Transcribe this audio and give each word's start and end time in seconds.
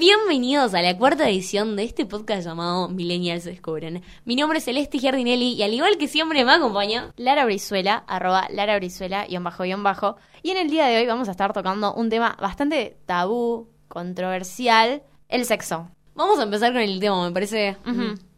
Bienvenidos 0.00 0.72
a 0.72 0.80
la 0.80 0.96
cuarta 0.96 1.28
edición 1.28 1.76
de 1.76 1.84
este 1.84 2.06
podcast 2.06 2.46
llamado 2.46 2.88
Millennials 2.88 3.44
Descubren. 3.44 4.02
Mi 4.24 4.34
nombre 4.34 4.56
es 4.56 4.64
Celeste 4.64 4.98
Giardinelli 4.98 5.52
y 5.52 5.62
al 5.62 5.74
igual 5.74 5.98
que 5.98 6.08
siempre 6.08 6.42
me 6.42 6.52
acompaña 6.52 7.12
Lara 7.18 7.44
Brizuela, 7.44 8.02
arroba 8.06 8.46
Lara 8.48 8.76
Brizuela, 8.76 9.26
guion 9.26 9.44
bajo, 9.44 9.62
guion 9.62 9.82
bajo. 9.82 10.16
Y 10.42 10.52
en 10.52 10.56
el 10.56 10.70
día 10.70 10.86
de 10.86 10.96
hoy 10.96 11.06
vamos 11.06 11.28
a 11.28 11.32
estar 11.32 11.52
tocando 11.52 11.92
un 11.92 12.08
tema 12.08 12.34
bastante 12.40 12.96
tabú, 13.04 13.68
controversial, 13.88 15.02
el 15.28 15.44
sexo. 15.44 15.90
Vamos 16.14 16.38
a 16.38 16.44
empezar 16.44 16.72
con 16.72 16.80
el 16.80 16.98
tema, 16.98 17.22
me 17.22 17.34
parece 17.34 17.76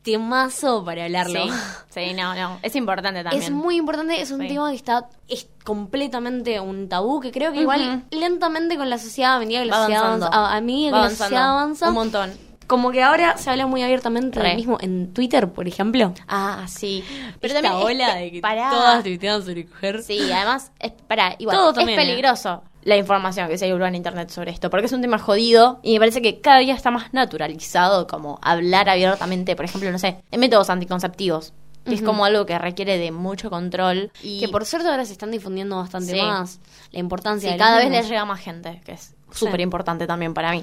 temazo 0.03 0.85
para 0.85 1.05
hablarlo. 1.05 1.45
Sí, 1.45 1.51
sí, 1.91 2.15
no, 2.15 2.35
no, 2.35 2.59
es 2.63 2.75
importante 2.77 3.23
también. 3.23 3.43
Es 3.43 3.51
muy 3.51 3.77
importante, 3.77 4.21
es 4.21 4.31
un 4.31 4.41
Sí. 4.41 4.49
tema 4.49 4.71
que 4.71 4.77
está 4.77 5.09
es 5.29 5.49
completamente 5.65 6.61
un 6.61 6.89
tabú 6.89 7.21
que 7.21 7.31
creo 7.33 7.53
que 7.53 7.61
igual 7.61 8.05
lentamente 8.11 8.77
con 8.77 8.91
la 8.91 8.99
sociedad, 8.99 9.37
a 9.37 9.39
medida 9.39 9.61
que 9.61 9.67
la 9.67 9.77
Va 9.77 9.83
sociedad 9.85 10.03
avanzando. 10.07 10.27
avanza, 10.37 10.53
a, 10.55 10.57
a 10.57 10.61
medida 10.61 10.89
que 10.91 10.93
Va 10.97 11.03
la 11.05 11.11
sociedad 11.11 11.51
avanza, 11.51 11.89
un 11.89 11.95
montón. 11.95 12.33
como 12.67 12.91
que 12.91 13.03
ahora 13.03 13.37
se 13.39 13.51
habla 13.51 13.67
muy 13.67 13.83
abiertamente 13.83 14.41
Re. 14.41 14.49
del 14.49 14.57
mismo 14.57 14.79
en 14.81 15.13
Twitter, 15.15 15.51
por 15.53 15.69
ejemplo. 15.69 16.15
Ah, 16.29 16.65
sí. 16.69 17.05
Pero 17.41 17.55
Esta 17.55 17.63
también 17.69 17.79
es 17.89 17.95
ola 17.95 18.15
pe- 18.15 18.21
de 18.21 18.33
que 18.33 18.41
pará. 18.41 18.71
todas 18.71 19.03
tuitean 19.03 19.43
sobre 19.43 19.67
coger. 19.67 20.03
Sí, 20.03 20.19
además, 20.33 20.73
es, 20.81 20.93
pará, 21.07 21.37
igual, 21.39 21.57
Todo 21.57 21.71
es 21.71 21.75
también, 21.77 21.99
¿eh? 22.01 22.63
La 22.85 22.97
información 22.97 23.49
que 23.49 23.59
se 23.59 23.67
divulga 23.67 23.89
en 23.89 23.95
internet 23.95 24.31
sobre 24.31 24.51
esto, 24.51 24.71
porque 24.71 24.87
es 24.87 24.93
un 24.93 25.01
tema 25.03 25.19
jodido 25.19 25.79
y 25.83 25.95
me 25.95 26.01
parece 26.01 26.21
que 26.23 26.41
cada 26.41 26.59
día 26.59 26.75
está 26.75 26.91
más 26.91 27.13
naturalizado 27.15 28.07
como 28.07 28.39
hablar 28.43 28.89
abiertamente, 28.89 29.55
por 29.57 29.65
ejemplo, 29.65 29.91
no 29.93 29.99
sé, 29.99 30.23
en 30.31 30.41
métodos 30.41 30.69
anticonceptivos, 30.71 31.53
que 31.85 31.95
es 31.95 32.03
como 32.03 32.25
algo 32.25 32.47
que 32.47 32.57
requiere 32.59 32.97
de 32.99 33.11
mucho 33.11 33.51
control 33.51 34.13
y 34.23 34.39
Que 34.41 34.49
por 34.49 34.65
suerte 34.65 34.89
ahora 34.89 35.05
se 35.05 35.13
están 35.13 35.31
difundiendo 35.33 35.77
bastante 35.77 36.13
Sí. 36.13 36.21
más 36.21 36.61
la 36.93 36.99
importancia 37.01 37.49
sí, 37.49 37.53
de 37.55 37.59
cada 37.59 37.79
vez 37.79 37.91
le 37.91 38.03
llega 38.03 38.25
más 38.25 38.41
gente, 38.41 38.81
que 38.85 38.93
es 38.93 39.15
súper 39.33 39.61
importante 39.61 40.07
también 40.07 40.33
para 40.35 40.53
mí. 40.53 40.63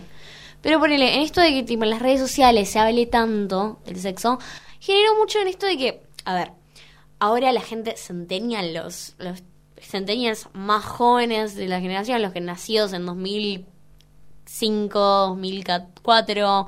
Pero 0.62 0.80
ponele, 0.80 1.16
en 1.16 1.22
esto 1.22 1.42
de 1.42 1.54
que 1.54 1.64
tipo, 1.64 1.84
en 1.84 1.90
las 1.90 2.02
redes 2.02 2.20
sociales 2.20 2.70
se 2.70 2.80
hable 2.80 3.06
tanto 3.06 3.80
del 3.86 4.00
sexo, 4.00 4.40
generó 4.80 5.16
mucho 5.18 5.40
en 5.40 5.48
esto 5.48 5.66
de 5.66 5.78
que, 5.78 6.02
a 6.26 6.36
ver, 6.36 6.52
ahora 7.20 7.52
la 7.52 7.62
gente 7.62 7.96
centennial, 7.98 8.74
los, 8.74 9.16
los 9.20 9.42
centennials 9.82 10.48
más 10.54 10.84
jóvenes 10.86 11.56
de 11.56 11.68
la 11.68 11.80
generación, 11.80 12.22
los 12.22 12.34
que 12.34 12.42
nacidos 12.42 12.94
en 12.94 13.06
2005, 13.06 15.00
2004, 15.00 16.68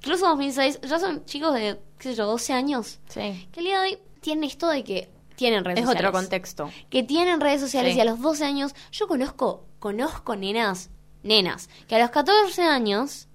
incluso 0.00 0.26
2006, 0.28 0.80
ya 0.82 0.98
son 0.98 1.24
chicos 1.24 1.54
de, 1.54 1.78
qué 1.98 2.10
sé 2.10 2.14
yo, 2.14 2.26
12 2.26 2.52
años, 2.52 2.98
Sí. 3.08 3.48
que 3.52 3.60
al 3.60 3.64
día 3.66 3.80
de 3.80 3.88
hoy 3.88 3.98
tienen 4.20 4.44
esto 4.44 4.68
de 4.68 4.84
que 4.84 5.10
tienen 5.36 5.64
redes 5.64 5.80
Es 5.80 5.84
sociales. 5.86 6.08
otro 6.08 6.18
contexto. 6.20 6.70
que 6.90 7.02
tienen 7.02 7.40
redes 7.40 7.60
sociales 7.60 7.92
Sí. 7.92 7.98
y 7.98 8.00
a 8.00 8.04
los 8.04 8.20
12 8.20 8.44
años, 8.44 8.74
yo 8.92 9.08
conozco, 9.08 9.64
conozco 9.78 10.36
nenas, 10.36 10.90
nenas, 11.22 11.68
que 11.88 11.96
a 11.96 11.98
los 11.98 12.10
14 12.10 12.62
años 12.62 13.28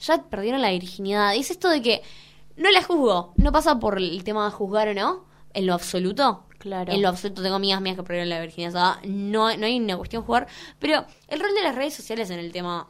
ya 0.00 0.22
perdieron 0.24 0.62
la 0.62 0.70
virginidad. 0.70 1.34
Y 1.34 1.40
es 1.40 1.50
esto 1.50 1.68
de 1.68 1.82
que 1.82 2.02
no 2.56 2.70
las 2.70 2.86
juzgo, 2.86 3.32
no 3.36 3.52
pasa 3.52 3.78
por 3.78 3.98
el 3.98 4.24
tema 4.24 4.44
de 4.46 4.50
juzgar 4.52 4.88
o 4.88 4.94
no, 4.94 5.24
en 5.54 5.66
lo 5.66 5.74
absoluto. 5.74 6.44
Claro. 6.58 6.92
En 6.92 7.02
lo 7.02 7.08
absoluto 7.08 7.42
tengo 7.42 7.56
amigas 7.56 7.80
mías 7.80 7.96
que 7.96 8.02
perdieron 8.02 8.28
la 8.30 8.40
virginidad, 8.40 8.96
no, 9.04 9.56
no 9.56 9.66
hay 9.66 9.78
una 9.78 9.96
cuestión 9.96 10.22
jugar, 10.24 10.46
pero 10.80 11.04
el 11.28 11.40
rol 11.40 11.54
de 11.54 11.62
las 11.62 11.74
redes 11.76 11.94
sociales 11.94 12.30
en 12.30 12.40
el 12.40 12.50
tema, 12.50 12.86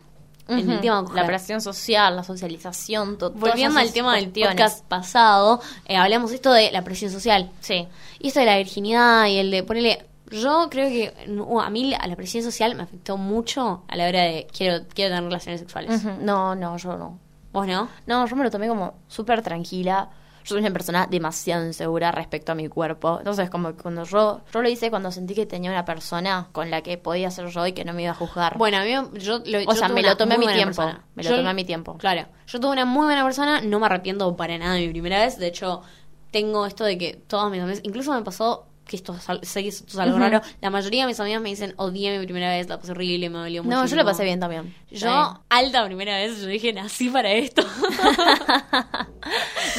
en 0.48 0.70
el 0.70 0.80
tema 0.80 1.04
la 1.14 1.26
presión 1.26 1.60
social, 1.60 2.16
la 2.16 2.24
socialización, 2.24 3.18
to- 3.18 3.30
todas 3.30 3.40
Volviendo 3.40 3.78
al 3.78 3.92
tema 3.92 4.16
del 4.16 4.30
podcast 4.30 4.84
pasado, 4.86 5.60
eh, 5.84 5.96
hablamos 5.96 6.32
esto 6.32 6.50
de 6.52 6.70
la 6.72 6.82
presión 6.82 7.10
social. 7.10 7.50
Sí. 7.60 7.86
Y 8.20 8.28
esto 8.28 8.40
de 8.40 8.46
la 8.46 8.56
virginidad 8.56 9.26
y 9.26 9.36
el 9.36 9.50
de 9.50 9.62
ponerle. 9.62 10.06
Yo 10.30 10.68
creo 10.70 10.88
que 10.88 11.30
uh, 11.30 11.60
a 11.60 11.70
mí 11.70 11.90
la, 11.90 12.06
la 12.06 12.14
presión 12.16 12.42
social 12.44 12.74
me 12.74 12.82
afectó 12.82 13.16
mucho 13.16 13.82
a 13.88 13.96
la 13.96 14.06
hora 14.08 14.22
de 14.22 14.46
quiero, 14.56 14.84
quiero 14.94 15.10
tener 15.14 15.24
relaciones 15.24 15.60
sexuales. 15.60 16.04
No, 16.20 16.54
no, 16.54 16.76
yo 16.78 16.96
no. 16.96 17.18
¿Vos 17.52 17.66
no? 17.66 17.88
No, 18.06 18.26
yo 18.26 18.36
me 18.36 18.44
lo 18.44 18.50
tomé 18.50 18.68
como 18.68 18.94
súper 19.08 19.40
tranquila. 19.42 20.10
Yo 20.48 20.54
soy 20.54 20.60
una 20.60 20.70
persona 20.72 21.06
demasiado 21.10 21.66
insegura 21.66 22.10
respecto 22.10 22.52
a 22.52 22.54
mi 22.54 22.68
cuerpo. 22.68 23.18
Entonces, 23.18 23.50
como 23.50 23.76
que 23.76 23.82
cuando 23.82 24.04
yo, 24.04 24.40
yo 24.50 24.62
lo 24.62 24.68
hice 24.70 24.88
cuando 24.88 25.10
sentí 25.12 25.34
que 25.34 25.44
tenía 25.44 25.70
una 25.70 25.84
persona 25.84 26.48
con 26.52 26.70
la 26.70 26.80
que 26.80 26.96
podía 26.96 27.30
ser 27.30 27.48
yo 27.48 27.66
y 27.66 27.72
que 27.72 27.84
no 27.84 27.92
me 27.92 28.04
iba 28.04 28.12
a 28.12 28.14
juzgar. 28.14 28.56
Bueno, 28.56 28.78
a 28.78 28.80
mí 28.84 28.92
yo 29.20 29.40
lo, 29.44 29.58
o 29.58 29.60
yo 29.62 29.72
sea, 29.74 29.88
me 29.90 30.02
lo 30.02 30.16
tomé 30.16 30.36
a 30.36 30.38
mi 30.38 30.46
tiempo. 30.46 30.76
persona. 30.76 31.04
Me 31.14 31.22
lo 31.22 31.28
Yo- 31.30 31.36
tomé 31.36 31.50
a 31.50 31.52
mi 31.52 31.64
tiempo. 31.64 31.98
Claro, 31.98 32.26
yo 32.46 32.60
tuve 32.60 32.72
una 32.72 32.86
muy 32.86 33.04
buena 33.04 33.24
persona, 33.24 33.60
no 33.60 33.78
me 33.78 33.84
arrepiento 33.86 34.34
para 34.36 34.56
nada 34.56 34.74
de 34.74 34.86
mi 34.86 34.88
primera 34.90 35.20
vez. 35.20 35.36
De 35.38 35.48
hecho, 35.48 35.82
tengo 36.30 36.64
esto 36.64 36.84
de 36.84 36.96
que 36.96 37.14
todas 37.26 37.50
mis 37.50 37.60
amigas, 37.60 37.80
incluso 37.82 38.12
me 38.14 38.22
pasó 38.22 38.67
que 38.88 38.96
esto 38.96 39.14
es 39.14 39.28
al- 39.28 39.44
sé 39.44 39.62
que 39.62 39.68
esto 39.68 39.84
es 39.86 39.98
algo 39.98 40.18
raro. 40.18 40.40
La 40.60 40.70
mayoría 40.70 41.02
de 41.02 41.06
mis 41.08 41.20
amigas 41.20 41.40
me 41.40 41.50
dicen, 41.50 41.74
odié 41.76 42.18
mi 42.18 42.24
primera 42.24 42.50
vez, 42.50 42.68
la 42.68 42.78
pasé 42.80 42.90
horrible, 42.90 43.30
me 43.30 43.38
dolió 43.38 43.62
mucho. 43.62 43.76
no, 43.76 43.86
yo 43.86 43.94
lo 43.94 44.04
pasé 44.04 44.24
bien 44.24 44.40
también. 44.40 44.74
Yo, 44.90 45.40
alta 45.48 45.84
primera 45.86 46.16
vez, 46.16 46.40
yo 46.40 46.46
dije, 46.46 46.72
nací 46.72 47.08
para 47.10 47.30
esto. 47.30 47.62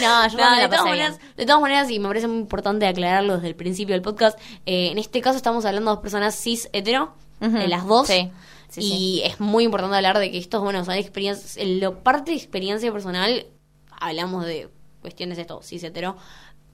No, 0.02 0.28
yo 0.30 0.38
me 0.38 0.44
de, 0.44 0.62
la 0.62 0.70
todas 0.70 0.86
maneras, 0.86 1.20
de 1.36 1.46
todas 1.46 1.62
maneras, 1.62 1.90
y 1.90 2.00
me 2.00 2.08
parece 2.08 2.28
muy 2.28 2.38
importante 2.40 2.86
aclararlo 2.88 3.36
desde 3.36 3.48
el 3.50 3.56
principio 3.56 3.96
del 3.96 4.02
podcast, 4.02 4.40
eh, 4.66 4.90
en 4.92 4.98
este 4.98 5.22
caso 5.22 5.38
estamos 5.38 5.66
hablando 5.66 5.92
de 5.92 5.96
dos 5.96 6.02
personas 6.02 6.36
cis 6.36 6.70
hetero, 6.72 7.14
de 7.40 7.68
las 7.68 7.86
dos. 7.86 8.08
Sí. 8.08 8.32
Sí, 8.70 8.82
y 8.82 8.88
sí. 8.90 9.22
es 9.26 9.40
muy 9.40 9.64
importante 9.64 9.96
hablar 9.96 10.20
de 10.20 10.30
que 10.30 10.38
estos, 10.38 10.62
bueno, 10.62 10.86
son 10.86 10.94
experiencias, 10.94 11.58
en 11.58 11.80
lo 11.80 12.04
parte 12.04 12.32
de 12.32 12.38
experiencia 12.38 12.92
personal, 12.92 13.48
hablamos 14.00 14.46
de 14.46 14.70
cuestiones 15.02 15.38
de 15.38 15.42
esto, 15.42 15.62
cis 15.64 15.84
hetero, 15.84 16.18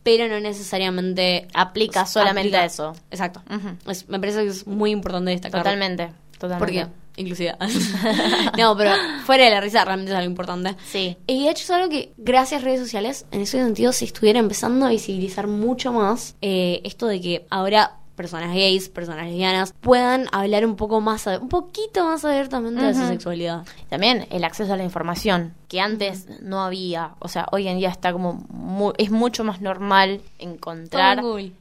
pero 0.05 0.27
no 0.27 0.39
necesariamente 0.39 1.47
Aplica 1.55 2.03
o 2.03 2.05
sea, 2.05 2.21
solamente 2.21 2.49
aplica- 2.55 2.61
a 2.61 2.65
eso. 2.65 2.95
Exacto. 3.09 3.41
Es- 3.87 4.07
me 4.07 4.19
parece 4.19 4.43
que 4.43 4.49
es 4.49 4.67
muy 4.67 4.91
importante 4.91 5.31
destacar. 5.31 5.63
Totalmente. 5.63 6.11
Totalmente. 6.37 6.59
Porque, 6.59 7.21
inclusive. 7.21 7.55
no, 8.57 8.77
pero 8.77 8.91
fuera 9.25 9.45
de 9.45 9.49
la 9.49 9.61
risa, 9.61 9.83
realmente 9.83 10.11
es 10.11 10.17
algo 10.17 10.29
importante. 10.29 10.75
Sí. 10.85 11.17
Y 11.25 11.45
de 11.45 11.49
hecho 11.49 11.63
es 11.63 11.69
algo 11.71 11.89
que, 11.89 12.13
gracias 12.17 12.61
a 12.61 12.65
redes 12.65 12.81
sociales, 12.81 13.25
en 13.31 13.41
ese 13.41 13.57
sentido 13.57 13.91
se 13.93 14.05
estuviera 14.05 14.37
empezando 14.39 14.85
a 14.85 14.89
visibilizar 14.89 15.47
mucho 15.47 15.91
más 15.91 16.35
eh, 16.43 16.81
esto 16.83 17.07
de 17.07 17.19
que 17.19 17.47
ahora 17.49 17.97
personas 18.15 18.53
gays, 18.53 18.89
personas 18.89 19.25
lesbianas, 19.27 19.73
puedan 19.81 20.27
hablar 20.31 20.65
un 20.65 20.75
poco 20.75 21.01
más, 21.01 21.27
un 21.27 21.49
poquito 21.49 22.05
más 22.05 22.23
abiertamente 22.25 22.81
de 22.83 22.93
su 22.93 23.01
sexualidad. 23.07 23.65
También 23.89 24.25
el 24.31 24.43
acceso 24.43 24.73
a 24.73 24.77
la 24.77 24.83
información, 24.83 25.53
que 25.67 25.81
antes 25.81 26.27
no 26.41 26.61
había, 26.63 27.11
o 27.19 27.27
sea, 27.27 27.47
hoy 27.51 27.67
en 27.67 27.77
día 27.77 27.89
está 27.89 28.13
como 28.13 28.33
mu- 28.49 28.93
es 28.97 29.11
mucho 29.11 29.43
más 29.43 29.61
normal 29.61 30.21
encontrar 30.39 31.17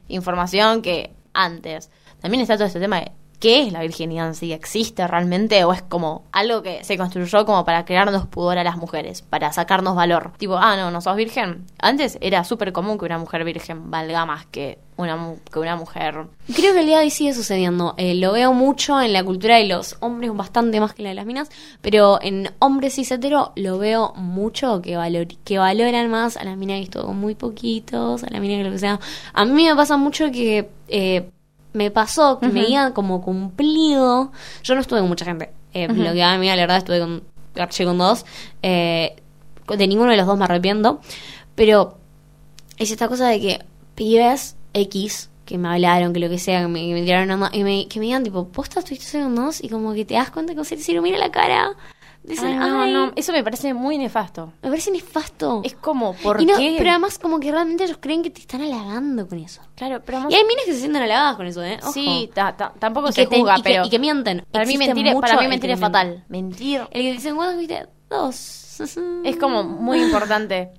información 0.07 0.81
que 0.81 1.11
antes. 1.33 1.89
También 2.21 2.41
está 2.41 2.55
todo 2.55 2.65
este 2.67 2.79
tema 2.79 3.01
de 3.01 3.11
qué 3.35 3.63
es 3.63 3.73
la 3.73 3.81
virginidad 3.81 4.27
en 4.27 4.35
sí, 4.35 4.53
existe 4.53 5.07
realmente 5.07 5.63
o 5.63 5.73
es 5.73 5.81
como 5.81 6.23
algo 6.31 6.61
que 6.61 6.83
se 6.83 6.97
construyó 6.97 7.45
como 7.45 7.65
para 7.65 7.85
crearnos 7.85 8.25
pudor 8.27 8.57
a 8.57 8.63
las 8.63 8.77
mujeres, 8.77 9.21
para 9.21 9.51
sacarnos 9.51 9.95
valor. 9.95 10.31
Tipo, 10.37 10.57
ah, 10.57 10.75
no, 10.75 10.91
no 10.91 11.01
sos 11.01 11.15
virgen. 11.15 11.65
Antes 11.79 12.17
era 12.21 12.43
súper 12.43 12.71
común 12.71 12.97
que 12.97 13.05
una 13.05 13.17
mujer 13.17 13.43
virgen 13.43 13.91
valga 13.91 14.25
más 14.25 14.45
que 14.45 14.79
una 14.97 15.33
que 15.51 15.59
una 15.59 15.75
mujer 15.75 16.27
Creo 16.55 16.73
que 16.73 16.79
el 16.79 16.85
día 16.85 16.99
de 16.99 17.05
hoy 17.05 17.09
sigue 17.09 17.33
sucediendo. 17.33 17.95
Eh, 17.97 18.15
lo 18.15 18.31
veo 18.31 18.53
mucho 18.53 19.01
en 19.01 19.13
la 19.13 19.23
cultura 19.23 19.57
de 19.57 19.65
los 19.65 19.97
hombres, 19.99 20.33
bastante 20.33 20.79
más 20.79 20.93
que 20.93 21.03
la 21.03 21.09
de 21.09 21.15
las 21.15 21.25
minas, 21.25 21.49
pero 21.81 22.19
en 22.21 22.49
hombres 22.59 22.95
cis 22.95 23.11
hetero 23.11 23.51
lo 23.55 23.77
veo 23.77 24.13
mucho 24.15 24.81
que, 24.81 24.95
valor 24.95 25.27
que 25.43 25.57
valoran 25.57 26.09
más 26.09 26.37
a 26.37 26.43
las 26.43 26.55
minas 26.57 26.77
que 26.77 26.83
esto 26.83 27.07
muy 27.13 27.35
poquitos, 27.35 28.23
a 28.23 28.29
las 28.29 28.39
minas 28.39 28.59
que 28.59 28.63
lo 28.63 28.71
que 28.71 28.79
sea. 28.79 28.99
A 29.33 29.45
mí 29.45 29.65
me 29.65 29.75
pasa 29.75 29.97
mucho 29.97 30.31
que 30.31 30.69
eh, 30.87 31.29
me 31.75 31.91
pasó 31.91 32.39
que 32.39 32.47
me 32.47 32.61
habían 32.61 32.93
como 32.93 33.21
cumplido. 33.21 34.31
Yo 34.63 34.75
no 34.75 34.81
estuve 34.81 34.99
con 34.99 35.09
mucha 35.09 35.25
gente. 35.25 35.51
Eh. 35.73 35.87
Lo 35.87 36.13
que 36.13 36.23
a 36.23 36.37
mí, 36.37 36.47
la 36.47 36.55
verdad, 36.55 36.77
estuve 36.77 36.99
con, 36.99 37.23
con 37.53 37.97
dos. 37.97 38.25
Eh, 38.61 39.15
de 39.67 39.87
ninguno 39.87 40.11
de 40.11 40.17
los 40.17 40.25
dos 40.25 40.37
me 40.37 40.45
arrepiento. 40.45 41.01
Pero 41.55 41.97
es 42.77 42.91
esta 42.91 43.07
cosa 43.07 43.27
de 43.27 43.39
que 43.39 43.65
pibes 43.95 44.55
X 44.73 45.29
que 45.45 45.57
me 45.57 45.67
hablaron, 45.69 46.11
que 46.11 46.19
lo 46.19 46.29
que 46.29 46.39
sea, 46.39 46.61
que 46.61 46.67
me, 46.67 46.87
que 46.87 46.93
me 46.93 47.03
tiraron 47.03 47.29
onda, 47.29 47.49
y 47.53 47.63
me, 47.63 47.87
que 47.87 47.99
me 47.99 48.05
digan 48.05 48.23
tipo, 48.23 48.47
posta, 48.47 48.79
estuviste 48.79 49.21
con 49.21 49.35
dos 49.35 49.63
y 49.63 49.69
como 49.69 49.93
que 49.93 50.03
te 50.03 50.15
das 50.15 50.31
cuenta 50.31 50.55
que 50.55 50.65
se 50.65 50.75
te 50.75 50.91
ilumina 50.91 51.17
la 51.17 51.31
cara. 51.31 51.75
Dicen, 52.27 52.59
Ay, 52.61 52.69
no, 52.71 52.81
"Ay, 52.81 52.91
no, 52.93 53.11
eso 53.15 53.31
me 53.31 53.43
parece 53.43 53.73
muy 53.73 53.97
nefasto. 53.99 54.51
me 54.63 54.69
parece 54.69 54.89
nefasto. 54.89 55.61
Es 55.63 55.75
como, 55.75 56.13
¿por 56.15 56.41
Y 56.41 56.45
no, 56.45 56.57
qué? 56.57 56.75
Pero 56.77 56.89
además 56.89 57.19
como 57.19 57.39
que 57.39 57.51
realmente 57.51 57.83
ellos 57.83 57.97
creen 58.01 58.23
que 58.23 58.31
te 58.31 58.41
están 58.41 58.61
halagando 58.61 59.27
con 59.27 59.37
eso. 59.37 59.61
Claro, 59.75 60.01
pero 60.03 60.25
Y 60.29 60.33
hay 60.33 60.43
minas 60.43 60.65
que 60.65 60.73
se 60.73 60.79
sienten 60.79 61.03
halagadas 61.03 61.35
con 61.35 61.45
eso, 61.45 61.63
¿eh? 61.63 61.77
Ojo. 61.83 61.91
Sí, 61.93 62.31
ta- 62.33 62.55
ta- 62.57 62.73
tampoco 62.79 63.09
y 63.09 63.13
se 63.13 63.27
te- 63.27 63.37
juzga, 63.39 63.53
y 63.59 63.61
que- 63.61 63.69
pero 63.69 63.85
y 63.85 63.89
que 63.89 63.99
mienten. 63.99 64.43
para 64.51 64.65
mí 64.65 64.77
mentir, 64.77 65.07
es- 65.07 65.15
para 65.15 65.39
mí 65.39 65.47
mentir 65.47 65.77
fatal. 65.77 66.23
Mentir 66.27 66.81
El 66.91 67.01
que 67.03 67.11
dicen, 67.11 67.35
¿cuántos 67.35 67.59
viste? 67.59 67.85
Dos. 68.09 68.77
es 69.23 69.37
como 69.37 69.63
muy 69.63 70.01
importante. 70.01 70.71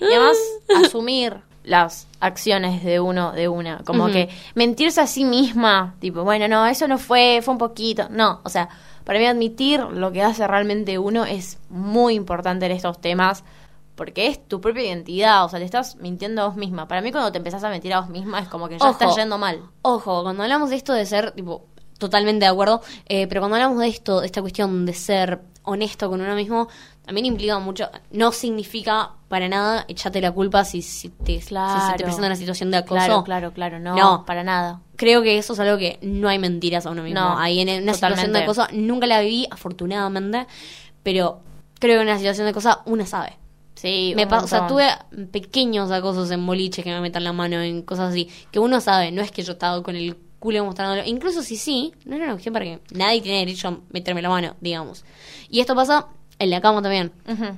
Y 0.00 0.04
además 0.04 0.36
asumir 0.94 1.36
las 1.64 2.08
acciones 2.20 2.82
de 2.84 2.98
uno 3.00 3.32
de 3.32 3.48
una, 3.48 3.78
como 3.84 4.06
que 4.08 4.28
mentirse 4.54 5.00
a 5.00 5.06
sí 5.06 5.24
misma, 5.24 5.94
tipo, 6.00 6.24
bueno, 6.24 6.48
no, 6.48 6.66
eso 6.66 6.88
no 6.88 6.98
fue, 6.98 7.40
fue 7.42 7.52
un 7.52 7.58
poquito, 7.58 8.08
no, 8.10 8.40
o 8.42 8.48
sea, 8.48 8.68
para 9.04 9.18
mí 9.18 9.26
admitir 9.26 9.80
lo 9.80 10.12
que 10.12 10.22
hace 10.22 10.46
realmente 10.46 10.98
uno 10.98 11.24
es 11.24 11.58
muy 11.68 12.14
importante 12.14 12.66
en 12.66 12.72
estos 12.72 13.00
temas 13.00 13.44
porque 13.94 14.26
es 14.26 14.48
tu 14.48 14.60
propia 14.60 14.84
identidad, 14.84 15.44
o 15.44 15.48
sea, 15.48 15.58
te 15.58 15.64
estás 15.64 15.96
mintiendo 15.96 16.42
a 16.42 16.46
vos 16.46 16.56
misma. 16.56 16.88
Para 16.88 17.02
mí 17.02 17.12
cuando 17.12 17.30
te 17.30 17.38
empezás 17.38 17.62
a 17.64 17.68
mentir 17.68 17.92
a 17.92 18.00
vos 18.00 18.08
misma 18.08 18.40
es 18.40 18.48
como 18.48 18.68
que 18.68 18.78
ya 18.78 18.84
Ojo. 18.84 18.92
estás 18.92 19.16
yendo 19.16 19.38
mal. 19.38 19.62
Ojo, 19.82 20.22
cuando 20.22 20.42
hablamos 20.42 20.70
de 20.70 20.76
esto 20.76 20.92
de 20.92 21.04
ser, 21.04 21.32
tipo, 21.32 21.66
totalmente 21.98 22.44
de 22.44 22.50
acuerdo, 22.50 22.82
eh, 23.06 23.26
pero 23.26 23.40
cuando 23.40 23.56
hablamos 23.56 23.78
de 23.78 23.88
esto, 23.88 24.20
de 24.20 24.26
esta 24.26 24.40
cuestión 24.40 24.86
de 24.86 24.94
ser 24.94 25.40
honesto 25.64 26.08
con 26.08 26.20
uno 26.20 26.34
mismo, 26.34 26.68
también 27.04 27.26
implica 27.26 27.58
mucho, 27.58 27.88
no 28.12 28.32
significa 28.32 29.10
para 29.28 29.48
nada 29.48 29.84
echate 29.88 30.20
la 30.20 30.30
culpa 30.32 30.64
si, 30.64 30.82
si 30.82 31.08
te, 31.08 31.34
si 31.34 31.40
se 31.42 31.48
Claro. 31.48 31.96
te 31.96 32.04
presenta 32.04 32.26
una 32.26 32.36
situación 32.36 32.70
de 32.70 32.76
acoso. 32.78 32.94
Claro, 33.04 33.24
claro, 33.24 33.52
claro. 33.52 33.78
No, 33.80 33.96
No. 33.96 34.24
para 34.26 34.44
nada. 34.44 34.80
Creo 34.96 35.22
que 35.22 35.36
eso 35.38 35.54
es 35.54 35.60
algo 35.60 35.78
que 35.78 35.98
no 36.02 36.28
hay 36.28 36.38
mentiras 36.38 36.86
a 36.86 36.90
uno 36.90 37.02
mismo. 37.02 37.18
No, 37.20 37.38
Ahí 37.38 37.60
en 37.60 37.82
una 37.82 37.94
situación 37.94 38.32
de 38.32 38.40
acoso 38.40 38.66
nunca 38.72 39.06
la 39.06 39.20
viví, 39.20 39.46
afortunadamente, 39.50 40.46
pero 41.02 41.40
creo 41.80 41.96
que 41.98 42.02
en 42.02 42.08
una 42.08 42.18
situación 42.18 42.46
de 42.46 42.50
acoso 42.50 42.78
uno 42.86 43.04
sabe. 43.06 43.36
Sí, 43.74 44.12
Me 44.14 44.24
un 44.24 44.28
pa- 44.28 44.44
o 44.44 44.46
sea, 44.46 44.68
tuve 44.68 44.86
pequeños 45.32 45.90
acosos 45.90 46.30
en 46.30 46.46
boliches 46.46 46.84
que 46.84 46.90
me 46.92 47.00
metan 47.00 47.24
la 47.24 47.32
mano 47.32 47.60
en 47.60 47.82
cosas 47.82 48.10
así, 48.10 48.28
que 48.52 48.60
uno 48.60 48.80
sabe, 48.80 49.10
no 49.10 49.22
es 49.22 49.32
que 49.32 49.42
yo 49.42 49.54
estaba 49.54 49.82
con 49.82 49.96
el 49.96 50.16
culo 50.38 50.64
mostrándolo, 50.64 51.02
incluso 51.04 51.42
si 51.42 51.56
sí, 51.56 51.92
no 52.04 52.14
era 52.16 52.24
una 52.26 52.34
cuestión 52.34 52.52
para 52.52 52.64
que 52.64 52.80
nadie 52.92 53.20
tiene 53.22 53.38
derecho 53.40 53.68
a 53.68 53.78
meterme 53.90 54.22
la 54.22 54.28
mano, 54.28 54.54
digamos. 54.60 55.04
Y 55.48 55.60
esto 55.60 55.74
pasa 55.74 56.08
en 56.42 56.50
la 56.50 56.60
cama 56.60 56.82
también. 56.82 57.12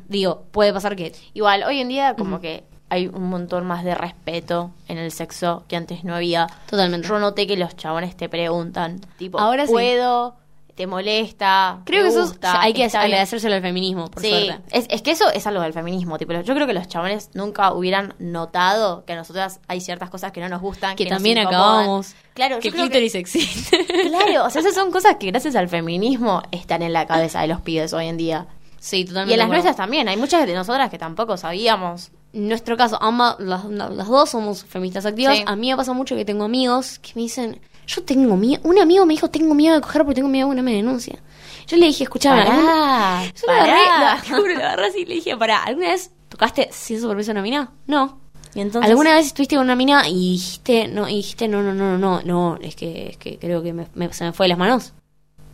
Digo, 0.09 0.45
puede 0.51 0.73
pasar 0.73 0.97
que 0.97 1.13
Igual, 1.35 1.65
hoy 1.65 1.81
en 1.81 1.89
día 1.89 2.15
como 2.17 2.41
que 2.41 2.65
hay 2.91 3.09
un 3.09 3.29
montón 3.29 3.67
más 3.67 3.83
de 3.83 3.95
respeto 3.95 4.71
en 4.89 4.99
el 4.99 5.11
sexo 5.11 5.65
que 5.69 5.77
antes 5.77 6.05
no 6.05 6.15
había. 6.15 6.47
Totalmente. 6.69 7.09
Yo 7.09 7.19
noté 7.19 7.47
que 7.47 7.57
los 7.57 7.77
chabones 7.77 8.17
te 8.17 8.29
preguntan, 8.29 9.01
tipo, 9.19 9.39
Ahora 9.41 9.67
sí. 9.67 9.73
¿puedo? 9.73 10.37
¿Te 10.77 10.89
molesta? 10.89 11.83
creo 11.85 12.03
¿Te 12.03 12.09
que 12.09 12.23
eso 12.23 12.35
hay 12.59 12.73
que 12.73 12.85
agradecérselo 12.85 13.55
al 13.55 13.63
feminismo, 13.63 14.11
por 14.11 14.21
Sí, 14.23 14.29
suerte. 14.31 14.61
es, 14.73 14.87
es 14.91 15.03
que 15.03 15.13
eso 15.13 15.31
es 15.31 15.47
algo 15.47 15.63
del 15.63 15.73
feminismo. 15.73 16.19
Tipo, 16.19 16.33
yo 16.33 16.55
creo 16.55 16.67
que 16.67 16.73
los 16.73 16.89
chabones 16.89 17.31
nunca 17.35 17.73
hubieran 17.73 18.15
notado 18.19 19.05
que 19.05 19.13
a 19.13 19.17
nosotras 19.17 19.61
hay 19.69 19.81
ciertas 19.81 20.11
cosas 20.11 20.33
que 20.33 20.41
no 20.41 20.49
nos 20.49 20.61
gustan. 20.61 20.97
Que 20.97 21.07
también 21.07 21.39
acabamos. 21.39 22.15
Claro, 22.35 22.59
que 22.59 22.69
el 22.69 22.75
clítoris 22.75 23.15
existe. 23.15 23.87
Claro, 23.87 24.47
o 24.47 24.51
sea, 24.51 24.61
esas 24.63 24.75
son 24.75 24.91
cosas 24.93 25.15
que 25.17 25.29
gracias 25.29 25.55
al 25.55 25.69
feminismo 25.69 26.43
están 26.51 26.83
en 26.83 26.93
la 26.93 27.07
cabeza 27.07 27.41
de 27.41 27.47
los 27.47 27.61
pibes 27.61 27.93
hoy 27.93 28.07
en 28.09 28.17
día. 28.17 28.47
Sí, 28.85 29.05
totalmente. 29.05 29.31
Y 29.31 29.35
en 29.35 29.39
las 29.41 29.49
nuestras 29.49 29.77
también. 29.77 30.09
Hay 30.09 30.17
muchas 30.17 30.47
de 30.47 30.55
nosotras 30.55 30.91
que 30.91 30.99
tampoco 30.99 31.37
sabíamos. 31.37 32.11
En 32.33 32.49
nuestro 32.49 32.77
caso, 32.77 32.99
ambas, 33.01 33.37
las, 33.39 33.65
las 33.67 34.09
dos 34.09 34.31
somos 34.31 34.65
feministas 34.65 35.07
activas. 35.07 35.37
Sí. 35.39 35.45
A 35.47 35.57
mí 35.57 35.71
me 35.71 35.77
pasa 35.77 35.93
mucho 35.93 36.17
que 36.17 36.25
tengo 36.25 36.45
amigos 36.45 36.99
que 36.99 37.13
me 37.15 37.23
dicen, 37.23 37.61
yo 37.87 38.03
tengo 38.03 38.37
miedo. 38.37 38.61
Un 38.65 38.79
amigo 38.79 39.07
me 39.07 39.15
dijo, 39.15 39.31
tengo 39.31 39.55
miedo 39.55 39.75
de 39.77 39.81
coger 39.81 40.03
porque 40.03 40.17
tengo 40.17 40.29
miedo 40.29 40.49
de 40.49 40.51
que 40.51 40.55
una 40.55 40.63
me 40.63 40.75
denuncia. 40.75 41.19
Yo 41.67 41.77
le 41.77 41.87
dije, 41.87 42.05
escuchame, 42.05 42.43
¿alguna- 42.43 42.67
Pará, 42.67 43.33
Yo 43.35 43.51
agarré, 43.51 43.87
pará. 43.87 44.23
te 44.23 44.35
juro, 44.35 44.49
la 44.55 44.67
agarré 44.67 44.87
así 44.89 44.99
y 45.01 45.07
le 45.07 45.15
dije, 45.15 45.37
pará, 45.37 45.63
¿alguna 45.63 45.89
vez 45.89 46.11
tocaste 46.29 46.69
sin 46.73 47.01
su 47.01 47.09
permiso 47.09 47.31
a 47.31 47.33
una 47.33 47.43
mina? 47.43 47.71
No. 47.87 48.19
Y 48.55 48.61
entonces, 48.61 48.91
¿Alguna 48.91 49.15
vez 49.15 49.27
estuviste 49.27 49.57
con 49.57 49.65
una 49.65 49.75
mina 49.77 50.09
y 50.09 50.33
dijiste, 50.33 50.87
no, 50.89 51.09
y 51.09 51.17
dijiste, 51.17 51.49
no, 51.49 51.63
no, 51.63 51.73
no, 51.75 51.97
no, 51.97 52.21
no, 52.21 52.23
no, 52.25 52.59
es 52.61 52.77
que, 52.77 53.09
es 53.11 53.17
que 53.17 53.39
creo 53.39 53.63
que 53.63 53.73
me- 53.73 53.89
me- 53.95 54.13
se 54.13 54.25
me 54.25 54.33
fue 54.33 54.45
de 54.45 54.51
las 54.51 54.59
manos? 54.59 54.93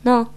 No. 0.03 0.33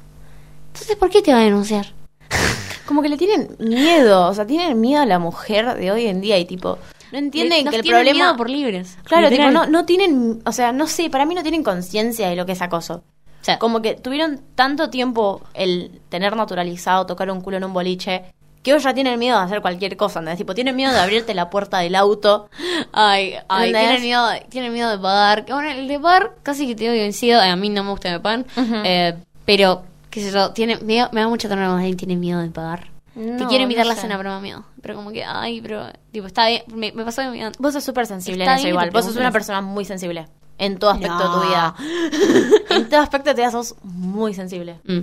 Entonces, 0.68 0.96
¿por 0.98 1.10
qué 1.10 1.22
te 1.22 1.34
va 1.34 1.40
a 1.40 1.44
denunciar? 1.44 1.88
como 2.86 3.02
que 3.02 3.10
le 3.10 3.18
tienen 3.18 3.56
miedo. 3.60 4.28
O 4.28 4.34
sea, 4.34 4.46
tienen 4.46 4.80
miedo 4.80 5.02
a 5.02 5.06
la 5.06 5.20
mujer 5.20 5.76
de 5.76 5.92
hoy 5.92 6.08
en 6.08 6.22
día 6.22 6.38
y 6.38 6.46
tipo, 6.46 6.78
no 7.12 7.18
entienden 7.18 7.68
que 7.68 7.78
el 7.78 7.82
tienen 7.82 8.02
problema... 8.02 8.26
miedo 8.26 8.38
por 8.38 8.50
libres. 8.50 8.98
Claro, 9.04 9.30
tipo, 9.30 9.52
no, 9.52 9.66
no 9.68 9.86
tienen, 9.86 10.42
o 10.46 10.52
sea, 10.52 10.72
no 10.72 10.88
sé, 10.88 11.10
para 11.10 11.26
mí 11.26 11.36
no 11.36 11.44
tienen 11.44 11.64
conciencia 11.64 12.30
de 12.30 12.36
lo 12.36 12.46
que 12.46 12.54
es 12.54 12.62
acoso. 12.62 13.04
O 13.42 13.46
sea, 13.46 13.60
Como 13.60 13.82
que 13.82 13.96
tuvieron 13.96 14.40
tanto 14.56 14.90
tiempo 14.90 15.42
el 15.54 16.00
tener 16.08 16.36
naturalizado 16.36 17.06
tocar 17.06 17.30
un 17.30 17.42
culo 17.42 17.58
en 17.58 17.66
un 17.66 17.74
boliche 17.74 18.24
que 18.64 18.74
hoy 18.74 18.80
ya 18.80 18.94
tienen 18.94 19.20
miedo 19.20 19.38
de 19.38 19.44
hacer 19.44 19.62
cualquier 19.62 19.98
cosa, 19.98 20.20
¿entendés? 20.20 20.38
Tipo, 20.38 20.56
tienen 20.56 20.76
miedo 20.76 20.94
de 20.94 21.00
abrirte 21.00 21.34
la 21.34 21.50
puerta 21.50 21.80
del 21.80 21.96
auto. 21.96 22.50
Ay, 22.94 23.36
ay, 23.50 23.68
¿Entendés? 23.68 23.82
tienen 23.82 24.02
miedo, 24.02 24.28
tienen 24.50 24.74
miedo 24.74 24.90
de 24.90 24.98
pagar. 24.98 25.46
Bueno, 25.48 25.70
el 25.70 25.88
de 25.88 26.00
pagar 26.00 26.36
casi 26.42 26.68
que 26.68 26.76
te 26.76 26.90
vencido. 26.90 27.42
A 27.42 27.56
mí 27.58 27.70
no 27.70 27.84
me 27.84 27.92
gusta 27.92 28.10
que 28.10 28.14
me 28.16 28.20
pagan. 28.22 28.46
Ujú. 28.56 28.76
Eh, 28.86 29.16
pero, 29.46 29.84
qué 30.14 30.22
sé 30.22 30.32
yo, 30.32 30.52
tiene 30.52 30.78
miedo, 30.78 31.10
me 31.12 31.22
da 31.22 31.28
mucha 31.28 31.48
ternura 31.48 31.70
cuando 31.70 31.80
alguien 31.80 31.98
tiene 31.98 32.16
miedo 32.16 32.40
de 32.40 32.50
pagar. 32.52 32.90
te 33.16 33.20
No, 33.20 33.48
quiero 33.48 33.64
invitar 33.64 33.86
a 33.86 33.90
la 33.90 33.96
cena, 33.96 34.16
pero 34.18 34.30
me 34.30 34.36
da 34.36 34.42
miedo. 34.42 34.64
Pero 34.82 34.96
como 34.96 35.12
que, 35.12 35.24
ay, 35.24 35.60
pero, 35.60 35.88
tipo, 36.12 36.28
está 36.28 36.48
bien. 36.48 36.62
Me, 36.74 36.92
me 36.92 37.04
pasó 37.04 37.24
me 37.32 37.52
Vos 37.58 37.74
sos 37.74 37.84
súper 37.84 38.06
sensible 38.06 38.44
Está 38.44 38.52
en 38.54 38.58
eso 38.60 38.64
bien 38.66 38.74
igual. 38.76 38.90
te 38.90 38.94
Vos 38.96 39.06
sos 39.06 39.16
una 39.16 39.32
persona 39.32 39.62
muy 39.62 39.86
sensible. 39.86 40.28
En 40.60 40.78
todo 40.78 40.92
aspecto 40.92 41.18
de 41.18 41.30
tu 41.42 41.48
vida. 41.48 41.74
en 42.70 42.90
todo 42.90 43.00
aspecto 43.02 43.30
de 43.32 43.34
tu 43.34 43.42
vida 43.42 43.50
sos 43.52 43.74
muy 43.82 44.36
sensible. 44.36 44.80
Mm, 44.86 45.00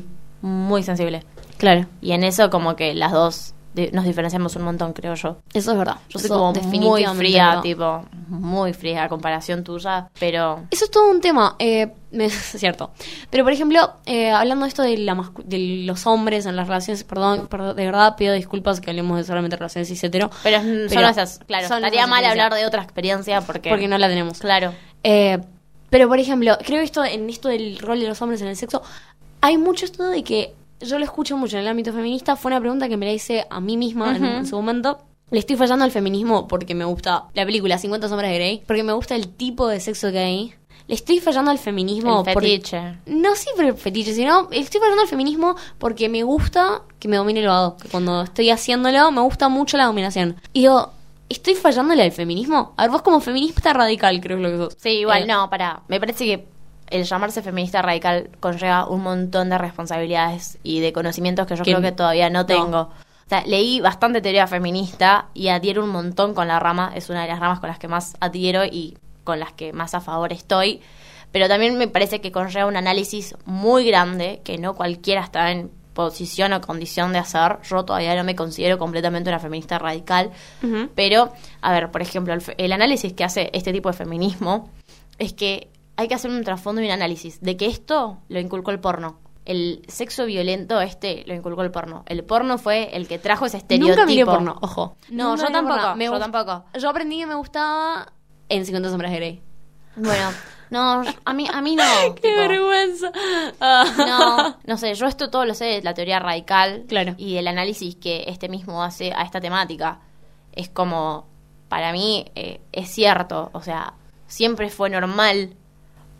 Muy 0.46 0.82
sensible. 0.84 1.24
claro, 1.58 1.86
Y 2.00 2.12
en 2.12 2.22
eso 2.22 2.48
como 2.50 2.76
que 2.76 2.94
las 2.94 3.10
dos 3.10 3.54
nos 3.92 4.04
diferenciamos 4.04 4.54
un 4.56 4.62
montón, 4.62 4.92
creo 4.92 5.14
yo. 5.14 5.38
eso 5.54 5.72
es 5.72 5.78
verdad. 5.78 5.96
Yo 6.08 6.18
soy 6.18 6.28
como 6.28 6.52
muy 6.52 7.04
fría, 7.04 7.60
tipo, 7.62 8.04
muy 8.28 8.72
fría 8.72 9.04
a 9.04 9.08
comparación 9.08 9.64
tuya, 9.64 10.08
pero... 10.18 10.64
Eso 10.70 10.84
es 10.84 10.90
todo 10.90 11.10
un 11.10 11.20
tema, 11.20 11.56
eh, 11.58 11.92
es 12.12 12.32
cierto. 12.34 12.90
Pero, 13.30 13.44
por 13.44 13.52
ejemplo, 13.52 13.94
eh, 14.06 14.30
hablando 14.30 14.64
de 14.64 14.68
esto 14.68 14.82
de, 14.82 14.98
la 14.98 15.16
de 15.44 15.58
los 15.84 16.06
hombres 16.06 16.46
en 16.46 16.56
las 16.56 16.68
relaciones, 16.68 17.04
perdón, 17.04 17.46
perdón, 17.48 17.76
de 17.76 17.86
verdad 17.86 18.16
pido 18.16 18.34
disculpas 18.34 18.80
que 18.80 18.90
hablemos 18.90 19.16
de 19.16 19.24
solamente 19.24 19.56
relaciones 19.56 19.88
cis 19.88 20.04
hetero. 20.04 20.30
Pero 20.42 20.58
son 20.58 20.86
Pero 20.88 21.00
nuestras, 21.02 21.40
claro, 21.46 21.68
son 21.68 21.78
estaría 21.78 22.06
mal 22.06 22.24
hablar 22.24 22.54
de 22.54 22.66
otra 22.66 22.82
experiencia 22.82 23.40
porque... 23.40 23.70
Porque 23.70 23.88
no 23.88 23.98
la 23.98 24.08
tenemos. 24.08 24.38
Claro. 24.38 24.74
Eh, 25.02 25.38
pero, 25.90 26.08
por 26.08 26.18
ejemplo, 26.18 26.56
creo 26.64 26.78
que 26.78 26.84
esto, 26.84 27.04
en 27.04 27.28
esto 27.28 27.48
del 27.48 27.78
rol 27.78 28.00
de 28.00 28.06
los 28.06 28.20
hombres 28.22 28.40
en 28.42 28.48
el 28.48 28.56
sexo, 28.56 28.82
hay 29.40 29.58
mucho 29.58 29.84
esto 29.84 30.04
de 30.04 30.22
que 30.22 30.54
yo 30.80 30.98
lo 30.98 31.04
escucho 31.04 31.36
mucho 31.36 31.56
en 31.56 31.62
el 31.62 31.68
ámbito 31.68 31.92
feminista. 31.92 32.36
Fue 32.36 32.50
una 32.50 32.60
pregunta 32.60 32.88
que 32.88 32.96
me 32.96 33.06
la 33.06 33.12
hice 33.12 33.46
a 33.48 33.60
mí 33.60 33.76
misma 33.76 34.16
en- 34.16 34.46
su 34.46 34.56
momento. 34.56 34.98
Le 35.30 35.38
estoy 35.38 35.56
fallando 35.56 35.84
al 35.84 35.90
feminismo 35.92 36.48
porque 36.48 36.74
me 36.74 36.84
gusta 36.84 37.24
la 37.34 37.44
película 37.46 37.78
50 37.78 38.08
sombras 38.08 38.30
de 38.30 38.36
Grey, 38.36 38.62
porque 38.66 38.82
me 38.82 38.92
gusta 38.92 39.14
el 39.14 39.28
tipo 39.28 39.68
de 39.68 39.78
sexo 39.78 40.10
que 40.10 40.18
hay. 40.18 40.54
Le 40.88 40.96
estoy 40.96 41.20
fallando 41.20 41.52
al 41.52 41.58
feminismo 41.58 42.24
el 42.26 42.34
por- 42.34 42.42
fetiche. 42.42 42.98
no 43.06 43.36
sí 43.36 43.48
por 43.54 43.64
el 43.64 43.74
fetiche, 43.74 44.12
sino 44.12 44.48
estoy 44.50 44.80
fallando 44.80 45.02
al 45.02 45.08
feminismo 45.08 45.54
porque 45.78 46.08
me 46.08 46.24
gusta 46.24 46.82
que 46.98 47.06
me 47.06 47.16
domine 47.16 47.40
el 47.40 47.46
vado. 47.46 47.76
Que 47.76 47.88
cuando 47.88 48.22
estoy 48.22 48.50
haciéndolo 48.50 49.12
me 49.12 49.20
gusta 49.20 49.48
mucho 49.48 49.76
la 49.76 49.84
dominación. 49.84 50.34
Y 50.52 50.62
digo, 50.62 50.90
¿estoy 51.28 51.54
fallándole 51.54 52.02
al 52.02 52.10
feminismo? 52.10 52.72
A 52.76 52.82
ver, 52.82 52.90
vos 52.90 53.02
como 53.02 53.20
feminista 53.20 53.72
radical 53.72 54.20
creo 54.20 54.38
que 54.38 54.42
lo 54.42 54.50
que 54.50 54.56
sos. 54.56 54.76
Sí, 54.82 54.88
igual, 54.98 55.22
Eh, 55.22 55.26
no, 55.26 55.48
para. 55.48 55.82
Me 55.86 56.00
parece 56.00 56.24
que 56.24 56.44
el 56.90 57.04
llamarse 57.04 57.42
feminista 57.42 57.82
radical 57.82 58.30
conlleva 58.40 58.86
un 58.86 59.02
montón 59.02 59.50
de 59.50 59.58
responsabilidades 59.58 60.58
y 60.62 60.80
de 60.80 60.92
conocimientos 60.92 61.46
que 61.46 61.56
yo 61.56 61.62
creo 61.62 61.80
que 61.80 61.92
todavía 61.92 62.28
no 62.28 62.40
no. 62.40 62.46
tengo. 62.46 62.80
O 62.80 63.28
sea, 63.28 63.44
leí 63.46 63.80
bastante 63.80 64.20
teoría 64.20 64.46
feminista 64.46 65.28
y 65.34 65.48
adhiero 65.48 65.84
un 65.84 65.90
montón 65.90 66.34
con 66.34 66.48
la 66.48 66.58
rama. 66.58 66.92
Es 66.96 67.10
una 67.10 67.22
de 67.22 67.28
las 67.28 67.38
ramas 67.38 67.60
con 67.60 67.68
las 67.68 67.78
que 67.78 67.86
más 67.86 68.16
adhiero 68.18 68.64
y 68.64 68.98
con 69.22 69.38
las 69.38 69.52
que 69.52 69.72
más 69.72 69.94
a 69.94 70.00
favor 70.00 70.32
estoy. 70.32 70.80
Pero 71.30 71.46
también 71.46 71.78
me 71.78 71.86
parece 71.86 72.20
que 72.20 72.32
conlleva 72.32 72.66
un 72.66 72.76
análisis 72.76 73.36
muy 73.44 73.86
grande 73.86 74.40
que 74.42 74.58
no 74.58 74.74
cualquiera 74.74 75.22
está 75.22 75.52
en 75.52 75.70
posición 75.94 76.52
o 76.52 76.60
condición 76.60 77.12
de 77.12 77.20
hacer. 77.20 77.58
Yo 77.62 77.84
todavía 77.84 78.16
no 78.16 78.24
me 78.24 78.34
considero 78.34 78.78
completamente 78.78 79.30
una 79.30 79.38
feminista 79.38 79.78
radical. 79.78 80.30
Pero, 80.96 81.32
a 81.60 81.72
ver, 81.72 81.92
por 81.92 82.02
ejemplo, 82.02 82.34
el 82.56 82.72
análisis 82.72 83.12
que 83.12 83.22
hace 83.22 83.50
este 83.52 83.72
tipo 83.72 83.90
de 83.90 83.96
feminismo 83.96 84.70
es 85.18 85.34
que 85.34 85.68
hay 86.00 86.08
que 86.08 86.14
hacer 86.14 86.30
un 86.30 86.42
trasfondo 86.42 86.80
y 86.80 86.86
un 86.86 86.92
análisis 86.92 87.42
de 87.42 87.58
que 87.58 87.66
esto 87.66 88.22
lo 88.28 88.40
inculcó 88.40 88.70
el 88.70 88.80
porno. 88.80 89.18
El 89.44 89.82
sexo 89.86 90.24
violento 90.24 90.80
este 90.80 91.24
lo 91.26 91.34
inculcó 91.34 91.62
el 91.62 91.70
porno. 91.70 92.04
El 92.06 92.24
porno 92.24 92.56
fue 92.56 92.96
el 92.96 93.06
que 93.06 93.18
trajo 93.18 93.44
ese 93.44 93.58
estereotipo. 93.58 93.90
Nunca 93.96 94.06
miré 94.06 94.24
porno, 94.24 94.56
ojo. 94.62 94.96
No, 95.10 95.32
Nunca 95.32 95.48
yo 95.48 95.52
tampoco, 95.52 95.76
porno. 95.78 95.96
Me 95.96 96.04
yo 96.06 96.18
tampoco. 96.18 96.64
Yo 96.78 96.88
aprendí 96.88 97.18
que 97.18 97.26
me 97.26 97.34
gustaba 97.34 98.12
en 98.48 98.64
50 98.64 98.88
sombras 98.88 99.10
de 99.10 99.16
Grey. 99.18 99.42
Bueno, 99.96 100.30
no, 100.70 101.02
a 101.22 101.32
mí, 101.34 101.46
a 101.52 101.60
mí 101.60 101.76
no. 101.76 101.84
¡Qué 102.14 102.30
tipo, 102.30 102.36
vergüenza! 102.36 103.12
No, 103.98 104.56
no 104.64 104.76
sé, 104.78 104.94
yo 104.94 105.04
esto 105.06 105.28
todo 105.28 105.44
lo 105.44 105.52
sé 105.52 105.66
de 105.66 105.82
la 105.82 105.92
teoría 105.92 106.18
radical 106.18 106.84
Claro. 106.88 107.14
y 107.18 107.34
del 107.34 107.46
análisis 107.46 107.94
que 107.96 108.24
este 108.26 108.48
mismo 108.48 108.82
hace 108.82 109.12
a 109.12 109.20
esta 109.20 109.38
temática. 109.38 110.00
Es 110.52 110.70
como, 110.70 111.26
para 111.68 111.92
mí, 111.92 112.24
eh, 112.36 112.62
es 112.72 112.88
cierto, 112.88 113.50
o 113.52 113.60
sea, 113.60 113.92
siempre 114.26 114.70
fue 114.70 114.88
normal, 114.88 115.56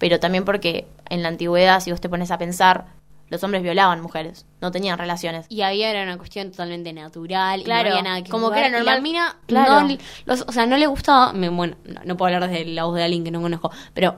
pero 0.01 0.19
también 0.19 0.45
porque 0.45 0.89
en 1.09 1.23
la 1.23 1.29
antigüedad, 1.29 1.79
si 1.79 1.93
vos 1.93 2.01
te 2.01 2.09
pones 2.09 2.33
a 2.33 2.39
pensar, 2.39 2.87
los 3.29 3.45
hombres 3.45 3.63
violaban 3.63 4.01
mujeres, 4.01 4.45
no 4.61 4.73
tenían 4.73 4.99
relaciones. 4.99 5.47
Y 5.49 5.63
había 5.63 5.89
era 5.89 6.03
una 6.03 6.19
cuestión 6.19 6.51
totalmente 6.51 6.93
natural. 6.93 7.63
Claro, 7.63 7.91
y 7.91 7.93
no 7.93 7.99
había 7.99 8.11
nada 8.11 8.23
que 8.25 8.31
como 8.31 8.47
jugar. 8.47 8.63
que 8.63 8.67
era 8.67 8.69
Y 8.69 8.81
normal. 8.81 8.95
La 8.97 9.01
mina, 9.01 9.37
Claro. 9.47 9.81
no 9.83 9.87
le- 9.87 9.99
los- 10.25 10.45
o 10.49 10.51
sea, 10.51 10.67
no 10.67 10.77
le 10.77 10.89
gustaba. 10.89 11.33
me- 11.33 11.49
bueno, 11.49 11.77
no, 11.85 12.01
no 12.05 12.17
puedo 12.17 12.35
hablar 12.35 12.51
desde 12.51 12.65
la 12.65 12.85
voz 12.87 12.97
de 12.97 13.05
alguien 13.05 13.23
que 13.23 13.31
no 13.31 13.41
conozco, 13.41 13.71
pero 13.95 14.17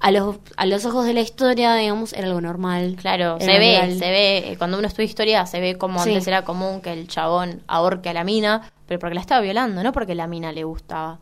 a 0.00 0.10
los, 0.10 0.38
a 0.56 0.66
los 0.66 0.84
ojos 0.86 1.06
de 1.06 1.12
la 1.14 1.20
historia, 1.20 1.74
digamos, 1.76 2.12
era 2.14 2.26
algo 2.26 2.40
normal. 2.40 2.96
Claro, 3.00 3.36
se 3.40 3.46
ve, 3.58 3.94
se 3.96 4.10
ve, 4.10 4.38
eh, 4.52 4.56
cuando 4.58 4.78
uno 4.78 4.88
estudia 4.88 5.06
historia, 5.06 5.46
se 5.46 5.60
ve 5.60 5.76
como 5.76 6.02
Sí. 6.02 6.10
antes 6.10 6.26
era 6.26 6.42
común 6.42 6.80
que 6.80 6.92
el 6.92 7.06
chabón 7.06 7.62
ahorque 7.68 8.08
a 8.08 8.12
la 8.12 8.24
mina, 8.24 8.70
pero 8.86 8.98
porque 8.98 9.14
la 9.14 9.20
estaba 9.20 9.40
violando, 9.40 9.82
no 9.84 9.92
porque 9.92 10.14
la 10.16 10.26
mina 10.26 10.50
le 10.52 10.64
gustaba, 10.64 11.18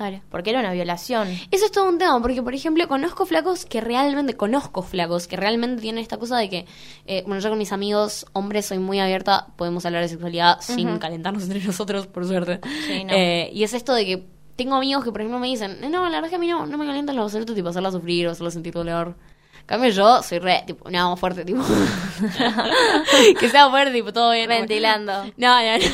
Claro. 0.00 0.22
porque 0.30 0.48
era 0.48 0.60
una 0.60 0.72
violación. 0.72 1.28
Eso 1.50 1.66
es 1.66 1.72
todo 1.72 1.86
un 1.86 1.98
tema, 1.98 2.18
porque 2.22 2.42
por 2.42 2.54
ejemplo, 2.54 2.88
conozco 2.88 3.26
flacos 3.26 3.66
que 3.66 3.82
realmente, 3.82 4.34
conozco 4.34 4.80
flacos 4.80 5.26
que 5.26 5.36
realmente 5.36 5.82
tienen 5.82 6.00
esta 6.00 6.16
cosa 6.16 6.38
de 6.38 6.48
que, 6.48 6.66
eh, 7.04 7.22
bueno, 7.26 7.42
yo 7.42 7.50
con 7.50 7.58
mis 7.58 7.70
amigos 7.70 8.24
hombres 8.32 8.64
soy 8.64 8.78
muy 8.78 8.98
abierta, 8.98 9.48
podemos 9.56 9.84
hablar 9.84 10.00
de 10.00 10.08
sexualidad 10.08 10.56
sin 10.60 10.96
calentarnos 10.96 11.42
entre 11.42 11.60
nosotros, 11.66 12.06
por 12.06 12.26
suerte. 12.26 12.60
Sí, 12.86 13.04
no. 13.04 13.12
Eh, 13.12 13.50
y 13.52 13.62
es 13.62 13.74
esto 13.74 13.92
de 13.92 14.06
que 14.06 14.26
tengo 14.56 14.76
amigos 14.76 15.04
que, 15.04 15.12
por 15.12 15.20
ejemplo, 15.20 15.38
me 15.38 15.48
dicen, 15.48 15.78
no, 15.90 16.04
la 16.04 16.08
verdad 16.08 16.24
es 16.24 16.30
que 16.30 16.36
a 16.36 16.38
mí 16.38 16.48
no, 16.48 16.64
no 16.64 16.78
me 16.78 16.86
calientan 16.86 17.16
los 17.16 17.26
absoluto, 17.26 17.54
tipo 17.54 17.68
hacerla 17.68 17.90
sufrir 17.90 18.26
o 18.26 18.30
hacerla 18.30 18.50
sentir 18.52 18.72
dolor. 18.72 19.16
En 19.60 19.66
cambio 19.66 19.90
yo 19.90 20.22
soy 20.22 20.38
re, 20.38 20.64
tipo, 20.66 20.90
no, 20.90 21.14
fuerte, 21.18 21.44
tipo. 21.44 21.62
que 23.38 23.48
sea 23.50 23.68
fuerte, 23.68 23.92
tipo, 23.92 24.14
todo 24.14 24.32
bien. 24.32 24.48
Ventilando. 24.48 25.24
No, 25.36 25.60
no, 25.62 25.78
no. 25.78 25.84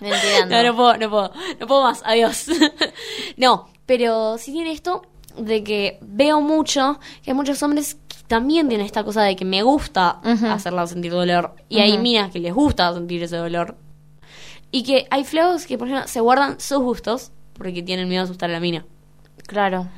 Ventilando. 0.00 0.56
No, 0.56 0.62
no 0.62 0.76
puedo, 0.76 0.96
no 0.98 1.10
puedo. 1.10 1.32
No 1.60 1.66
puedo 1.66 1.82
más, 1.82 2.02
adiós. 2.04 2.46
no, 3.36 3.68
pero 3.86 4.38
sí 4.38 4.52
tiene 4.52 4.72
esto 4.72 5.02
de 5.38 5.62
que 5.64 5.98
veo 6.02 6.40
mucho 6.40 6.98
que 7.22 7.30
hay 7.30 7.34
muchos 7.36 7.62
hombres 7.62 7.96
que 8.08 8.16
también 8.26 8.68
tienen 8.68 8.86
esta 8.86 9.04
cosa 9.04 9.22
de 9.22 9.36
que 9.36 9.44
me 9.44 9.62
gusta 9.62 10.20
hacerla 10.50 10.86
sentir 10.86 11.12
dolor. 11.12 11.54
Y 11.68 11.80
hay 11.80 11.98
minas 11.98 12.30
que 12.30 12.38
les 12.40 12.54
gusta 12.54 12.92
sentir 12.92 13.22
ese 13.22 13.36
dolor. 13.36 13.76
Y 14.70 14.82
que 14.82 15.06
hay 15.10 15.24
flacos 15.24 15.66
que, 15.66 15.78
por 15.78 15.86
ejemplo, 15.88 16.08
se 16.08 16.20
guardan 16.20 16.58
sus 16.58 16.78
gustos 16.78 17.30
porque 17.54 17.82
tienen 17.82 18.08
miedo 18.08 18.22
a 18.22 18.24
asustar 18.24 18.50
a 18.50 18.54
la 18.54 18.60
mina. 18.60 18.84
Claro. 19.46 19.88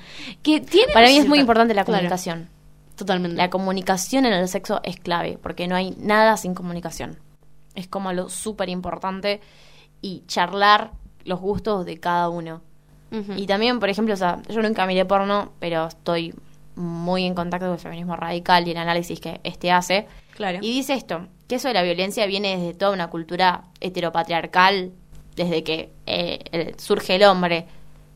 Que 0.42 0.60
tiene 0.60 0.92
Para 0.92 1.06
mí 1.08 1.16
es 1.16 1.26
muy 1.28 1.38
importante 1.38 1.72
la 1.72 1.84
Claro, 1.84 1.98
comunicación. 1.98 2.50
totalmente. 2.96 3.36
La 3.36 3.48
comunicación 3.48 4.26
en 4.26 4.32
el 4.34 4.48
sexo 4.48 4.80
es 4.82 4.98
clave, 4.98 5.38
porque 5.42 5.66
no 5.68 5.76
hay 5.76 5.92
nada 5.98 6.36
sin 6.36 6.54
comunicación. 6.54 7.18
Es 7.74 7.86
como 7.88 8.12
lo 8.12 8.28
súper 8.28 8.68
importante 8.68 9.40
y 10.02 10.22
charlar 10.26 10.92
los 11.24 11.40
gustos 11.40 11.84
de 11.86 11.98
cada 11.98 12.28
uno. 12.28 12.60
Y 13.36 13.46
también, 13.46 13.80
por 13.80 13.88
ejemplo, 13.88 14.12
o 14.12 14.16
sea, 14.16 14.42
yo 14.48 14.60
nunca 14.60 14.84
miré 14.86 15.06
porno, 15.06 15.52
pero 15.58 15.86
estoy 15.86 16.34
muy 16.74 17.24
en 17.24 17.34
contacto 17.34 17.66
con 17.66 17.74
el 17.74 17.80
feminismo 17.80 18.14
radical 18.14 18.68
y 18.68 18.72
el 18.72 18.76
análisis 18.76 19.18
que 19.20 19.40
este 19.42 19.72
hace. 19.72 20.06
Claro. 20.34 20.58
Y 20.60 20.70
dice 20.74 20.92
esto, 20.92 21.26
que 21.48 21.54
eso 21.54 21.68
de 21.68 21.74
la 21.74 21.82
violencia 21.82 22.26
viene 22.26 22.58
desde 22.58 22.74
toda 22.74 22.92
una 22.92 23.08
cultura 23.08 23.64
heteropatriarcal, 23.80 24.92
desde 25.34 25.64
que 25.64 25.92
eh, 26.06 26.40
el- 26.52 26.78
surge 26.78 27.16
el 27.16 27.24
hombre 27.24 27.66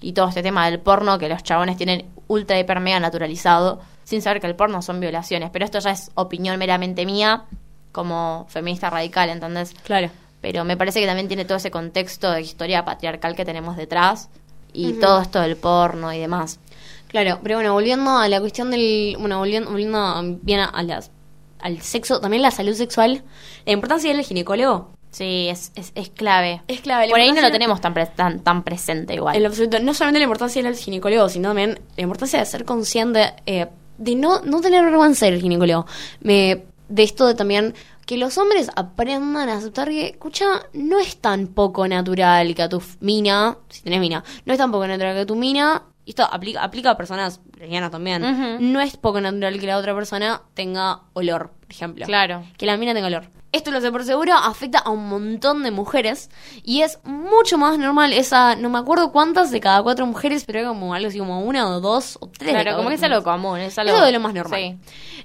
y 0.03 0.13
todo 0.13 0.29
este 0.29 0.43
tema 0.43 0.67
del 0.69 0.81
porno 0.81 1.19
que 1.19 1.29
los 1.29 1.43
chabones 1.43 1.77
tienen 1.77 2.07
ultra 2.29 2.59
hiper 2.59 2.81
mega 2.81 3.01
naturalizado, 3.01 3.81
sin 4.05 4.23
saber 4.23 4.41
que 4.41 4.47
el 4.49 4.57
porno 4.57 4.83
son 4.83 5.01
violaciones. 5.01 5.51
Pero 5.51 5.65
esto 5.65 5.79
ya 5.79 5.91
es 5.93 6.11
opinión 6.15 6.59
meramente 6.59 7.07
mía, 7.07 7.45
como 7.93 8.47
feminista 8.49 8.91
radical, 8.91 9.31
¿entendés? 9.31 9.75
Claro. 9.85 10.11
Pero 10.41 10.65
me 10.65 10.77
parece 10.77 11.01
que 11.01 11.07
también 11.07 11.29
tiene 11.29 11.45
todo 11.45 11.59
ese 11.59 11.71
contexto 11.71 12.31
de 12.31 12.41
historia 12.41 12.85
patriarcal 12.85 13.37
que 13.37 13.45
tenemos 13.45 13.77
detrás 13.77 14.31
y 14.73 14.95
todo 14.95 15.21
esto 15.21 15.41
del 15.41 15.57
porno 15.57 16.13
y 16.13 16.19
demás. 16.19 16.61
Claro, 17.09 17.41
pero 17.43 17.57
bueno, 17.57 17.73
volviendo 17.73 18.17
a 18.19 18.29
la 18.29 18.41
cuestión 18.41 18.71
del. 18.71 19.17
Bueno, 19.19 19.39
volviendo, 19.39 19.71
volviendo 19.71 20.39
bien 20.43 20.61
a, 20.61 20.67
a 20.67 20.83
las, 20.83 21.11
al 21.59 21.81
sexo, 21.83 22.21
también 22.21 22.43
la 22.43 22.53
salud 22.53 22.75
sexual, 22.75 23.23
la 23.67 23.73
importancia 23.73 24.13
del 24.15 24.25
ginecólogo. 24.25 24.93
Sí, 25.11 25.49
es, 25.49 25.73
es, 25.75 25.91
es 25.97 26.09
clave. 26.09 26.63
Es 26.69 26.81
clave. 26.83 27.09
la 27.09 27.11
Por 27.11 27.19
ahí 27.21 27.33
no 27.33 27.41
lo 27.43 27.51
tenemos 27.51 27.81
tan, 27.81 27.93
pre- 27.95 28.07
tan, 28.07 28.41
tan 28.45 28.63
presente 28.63 29.15
igual. 29.15 29.35
En 29.35 29.43
lo 29.43 29.49
absoluto, 29.49 29.81
no 29.81 29.93
solamente 29.93 30.21
la 30.21 30.25
importancia 30.25 30.63
del 30.63 30.77
ginecólogo, 30.77 31.29
sino 31.29 31.49
también 31.49 31.81
la 31.97 32.03
importancia 32.05 32.39
de 32.39 32.47
ser 32.47 32.65
consciente, 32.65 33.35
eh, 33.45 33.67
de 33.99 34.15
no, 34.15 34.41
no 34.43 34.61
tener 34.61 34.85
vergüenza 34.85 35.27
del 35.27 35.41
ginecólogo. 35.41 35.87
Me, 36.21 36.63
de 36.89 37.03
esto 37.03 37.27
de 37.27 37.35
también 37.35 37.75
que 38.11 38.17
los 38.17 38.37
hombres 38.39 38.73
aprendan 38.75 39.49
a 39.49 39.59
aceptar 39.59 39.89
que, 39.89 40.09
escucha, 40.09 40.45
no 40.73 40.99
es 40.99 41.19
tan 41.19 41.47
poco 41.47 41.87
natural 41.87 42.57
que 42.57 42.63
a 42.63 42.69
tu 42.69 42.83
mina, 42.99 43.57
si 43.69 43.83
tenés 43.83 44.01
mina, 44.01 44.25
no 44.45 44.53
es 44.53 44.59
tan 44.59 44.73
poco 44.73 44.85
natural 44.89 45.15
que 45.15 45.21
a 45.21 45.27
tu 45.27 45.37
mina, 45.37 45.85
y 46.05 46.11
esto 46.11 46.25
aplica, 46.25 46.61
aplica 46.61 46.91
a 46.91 46.97
personas 46.97 47.41
lesbianas 47.57 47.93
también, 47.93 48.59
no 48.73 48.81
es 48.81 48.97
poco 48.97 49.21
natural 49.21 49.61
que 49.61 49.67
la 49.69 49.77
otra 49.77 49.95
persona 49.95 50.43
tenga 50.55 51.03
olor, 51.13 51.53
por 51.61 51.71
ejemplo. 51.71 52.05
Claro. 52.05 52.43
Que 52.59 52.67
la 52.67 52.77
mina 52.77 52.95
tenga 52.95 53.07
olor. 53.07 53.31
Esto 53.53 53.73
lo 53.73 53.81
sé 53.81 53.91
por 53.91 54.05
seguro, 54.05 54.35
afecta 54.35 54.79
a 54.79 54.91
un 54.91 55.09
montón 55.09 55.65
de 55.65 55.73
mujeres 55.73 56.31
y 56.63 56.83
es 56.83 57.01
mucho 57.03 57.59
más 57.59 57.79
normal 57.79 58.13
esa, 58.13 58.55
no 58.55 58.71
me 58.71 58.79
acuerdo 58.79 59.11
cuántas 59.11 59.51
de 59.51 59.59
cada 59.61 59.83
cuatro 59.83 60.07
mujeres, 60.07 60.45
pero 60.45 60.61
era 60.61 60.69
como 60.69 60.95
algo 60.95 61.09
así 61.09 61.19
como 61.19 61.41
una 61.43 61.69
o 61.69 61.81
dos 61.81 62.17
o 62.21 62.29
tres. 62.29 62.53
Claro, 62.53 62.77
como 62.77 62.89
que 62.89 62.95
es 62.95 63.03
algo 63.03 63.25
común, 63.25 63.59
es 63.59 63.73
Es 63.73 63.79
algo... 63.79 63.93
algo 63.95 64.07
de 64.07 64.13
lo 64.13 64.21
más 64.21 64.35
normal. 64.35 64.61
Sí. 64.61 64.79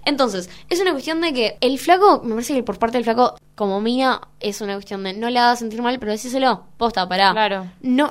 Entonces, 0.06 0.50
es 0.70 0.82
una 0.82 0.92
cuestión 0.92 1.22
de 1.22 1.34
que 1.34 1.58
el 1.62 1.78
flaco, 1.78 2.22
me 2.24 2.34
parece 2.34 2.56
que 2.56 2.64
por 2.64 2.80
parte 2.80 2.98
del 2.98 3.04
flaco, 3.04 3.36
como 3.54 3.80
mía, 3.80 4.22
es 4.40 4.62
una 4.62 4.74
cuestión 4.74 5.04
de 5.04 5.14
no 5.14 5.30
le 5.30 5.38
hagas 5.38 5.60
sentir 5.60 5.82
mal, 5.84 6.00
pero 6.00 6.12
decíselo, 6.12 6.64
posta, 6.78 7.08
pará. 7.08 7.32
Claro. 7.32 7.68
No, 7.82 8.10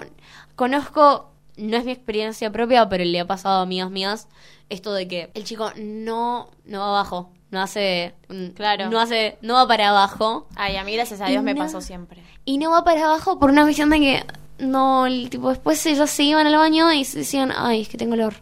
conozco, 0.54 1.30
no 1.56 1.76
es 1.76 1.85
mi 1.85 1.92
experiencia 1.92 2.52
propia, 2.52 2.88
pero 2.88 3.04
le 3.04 3.18
ha 3.18 3.26
pasado 3.26 3.59
a 3.59 3.62
amigas 3.62 3.90
mías 3.90 4.28
esto 4.68 4.92
de 4.94 5.09
que 5.09 5.30
el 5.35 5.44
chico 5.44 5.73
no, 5.76 6.50
no 6.64 6.80
va 6.80 6.88
abajo, 6.88 7.30
no 7.54 7.62
hace, 7.62 8.14
mm, 8.28 8.49
Claro. 8.49 8.90
no 8.90 9.00
hace, 9.00 9.38
no 9.40 9.54
va 9.54 9.66
para 9.66 9.88
abajo 9.88 10.46
Ay, 10.56 10.76
a 10.76 10.84
mí 10.84 10.92
gracias 10.94 11.23
a 11.23 11.26
Dios 11.26 11.42
me 11.42 11.56
pasó 11.56 11.80
siempre. 11.80 12.23
y 12.44 12.58
no 12.58 12.70
va 12.70 12.84
para 12.84 13.04
abajo 13.06 13.38
por 13.38 13.49
una 13.50 13.62
cuestión 13.62 13.88
de 13.88 14.00
que 14.00 14.25
no, 14.58 15.06
el 15.06 15.30
tipo 15.30 15.49
después 15.49 15.84
ellos 15.87 16.11
se 16.11 16.23
iban 16.25 16.46
al 16.46 16.56
baño 16.56 16.92
y 16.92 17.04
se 17.04 17.18
decían, 17.20 17.50
ay, 17.56 17.80
es 17.82 17.88
que 17.88 17.96
tengo 17.96 18.12
olor. 18.14 18.34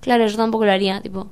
Claro, 0.00 0.26
yo 0.26 0.36
tampoco 0.36 0.64
lo 0.64 0.72
haría, 0.72 1.00
tipo. 1.00 1.28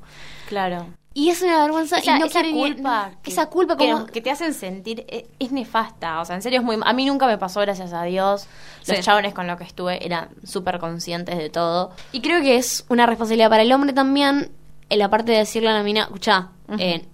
Claro. 0.47 0.87
Y 1.13 1.27
es 1.29 1.41
una 1.41 1.59
vergüenza 1.63 1.97
Esa, 1.97 2.15
y 2.15 2.19
no 2.19 2.25
esa 2.27 2.41
ni- 2.41 2.53
culpa. 2.53 3.09
no, 3.13 3.21
que- 3.21 3.31
esa 3.31 3.47
culpa 3.47 3.75
que, 3.75 3.91
como 3.91 4.05
que 4.05 4.21
te 4.21 4.31
hacen 4.31 4.53
sentir 4.53 5.05
es, 5.09 5.23
es 5.39 5.51
nefasta. 5.51 6.21
O 6.21 6.25
sea, 6.25 6.35
en 6.37 6.41
serio 6.41 6.59
es 6.59 6.65
muy. 6.65 6.77
A 6.85 6.93
mí 6.93 7.05
nunca 7.05 7.27
me 7.27 7.37
pasó, 7.37 7.59
gracias 7.59 7.91
a 7.91 8.03
Dios. 8.03 8.47
Los 8.87 8.97
Sí. 8.97 9.03
chabones 9.03 9.33
con 9.33 9.45
los 9.47 9.57
que 9.57 9.65
estuve 9.65 10.05
eran 10.05 10.29
súper 10.45 10.79
conscientes 10.79 11.37
de 11.37 11.49
todo. 11.49 11.91
Y 12.13 12.21
creo 12.21 12.41
que 12.41 12.55
es 12.55 12.85
una 12.87 13.05
responsabilidad 13.07 13.49
para 13.49 13.63
el 13.63 13.73
hombre 13.73 13.91
también, 13.91 14.51
en 14.91 14.99
la 14.99 15.09
parte 15.09 15.31
de 15.31 15.37
decirle 15.37 15.69
a 15.69 15.73
la 15.73 15.83
mina, 15.83 16.01
escucha, 16.01 16.49
eh, 16.77 17.05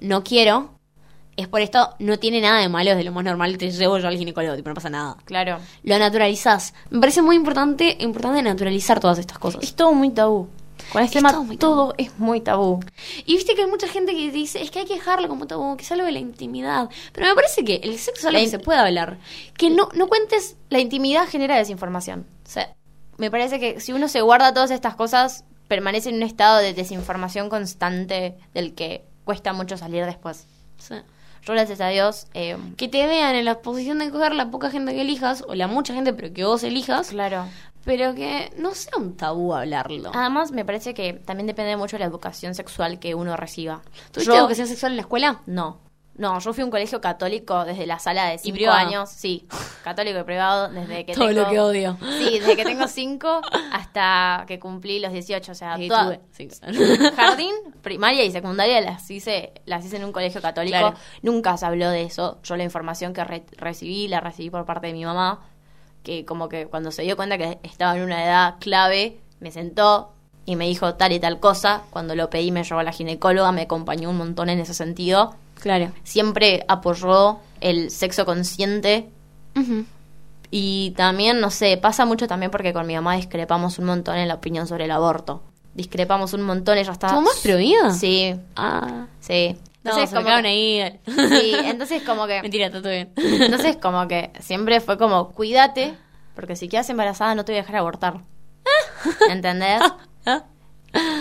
no 0.00 0.24
quiero, 0.24 0.72
es 1.36 1.46
por 1.46 1.60
esto, 1.60 1.94
no 2.00 2.18
tiene 2.18 2.40
nada 2.40 2.60
de 2.60 2.68
malo, 2.68 2.90
es 2.90 2.96
de 2.96 3.04
lo 3.04 3.12
más 3.12 3.22
normal, 3.22 3.56
te 3.56 3.70
llevo 3.70 3.98
yo 3.98 4.08
al 4.08 4.18
ginecólogo, 4.18 4.56
tipo, 4.56 4.68
no 4.68 4.74
pasa 4.74 4.90
nada. 4.90 5.16
Claro. 5.26 5.58
Lo 5.84 5.96
naturalizás. 5.96 6.74
Me 6.90 6.98
parece 6.98 7.22
muy 7.22 7.36
importante, 7.36 7.96
importante 8.00 8.42
naturalizar 8.42 8.98
todas 8.98 9.20
estas 9.20 9.38
cosas. 9.38 9.62
Es 9.62 9.74
todo 9.74 9.92
muy 9.92 10.10
tabú. 10.10 10.48
Con 10.92 11.04
este 11.04 11.18
Es 11.18 11.24
tema 11.24 11.56
todo 11.56 11.94
es 11.98 12.18
muy 12.18 12.40
tabú. 12.40 12.80
Y 13.24 13.36
viste 13.36 13.54
que 13.54 13.62
hay 13.62 13.70
mucha 13.70 13.86
gente 13.86 14.12
que 14.12 14.32
dice, 14.32 14.60
es 14.60 14.72
que 14.72 14.80
hay 14.80 14.86
que 14.86 14.94
dejarlo 14.94 15.28
como 15.28 15.46
tabú, 15.46 15.76
que 15.76 15.84
es 15.84 15.92
algo 15.92 16.06
de 16.06 16.12
la 16.12 16.18
intimidad. 16.18 16.88
Pero 17.12 17.28
me 17.28 17.34
parece 17.36 17.64
que 17.64 17.76
el 17.84 17.96
sexo 18.00 18.22
es 18.22 18.34
algo 18.34 18.40
que 18.40 18.48
se 18.48 18.58
puede 18.58 18.80
hablar. 18.80 19.18
Que 19.56 19.70
no, 19.70 19.88
no 19.94 20.08
cuentes... 20.08 20.56
La 20.68 20.80
intimidad 20.80 21.28
genera 21.28 21.56
desinformación. 21.56 22.26
O 22.44 22.50
sea, 22.50 22.74
Me 23.18 23.30
parece 23.30 23.60
que 23.60 23.78
si 23.78 23.92
uno 23.92 24.08
se 24.08 24.20
guarda 24.20 24.52
todas 24.52 24.72
estas 24.72 24.96
cosas, 24.96 25.44
permanece 25.70 26.08
en 26.08 26.16
un 26.16 26.24
estado 26.24 26.58
de 26.58 26.74
desinformación 26.74 27.48
constante 27.48 28.36
del 28.52 28.74
que 28.74 29.04
cuesta 29.24 29.52
mucho 29.52 29.76
salir 29.76 30.04
después. 30.04 30.48
sea, 30.78 31.04
Yo, 31.46 31.52
gracias 31.52 31.80
a 31.80 31.86
Dios, 31.86 32.26
eh, 32.34 32.58
que 32.76 32.88
te 32.88 33.06
vean 33.06 33.36
en 33.36 33.44
la 33.44 33.62
posición 33.62 34.00
de 34.00 34.10
coger 34.10 34.34
la 34.34 34.50
poca 34.50 34.72
gente 34.72 34.92
que 34.92 35.02
elijas, 35.02 35.44
o 35.46 35.54
la 35.54 35.68
mucha 35.68 35.94
gente, 35.94 36.12
pero 36.12 36.34
que 36.34 36.44
vos 36.44 36.64
elijas, 36.64 37.10
claro. 37.10 37.44
pero 37.84 38.16
que 38.16 38.52
no 38.58 38.74
sea 38.74 38.94
un 38.98 39.16
tabú 39.16 39.54
hablarlo. 39.54 40.10
Además, 40.12 40.50
me 40.50 40.64
parece 40.64 40.92
que 40.92 41.12
también 41.12 41.46
depende 41.46 41.76
mucho 41.76 41.94
de 41.94 42.00
la 42.00 42.06
educación 42.06 42.56
sexual 42.56 42.98
que 42.98 43.14
uno 43.14 43.36
reciba. 43.36 43.80
¿Tuviste 44.10 44.34
educación 44.34 44.66
sexual 44.66 44.90
en 44.90 44.96
la 44.96 45.02
escuela? 45.02 45.40
No. 45.46 45.78
No, 46.20 46.38
yo 46.38 46.52
fui 46.52 46.60
a 46.60 46.64
un 46.66 46.70
colegio 46.70 47.00
católico 47.00 47.64
desde 47.64 47.86
la 47.86 47.98
sala 47.98 48.26
de 48.26 48.36
cinco 48.36 48.56
privado? 48.56 48.76
años. 48.78 49.08
Sí, 49.08 49.46
católico 49.82 50.18
y 50.18 50.22
privado 50.24 50.68
desde 50.68 51.06
que 51.06 51.14
Todo 51.14 51.28
tengo... 51.28 51.40
lo 51.40 51.48
que 51.48 51.60
odio. 51.60 51.96
Sí, 52.18 52.38
desde 52.38 52.56
que 52.56 52.64
tengo 52.64 52.86
cinco 52.88 53.40
hasta 53.72 54.44
que 54.46 54.58
cumplí 54.60 55.00
los 55.00 55.12
18. 55.12 55.50
O 55.50 55.54
sea, 55.54 55.76
toda- 55.88 56.04
tuve, 56.04 56.20
sí. 56.32 56.48
jardín, 57.16 57.54
primaria 57.82 58.22
y 58.24 58.30
secundaria 58.30 58.80
las 58.82 59.10
hice, 59.10 59.52
las 59.64 59.84
hice 59.84 59.96
en 59.96 60.04
un 60.04 60.12
colegio 60.12 60.42
católico. 60.42 60.76
Claro. 60.78 60.94
Nunca 61.22 61.56
se 61.56 61.64
habló 61.66 61.88
de 61.90 62.02
eso. 62.02 62.38
Yo 62.42 62.56
la 62.56 62.64
información 62.64 63.12
que 63.14 63.24
re- 63.24 63.46
recibí, 63.56 64.06
la 64.08 64.20
recibí 64.20 64.50
por 64.50 64.66
parte 64.66 64.88
de 64.88 64.92
mi 64.92 65.04
mamá, 65.04 65.40
que 66.02 66.24
como 66.24 66.48
que 66.48 66.66
cuando 66.66 66.90
se 66.92 67.02
dio 67.02 67.16
cuenta 67.16 67.38
que 67.38 67.58
estaba 67.62 67.96
en 67.96 68.02
una 68.02 68.24
edad 68.24 68.56
clave, 68.60 69.20
me 69.40 69.50
sentó 69.50 70.12
y 70.44 70.56
me 70.56 70.66
dijo 70.66 70.94
tal 70.96 71.12
y 71.12 71.20
tal 71.20 71.40
cosa. 71.40 71.82
Cuando 71.90 72.14
lo 72.14 72.28
pedí 72.30 72.50
me 72.50 72.62
llevó 72.64 72.80
a 72.80 72.84
la 72.84 72.92
ginecóloga, 72.92 73.52
me 73.52 73.62
acompañó 73.62 74.10
un 74.10 74.16
montón 74.18 74.50
en 74.50 74.60
ese 74.60 74.74
sentido. 74.74 75.34
Claro. 75.60 75.92
Siempre 76.02 76.64
apoyó 76.68 77.38
el 77.60 77.90
sexo 77.90 78.24
consciente 78.24 79.08
Ujú. 79.56 79.84
y 80.50 80.92
también, 80.96 81.40
no 81.40 81.50
sé, 81.50 81.76
pasa 81.76 82.04
mucho 82.06 82.26
también 82.26 82.50
porque 82.50 82.72
con 82.72 82.86
mi 82.86 82.94
mamá 82.94 83.16
discrepamos 83.16 83.78
un 83.78 83.84
montón 83.86 84.16
en 84.16 84.28
la 84.28 84.34
opinión 84.34 84.66
sobre 84.66 84.86
el 84.86 84.90
aborto. 84.90 85.42
Discrepamos 85.74 86.32
un 86.32 86.42
montón, 86.42 86.78
ella 86.78 86.92
está... 86.92 87.08
¿Tu 87.08 87.14
mamá 87.14 87.30
es 87.34 87.40
prohibida? 87.42 87.90
Sí, 87.92 88.34
Ah. 88.56 89.06
sí. 89.20 89.56
No, 89.82 89.92
Entonces, 89.92 90.10
se 90.10 90.16
me 90.16 90.22
como 90.24 90.42
que- 90.42 90.48
ahí. 90.48 91.00
Sí, 91.06 91.54
entonces 91.64 92.02
como 92.02 92.26
que... 92.26 92.42
Mentira, 92.42 92.66
está 92.66 92.80
todo 92.82 92.90
bien. 92.92 93.12
Entonces 93.16 93.76
como 93.76 94.06
que 94.08 94.30
siempre 94.40 94.80
fue 94.80 94.98
como, 94.98 95.30
cuídate, 95.30 95.94
porque 96.34 96.56
si 96.56 96.68
quedas 96.68 96.90
embarazada 96.90 97.34
no 97.34 97.44
te 97.44 97.52
voy 97.52 97.58
a 97.60 97.62
dejar 97.62 97.76
abortar. 97.76 98.20
¿Entendés? 99.30 99.80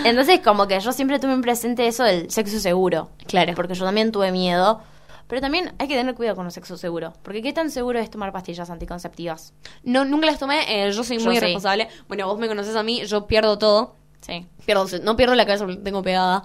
Entonces 0.04 0.40
como 0.40 0.68
que 0.68 0.80
yo 0.80 0.92
siempre 0.92 1.20
tuve 1.20 1.34
en 1.34 1.42
presente 1.42 1.88
eso 1.88 2.04
del 2.04 2.30
sexo 2.32 2.60
seguro. 2.60 3.10
Claro. 3.28 3.54
Porque 3.56 3.74
yo 3.74 3.86
también 3.86 4.12
tuve 4.12 4.32
miedo. 4.32 4.82
Pero 5.28 5.42
también 5.42 5.74
hay 5.78 5.88
que 5.88 5.96
tener 5.96 6.16
cuidado 6.16 6.36
con 6.36 6.48
el 6.48 6.52
sexo 6.52 6.76
seguro. 6.76 7.14
Porque 7.22 7.44
¿qué 7.44 7.54
tan 7.54 7.70
seguro 7.70 8.00
es 8.00 8.10
tomar 8.10 8.32
pastillas 8.32 8.72
anticonceptivas? 8.72 9.54
No, 9.84 10.04
nunca 10.04 10.26
las 10.26 10.40
tomé, 10.40 10.86
eh, 10.88 10.92
yo 10.92 11.04
soy 11.04 11.20
Yo 11.20 11.26
muy 11.26 11.36
sí. 11.36 11.38
irresponsable. 11.38 11.88
Bueno, 12.08 12.26
vos 12.26 12.40
me 12.40 12.48
conoces 12.48 12.76
a 12.76 12.82
mí, 12.82 13.06
yo 13.06 13.28
pierdo 13.28 13.60
todo. 13.60 13.96
Sí. 14.22 14.48
Pierdo, 14.66 14.88
no 15.04 15.16
pierdo 15.16 15.36
la 15.36 15.46
cabeza 15.46 15.66
porque 15.66 15.82
tengo 15.82 16.02
pegada. 16.02 16.44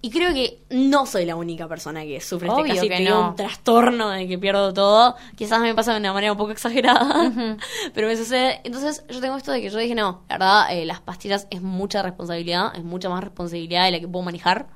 Y 0.00 0.10
creo 0.10 0.32
que 0.32 0.62
no 0.70 1.06
soy 1.06 1.24
la 1.24 1.34
única 1.34 1.66
persona 1.66 2.04
que 2.04 2.20
sufre 2.20 2.48
Obvio 2.48 2.66
este 2.66 2.76
casi 2.76 2.88
que 2.88 2.96
te 2.96 3.02
digo, 3.02 3.16
no. 3.16 3.28
un 3.30 3.36
trastorno 3.36 4.10
de 4.10 4.28
que 4.28 4.38
pierdo 4.38 4.72
todo. 4.72 5.16
Quizás 5.36 5.60
me 5.60 5.74
pasa 5.74 5.92
de 5.92 5.98
una 5.98 6.12
manera 6.12 6.30
un 6.30 6.38
poco 6.38 6.52
exagerada, 6.52 7.32
pero 7.94 8.06
me 8.06 8.16
sucede. 8.16 8.60
Entonces 8.62 9.04
yo 9.08 9.20
tengo 9.20 9.36
esto 9.36 9.50
de 9.50 9.60
que 9.60 9.70
yo 9.70 9.78
dije, 9.78 9.96
no, 9.96 10.22
la 10.28 10.36
verdad, 10.36 10.66
eh, 10.70 10.86
las 10.86 11.00
pastillas 11.00 11.48
es 11.50 11.62
mucha 11.62 12.02
responsabilidad, 12.02 12.76
es 12.76 12.84
mucha 12.84 13.08
más 13.08 13.24
responsabilidad 13.24 13.86
de 13.86 13.90
la 13.90 14.00
que 14.00 14.06
puedo 14.06 14.24
manejar. 14.24 14.68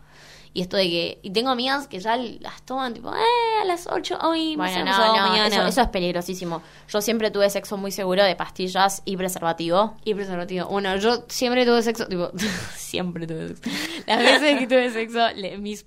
Y 0.54 0.60
esto 0.60 0.76
de 0.76 0.84
que... 0.84 1.18
Y 1.22 1.30
tengo 1.30 1.48
amigas 1.50 1.88
que 1.88 1.98
ya 1.98 2.16
las 2.16 2.62
toman 2.66 2.92
tipo, 2.92 3.10
eh, 3.14 3.62
a 3.62 3.64
las 3.64 3.86
8 3.86 4.18
hoy, 4.22 4.54
Bueno, 4.56 4.84
no, 4.84 5.06
no, 5.16 5.28
mañana. 5.28 5.46
eso, 5.48 5.66
eso 5.66 5.80
es 5.80 5.88
peligrosísimo. 5.88 6.60
Yo 6.88 7.00
siempre 7.00 7.30
tuve 7.30 7.48
sexo 7.48 7.76
muy 7.78 7.90
seguro 7.90 8.22
de 8.22 8.36
pastillas 8.36 9.00
y 9.06 9.16
preservativo. 9.16 9.96
Y 10.04 10.12
preservativo. 10.14 10.66
Bueno, 10.66 10.94
yo 10.96 11.24
siempre 11.28 11.64
tuve 11.64 11.82
sexo, 11.82 12.06
tipo, 12.06 12.30
siempre 12.76 13.26
tuve 13.26 13.48
sexo. 13.48 13.70
Las 14.06 14.18
veces 14.18 14.58
que 14.58 14.66
tuve 14.66 14.90
sexo, 14.90 15.28
le- 15.34 15.56
mis 15.56 15.86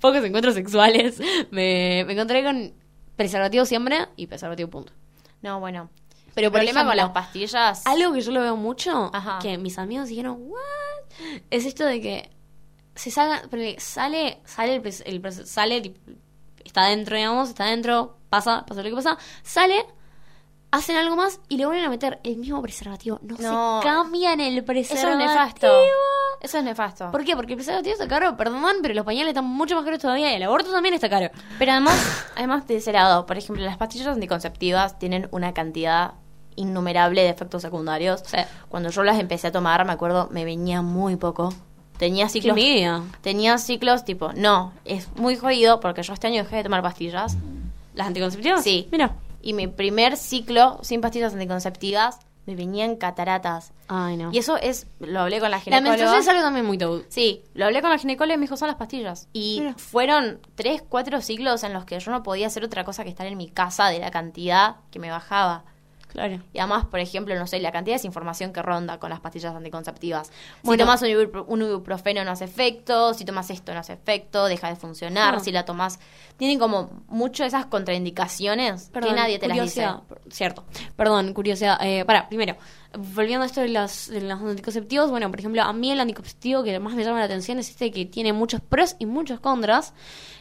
pocos 0.00 0.24
encuentros 0.24 0.54
sexuales, 0.54 1.18
me, 1.50 2.04
me 2.06 2.14
encontré 2.14 2.42
con 2.42 2.72
preservativo 3.16 3.64
siempre 3.66 4.06
y 4.16 4.26
preservativo 4.28 4.70
punto. 4.70 4.92
No, 5.42 5.60
bueno. 5.60 5.90
Pero 6.34 6.50
por 6.50 6.60
problema 6.60 6.84
con 6.86 6.96
las 6.96 7.10
pastillas. 7.10 7.86
Algo 7.86 8.12
que 8.12 8.20
yo 8.20 8.30
lo 8.32 8.40
veo 8.40 8.56
mucho, 8.56 9.10
Ajá. 9.14 9.38
que 9.40 9.56
mis 9.58 9.78
amigos 9.78 10.08
dijeron, 10.08 10.36
¿what? 10.40 10.60
Es 11.50 11.64
esto 11.66 11.84
de 11.84 12.00
que 12.00 12.30
se 12.96 13.10
salga, 13.10 13.42
sale, 13.78 14.40
sale, 14.44 14.74
el, 14.76 15.22
el 15.22 15.46
sale, 15.46 15.94
está 16.64 16.86
dentro, 16.86 17.16
digamos, 17.16 17.50
está 17.50 17.66
dentro, 17.66 18.16
pasa, 18.28 18.66
pasa 18.66 18.82
lo 18.82 18.88
que 18.90 18.94
pasa, 18.96 19.16
sale, 19.42 19.84
hacen 20.72 20.96
algo 20.96 21.14
más 21.16 21.40
y 21.48 21.56
le 21.58 21.66
vuelven 21.66 21.84
a 21.84 21.88
meter 21.90 22.18
el 22.24 22.36
mismo 22.38 22.60
preservativo. 22.60 23.18
No, 23.22 23.36
No. 23.38 23.80
se 23.82 23.86
cambian 23.88 24.40
el 24.40 24.56
Eso 24.58 24.66
preservativo. 24.66 25.12
es 25.12 25.18
nefasto. 25.28 25.68
Eso 26.40 26.58
es 26.58 26.64
nefasto. 26.64 27.10
¿Por 27.12 27.24
qué? 27.24 27.34
Porque 27.34 27.52
el 27.54 27.56
preservativo 27.56 27.92
está 27.94 28.06
caro, 28.08 28.36
perdón, 28.36 28.62
pero 28.82 28.92
los 28.94 29.04
pañales 29.06 29.28
están 29.28 29.46
mucho 29.46 29.74
más 29.74 29.84
caros 29.84 30.00
todavía 30.00 30.32
y 30.32 30.36
el 30.36 30.42
aborto 30.42 30.70
también 30.70 30.94
está 30.94 31.08
caro. 31.08 31.30
Pero 31.58 31.72
además, 31.72 32.26
además 32.36 32.66
de 32.66 32.76
ese 32.76 32.92
lado, 32.92 33.24
por 33.24 33.38
ejemplo, 33.38 33.64
las 33.64 33.78
pastillas 33.78 34.08
anticonceptivas 34.08 34.98
tienen 34.98 35.28
una 35.30 35.54
cantidad 35.54 36.12
innumerable 36.56 37.22
de 37.22 37.30
efectos 37.30 37.62
secundarios. 37.62 38.22
Sí. 38.26 38.38
Cuando 38.68 38.90
yo 38.90 39.02
las 39.02 39.18
empecé 39.18 39.46
a 39.48 39.52
tomar, 39.52 39.84
me 39.86 39.92
acuerdo, 39.92 40.28
me 40.30 40.44
venía 40.44 40.82
muy 40.82 41.16
poco. 41.16 41.54
Tenía 41.98 42.28
ciclos. 42.28 42.56
Tenía 43.22 43.58
ciclos 43.58 44.04
tipo, 44.04 44.32
no, 44.34 44.72
es 44.84 45.08
muy 45.16 45.36
jodido 45.36 45.80
porque 45.80 46.02
yo 46.02 46.12
este 46.12 46.26
año 46.26 46.42
dejé 46.42 46.56
de 46.56 46.62
tomar 46.64 46.82
pastillas. 46.82 47.36
¿Las 47.94 48.08
anticonceptivas? 48.08 48.62
Sí. 48.62 48.88
Mira. 48.92 49.14
Y 49.42 49.52
mi 49.52 49.68
primer 49.68 50.16
ciclo 50.16 50.78
sin 50.82 51.00
pastillas 51.00 51.32
anticonceptivas 51.32 52.18
me 52.46 52.54
venían 52.54 52.96
cataratas. 52.96 53.72
Ay, 53.88 54.16
no. 54.16 54.30
Y 54.32 54.38
eso 54.38 54.56
es, 54.56 54.86
lo 55.00 55.20
hablé 55.20 55.40
con 55.40 55.50
la 55.50 55.56
la 55.56 55.60
ginecóloga. 55.60 55.90
menstruación 55.90 56.20
es 56.20 56.28
algo 56.28 56.42
también 56.42 56.64
muy 56.64 56.78
tabú. 56.78 57.02
Sí, 57.08 57.42
lo 57.54 57.66
hablé 57.66 57.80
con 57.80 57.90
la 57.90 57.98
ginecóloga 57.98 58.34
y 58.34 58.38
me 58.38 58.42
dijo, 58.42 58.56
son 58.56 58.68
las 58.68 58.76
pastillas. 58.76 59.28
Y 59.32 59.58
Mira. 59.60 59.74
fueron 59.76 60.40
tres, 60.54 60.82
cuatro 60.88 61.20
ciclos 61.20 61.64
en 61.64 61.72
los 61.72 61.84
que 61.84 61.98
yo 61.98 62.10
no 62.10 62.22
podía 62.22 62.46
hacer 62.46 62.64
otra 62.64 62.84
cosa 62.84 63.02
que 63.02 63.10
estar 63.10 63.26
en 63.26 63.36
mi 63.36 63.48
casa 63.48 63.88
de 63.88 63.98
la 63.98 64.10
cantidad 64.10 64.76
que 64.90 64.98
me 64.98 65.10
bajaba. 65.10 65.64
Claro. 66.16 66.40
Y 66.54 66.58
además, 66.58 66.86
por 66.86 66.98
ejemplo, 66.98 67.38
no 67.38 67.46
sé, 67.46 67.60
la 67.60 67.70
cantidad 67.70 67.92
de 67.94 67.98
desinformación 67.98 68.50
que 68.50 68.62
ronda 68.62 68.98
con 68.98 69.10
las 69.10 69.20
pastillas 69.20 69.54
anticonceptivas. 69.54 70.32
Bueno. 70.62 70.82
si 70.82 70.86
tomas 70.86 71.02
un, 71.02 71.44
un 71.46 71.62
ibuprofeno 71.62 72.24
no 72.24 72.30
hace 72.30 72.44
efecto, 72.46 73.12
si 73.12 73.26
tomas 73.26 73.50
esto 73.50 73.74
no 73.74 73.80
hace 73.80 73.92
efecto, 73.92 74.46
deja 74.46 74.70
de 74.70 74.76
funcionar, 74.76 75.34
Ah. 75.34 75.40
si 75.40 75.52
la 75.52 75.64
tomas... 75.66 75.98
Tienen 76.38 76.58
como 76.58 77.02
mucho 77.08 77.44
esas 77.44 77.66
contraindicaciones 77.66 78.90
que 78.92 79.12
nadie 79.12 79.38
te 79.38 79.48
las 79.48 79.58
dice. 79.60 79.86
Cierto. 80.30 80.64
Perdón, 80.96 81.32
curiosidad. 81.32 81.78
Eh, 81.82 82.04
para, 82.04 82.28
primero, 82.28 82.56
volviendo 83.14 83.42
a 83.42 83.46
esto 83.46 83.60
de, 83.60 83.68
las, 83.68 84.08
de 84.08 84.20
los 84.20 84.40
anticonceptivos, 84.40 85.10
bueno, 85.10 85.30
por 85.30 85.38
ejemplo, 85.38 85.62
a 85.62 85.72
mí 85.72 85.90
el 85.92 86.00
anticonceptivo 86.00 86.62
que 86.62 86.78
más 86.78 86.94
me 86.94 87.04
llama 87.04 87.18
la 87.18 87.24
atención 87.24 87.58
es 87.58 87.70
este 87.70 87.90
que 87.90 88.04
tiene 88.06 88.32
muchos 88.32 88.60
pros 88.60 88.96
y 88.98 89.06
muchos 89.06 89.40
contras. 89.40 89.94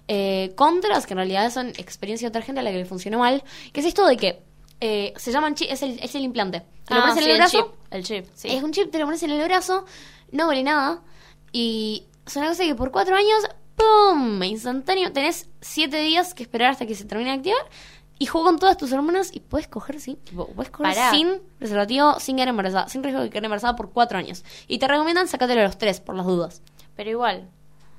Eh, 0.07 0.51
contras, 0.55 1.07
que 1.07 1.13
en 1.13 1.17
realidad 1.17 1.51
son 1.51 1.69
experiencia 1.69 2.27
de 2.27 2.29
otra 2.29 2.41
gente 2.41 2.59
a 2.59 2.63
la 2.63 2.71
que 2.71 2.77
le 2.77 2.85
funcionó 2.85 3.19
mal, 3.19 3.43
que 3.73 3.79
es 3.79 3.85
esto 3.85 4.05
de 4.05 4.17
que 4.17 4.43
eh, 4.81 5.13
se 5.17 5.31
llaman 5.31 5.55
chi- 5.55 5.67
es 5.69 5.81
el, 5.81 5.99
es 6.01 6.13
el 6.15 6.23
implante. 6.23 6.61
Te 6.85 6.93
lo 6.95 7.01
Ah, 7.01 7.03
pones 7.07 7.17
en 7.17 7.23
sí, 7.23 7.29
el 7.31 7.37
brazo, 7.37 7.57
chip. 7.57 7.91
El 7.91 8.03
chip, 8.03 8.25
sí. 8.33 8.47
es 8.49 8.63
un 8.63 8.71
chip, 8.71 8.91
te 8.91 8.99
lo 8.99 9.05
pones 9.05 9.23
en 9.23 9.31
el 9.31 9.43
brazo, 9.43 9.85
no 10.31 10.47
vale 10.47 10.63
nada. 10.63 11.01
Y 11.51 12.05
es 12.25 12.35
una 12.35 12.47
cosa 12.49 12.63
que 12.63 12.75
por 12.75 12.91
cuatro 12.91 13.15
años, 13.15 13.47
¡pum! 13.75 14.43
Instantáneo. 14.43 15.11
Tenés 15.11 15.49
siete 15.61 15.97
días 16.01 16.33
que 16.33 16.43
esperar 16.43 16.71
hasta 16.71 16.85
que 16.85 16.95
se 16.95 17.05
termine 17.05 17.31
de 17.31 17.37
activar. 17.37 17.61
Y 18.17 18.27
juego 18.27 18.47
con 18.47 18.59
todas 18.59 18.77
tus 18.77 18.93
hormonas 18.93 19.35
y 19.35 19.41
puedes 19.41 19.67
coger, 19.67 19.99
sí. 19.99 20.15
tipo, 20.23 20.47
puedes 20.47 20.71
coger 20.71 20.93
Pará. 20.95 21.11
sin 21.11 21.41
preservativo, 21.59 22.17
sin 22.21 22.37
quedar 22.37 22.47
embarazada, 22.47 22.87
sin 22.87 23.03
riesgo 23.03 23.21
de 23.21 23.29
quedar 23.29 23.43
embarazada 23.43 23.75
por 23.75 23.91
cuatro 23.91 24.17
años. 24.17 24.45
Y 24.69 24.79
te 24.79 24.87
recomiendan 24.87 25.27
sacátelo 25.27 25.59
a 25.59 25.65
los 25.65 25.77
tres, 25.77 25.99
por 25.99 26.15
las 26.15 26.25
dudas. 26.25 26.61
Pero 26.95 27.09
igual, 27.09 27.49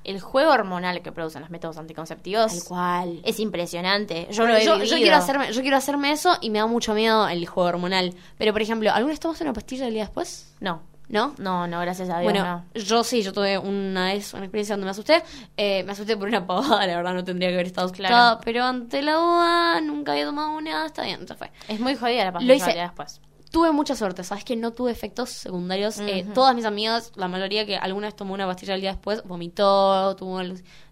el 0.07 0.19
juego 0.19 0.51
hormonal 0.51 1.01
que 1.01 1.11
producen 1.11 1.41
los 1.41 1.49
métodos 1.51 1.77
anticonceptivos 1.77 2.51
Tal 2.59 2.63
cual. 2.67 3.19
es 3.23 3.39
impresionante. 3.39 4.27
Yo 4.31 4.43
Bueno, 4.43 4.53
lo 4.53 4.59
he 4.81 4.87
yo, 4.87 4.95
quiero 4.97 5.15
hacerme, 5.17 5.51
yo 5.53 5.61
quiero 5.61 5.77
hacerme 5.77 6.11
eso 6.11 6.37
y 6.41 6.49
me 6.49 6.59
da 6.59 6.65
mucho 6.67 6.93
miedo 6.93 7.27
el 7.27 7.45
juego 7.47 7.69
hormonal. 7.69 8.13
Pero, 8.37 8.53
por 8.53 8.61
ejemplo, 8.61 8.91
¿alguna 8.91 9.11
vez 9.11 9.19
tomaste 9.19 9.43
una 9.43 9.53
pastilla 9.53 9.87
el 9.87 9.93
día 9.93 10.03
después? 10.03 10.53
No, 10.59 10.81
¿No? 11.09 11.33
no, 11.37 11.67
no, 11.67 11.79
gracias 11.79 12.09
a 12.09 12.19
Dios, 12.19 12.31
Bueno, 12.33 12.43
no. 12.73 12.81
yo 12.81 13.03
sí, 13.03 13.21
yo 13.21 13.31
tuve 13.31 13.57
una 13.57 14.07
vez 14.13 14.33
una 14.33 14.43
experiencia 14.43 14.73
donde 14.75 14.85
me 14.85 14.91
asusté. 14.91 15.23
Eh, 15.55 15.83
me 15.83 15.91
asusté 15.93 16.17
por 16.17 16.27
una 16.27 16.45
pavada, 16.45 16.85
la 16.85 16.95
verdad 16.97 17.13
no 17.13 17.23
tendría 17.23 17.49
que 17.49 17.55
haber 17.55 17.67
estado 17.67 17.85
asustada. 17.87 18.09
Claro. 18.09 18.41
Pero 18.43 18.63
ante 18.65 19.01
la 19.01 19.13
duda, 19.13 19.81
nunca 19.81 20.11
había 20.13 20.25
tomado 20.25 20.49
una, 20.57 20.85
está 20.85 21.03
bien, 21.03 21.25
ya 21.25 21.35
fue. 21.35 21.49
Es 21.67 21.79
muy 21.79 21.95
jodida 21.95 22.25
la 22.25 22.31
Lo 22.31 22.33
pastilla 22.33 22.55
hice. 22.55 22.73
después. 22.77 23.21
Tuve 23.57 23.71
mucha 23.71 23.95
suerte, 23.95 24.23
sabes 24.23 24.43
que 24.43 24.55
no 24.55 24.71
tuve 24.71 24.91
efectos 24.91 25.31
secundarios. 25.31 25.97
Eh, 25.99 26.27
todas 26.35 26.53
mis 26.53 26.63
amigas, 26.65 27.11
la 27.15 27.27
mayoría 27.27 27.65
que 27.65 27.75
alguna 27.75 28.05
vez 28.05 28.15
tomó 28.15 28.35
una 28.35 28.45
pastilla 28.45 28.75
el 28.75 28.81
día 28.81 28.91
después, 28.91 29.23
vomitó, 29.23 30.15
tuvo. 30.15 30.39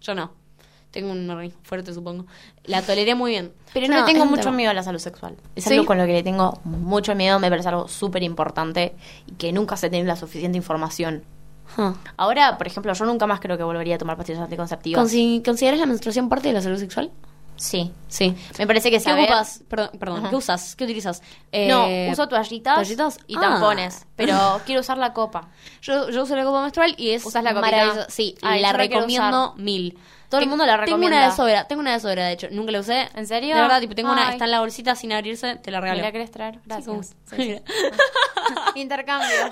Yo 0.00 0.14
no. 0.16 0.32
Tengo 0.90 1.12
un 1.12 1.30
organismo 1.30 1.60
fuerte, 1.62 1.94
supongo. 1.94 2.26
La 2.64 2.82
toleré 2.82 3.14
muy 3.14 3.30
bien. 3.30 3.52
Pero 3.72 3.86
Yo 3.86 3.92
no, 3.92 4.00
le 4.04 4.12
tengo 4.12 4.24
mucho 4.26 4.42
tema. 4.44 4.56
miedo 4.56 4.70
a 4.72 4.74
la 4.74 4.82
salud 4.82 4.98
sexual. 4.98 5.36
Es 5.54 5.62
¿Sí? 5.62 5.74
algo 5.74 5.86
con 5.86 5.96
lo 5.96 6.06
que 6.06 6.12
le 6.12 6.24
tengo 6.24 6.58
mucho 6.64 7.14
miedo, 7.14 7.38
me 7.38 7.48
parece 7.50 7.68
algo 7.68 7.86
súper 7.86 8.24
importante 8.24 8.96
y 9.28 9.32
que 9.34 9.52
nunca 9.52 9.76
se 9.76 9.88
tiene 9.88 10.04
la 10.08 10.16
suficiente 10.16 10.58
información. 10.58 11.22
Huh. 11.78 11.92
Ahora, 12.16 12.58
por 12.58 12.66
ejemplo, 12.66 12.92
yo 12.94 13.04
nunca 13.04 13.28
más 13.28 13.38
creo 13.38 13.56
que 13.56 13.62
volvería 13.62 13.94
a 13.94 13.98
tomar 13.98 14.16
pastillas 14.16 14.42
anticonceptivas. 14.42 15.04
Consi- 15.04 15.44
¿Consideras 15.44 15.78
la 15.78 15.86
menstruación 15.86 16.28
parte 16.28 16.48
de 16.48 16.54
la 16.54 16.62
salud 16.62 16.78
sexual? 16.78 17.12
Sí. 17.56 17.90
Sí. 18.08 18.34
Me 18.58 18.66
parece 18.66 18.90
que 18.90 18.96
¿Qué 18.98 19.00
saber... 19.04 19.24
ocupas? 19.24 19.62
Perdón, 19.68 19.90
perdón. 19.98 20.28
¿qué 20.30 20.36
usas? 20.36 20.76
¿Qué 20.76 20.84
utilizas? 20.84 21.22
No, 21.52 21.86
Eh, 21.86 22.08
uso 22.12 22.28
toallitas, 22.28 22.74
¿toallitas? 22.74 23.18
y 23.26 23.36
Ah. 23.36 23.40
tampones, 23.40 24.06
pero 24.14 24.60
quiero 24.66 24.80
usar 24.82 24.98
la 24.98 25.12
copa. 25.12 25.48
Yo, 25.82 26.10
yo 26.10 26.22
uso 26.22 26.36
la 26.36 26.44
copa 26.44 26.60
menstrual 26.62 26.94
y 26.98 27.10
es 27.10 27.24
¿Usas 27.24 27.42
la 27.42 27.52
maravillosa. 27.52 28.06
Sí, 28.10 28.34
Ay, 28.42 28.60
la 28.60 28.68
yo 28.68 28.72
la 28.72 28.78
recomiendo 28.84 29.54
mil. 29.56 29.98
Todo 30.28 30.40
el 30.40 30.48
mundo 30.48 30.66
la 30.66 30.72
Tengo 30.84 30.96
una 30.96 31.06
recomienda. 31.06 31.30
de 31.30 31.36
sobra, 31.36 31.68
tengo 31.68 31.80
una 31.80 31.92
de 31.92 32.00
sobra, 32.00 32.26
de 32.26 32.32
hecho. 32.32 32.48
Nunca 32.50 32.72
la 32.72 32.80
usé. 32.80 33.08
¿En 33.14 33.28
serio? 33.28 33.54
De 33.54 33.62
verdad, 33.62 33.78
tipo, 33.80 33.94
tengo 33.94 34.10
una, 34.10 34.32
está 34.32 34.44
en 34.46 34.50
la 34.50 34.58
bolsita 34.58 34.96
sin 34.96 35.12
abrirse, 35.12 35.54
te 35.56 35.70
la 35.70 35.78
¿Me 35.80 35.82
regalo. 35.82 36.02
la 36.02 36.10
querés 36.12 36.32
traer? 36.32 36.58
Gracias. 36.66 37.14
Intercambio. 38.74 39.28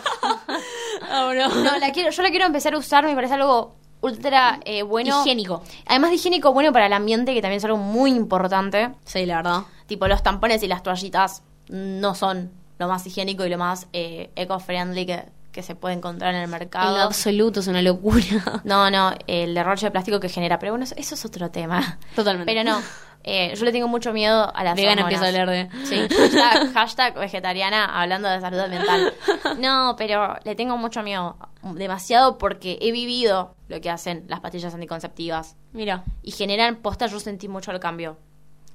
Ah, 1.10 1.24
bueno. 1.26 1.48
No, 1.48 1.78
la 1.78 1.90
quiero, 1.92 2.10
yo 2.10 2.22
la 2.22 2.30
quiero 2.30 2.46
empezar 2.46 2.74
a 2.74 2.78
usar, 2.78 3.04
me 3.04 3.14
parece 3.14 3.34
algo 3.34 3.76
ultra 4.04 4.60
eh, 4.64 4.82
bueno. 4.82 5.20
Higiénico. 5.20 5.62
Además 5.86 6.10
de 6.10 6.16
higiénico, 6.16 6.52
bueno 6.52 6.72
para 6.72 6.86
el 6.86 6.92
ambiente, 6.92 7.34
que 7.34 7.42
también 7.42 7.58
es 7.58 7.64
algo 7.64 7.78
muy 7.78 8.10
importante. 8.10 8.90
Sí, 9.04 9.26
la 9.26 9.36
verdad. 9.36 9.60
Tipo, 9.86 10.06
los 10.08 10.22
tampones 10.22 10.62
y 10.62 10.68
las 10.68 10.82
toallitas 10.82 11.42
no 11.68 12.14
son 12.14 12.50
lo 12.78 12.88
más 12.88 13.06
higiénico 13.06 13.44
y 13.46 13.48
lo 13.48 13.58
más 13.58 13.86
eh, 13.92 14.30
eco-friendly 14.36 15.06
que, 15.06 15.24
que 15.52 15.62
se 15.62 15.74
puede 15.74 15.94
encontrar 15.94 16.30
en 16.34 16.40
el 16.40 16.44
En 16.44 16.50
mercado. 16.50 16.96
lo 16.96 17.02
absoluto 17.04 17.60
es 17.60 17.66
una 17.68 17.82
locura. 17.82 18.62
No, 18.64 18.90
no, 18.90 19.12
el 19.26 19.54
derroche 19.54 19.86
de 19.86 19.90
plástico 19.90 20.20
que 20.20 20.28
genera. 20.28 20.58
Pero 20.58 20.72
bueno, 20.72 20.84
eso, 20.84 20.94
eso 20.98 21.14
es 21.14 21.24
otro 21.24 21.50
tema. 21.50 21.98
Totalmente. 22.16 22.52
Pero 22.52 22.64
no, 22.68 22.80
eh, 23.26 23.54
yo 23.56 23.64
le 23.64 23.72
tengo 23.72 23.88
mucho 23.88 24.12
miedo 24.12 24.54
a 24.54 24.62
las 24.64 24.76
Vegana 24.76 25.02
hormonas. 25.02 25.22
empieza 25.22 25.24
a 25.24 25.42
hablar 25.42 25.70
de. 25.70 25.87
Sí, 25.87 26.14
hashtag, 26.14 26.72
hashtag 26.74 27.14
vegetariana 27.18 27.87
hablando 28.00 28.28
de 28.28 28.38
salud 28.40 28.68
mental. 28.68 29.14
No, 29.58 29.94
pero 29.96 30.37
le 30.44 30.54
tengo 30.54 30.76
mucho 30.76 31.02
miedo. 31.02 31.37
Demasiado 31.62 32.37
porque 32.37 32.78
he 32.82 32.92
vivido 32.92 33.54
lo 33.68 33.80
que 33.80 33.88
hacen 33.88 34.26
las 34.28 34.40
pastillas 34.40 34.74
anticonceptivas. 34.74 35.56
Mira. 35.72 36.04
Y 36.22 36.32
generan 36.32 36.76
posta, 36.76 37.06
yo 37.06 37.18
sentí 37.18 37.48
mucho 37.48 37.70
el 37.72 37.80
cambio. 37.80 38.18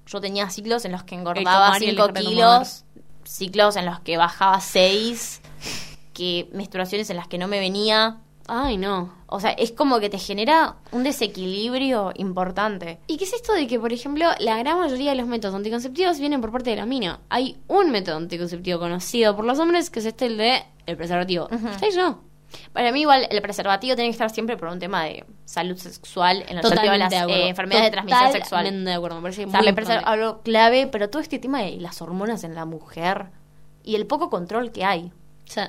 Yo 0.08 0.20
tenía 0.20 0.50
ciclos 0.50 0.84
en 0.86 0.94
los 0.94 1.04
que 1.04 1.14
engordaba 1.14 1.68
tomar 1.68 1.84
y 1.84 1.90
el 1.90 1.96
5 1.96 2.08
dejar 2.08 2.24
de 2.24 2.30
kilos, 2.30 2.86
ciclos 3.24 3.76
en 3.76 3.86
los 3.86 4.00
que 4.00 4.18
bajaba 4.18 4.60
6, 4.60 5.42
que 6.16 6.50
menstruaciones 6.54 7.08
en 7.12 7.18
las 7.18 7.28
que 7.28 7.38
no 7.38 7.48
me 7.48 7.60
venía. 7.60 8.18
Ay, 8.50 8.78
no. 8.78 9.14
O 9.28 9.40
sea, 9.40 9.52
es 9.52 9.72
como 9.72 10.00
que 10.00 10.10
te 10.10 10.18
genera 10.18 10.78
un 10.92 11.04
desequilibrio 11.04 12.12
importante. 12.16 13.00
¿Y 13.08 13.18
qué 13.18 13.26
es 13.26 13.34
esto 13.34 13.54
de 13.54 13.68
que, 13.68 13.80
por 13.80 13.94
ejemplo, 13.94 14.26
la 14.40 14.58
gran 14.58 14.80
mayoría 14.80 15.12
de 15.12 15.18
los 15.18 15.28
métodos 15.28 15.56
anticonceptivos 15.56 16.20
vienen 16.20 16.42
por 16.42 16.52
parte 16.52 16.72
de 16.72 16.76
la 16.76 16.86
mina? 16.86 17.20
Hay 17.30 17.58
un 17.68 17.92
método 17.92 18.18
anticonceptivo 18.18 18.80
conocido 18.80 19.36
por 19.36 19.46
los 19.46 19.60
hombres 19.60 19.90
que 19.90 20.00
es 20.00 20.06
este, 20.06 20.26
el 20.26 20.38
de 20.38 20.64
el 20.86 20.98
preservativo. 20.98 21.48
Yo. 21.96 22.20
Para 22.74 22.92
mí 22.92 23.02
igual 23.02 23.28
el 23.30 23.42
preservativo 23.44 23.94
tiene 23.96 24.08
que 24.10 24.14
estar 24.14 24.32
siempre 24.32 24.58
por 24.58 24.70
un 24.70 24.80
tema 24.80 25.04
de 25.04 25.24
salud 25.46 25.78
sexual 25.78 26.44
en 26.48 26.56
lo 26.56 26.64
relativo 26.64 26.94
a 26.94 26.98
las 26.98 27.10
de 27.12 27.18
acuerdo. 27.18 27.42
eh, 27.44 27.50
enfermedades 27.50 27.86
de 27.86 27.92
transmisión 27.92 28.32
sexual. 28.32 28.86
De 28.86 28.94
acuerdo. 28.94 29.16
Me 29.18 29.22
parece 29.22 29.46
O 29.46 29.50
sea, 29.52 29.60
muy 29.60 29.68
me 29.68 29.74
parece 29.76 29.94
importante. 29.94 30.22
algo 30.24 30.42
clave, 30.42 30.88
pero 30.88 31.10
todo 31.12 31.22
este 31.22 31.38
tema 31.38 31.62
de 31.62 31.78
las 31.78 32.02
hormonas 32.02 32.44
en 32.44 32.56
la 32.56 32.66
mujer 32.66 33.28
y 33.84 33.94
el 33.96 34.08
poco 34.08 34.32
control 34.32 34.72
que 34.72 34.84
hay. 34.84 35.12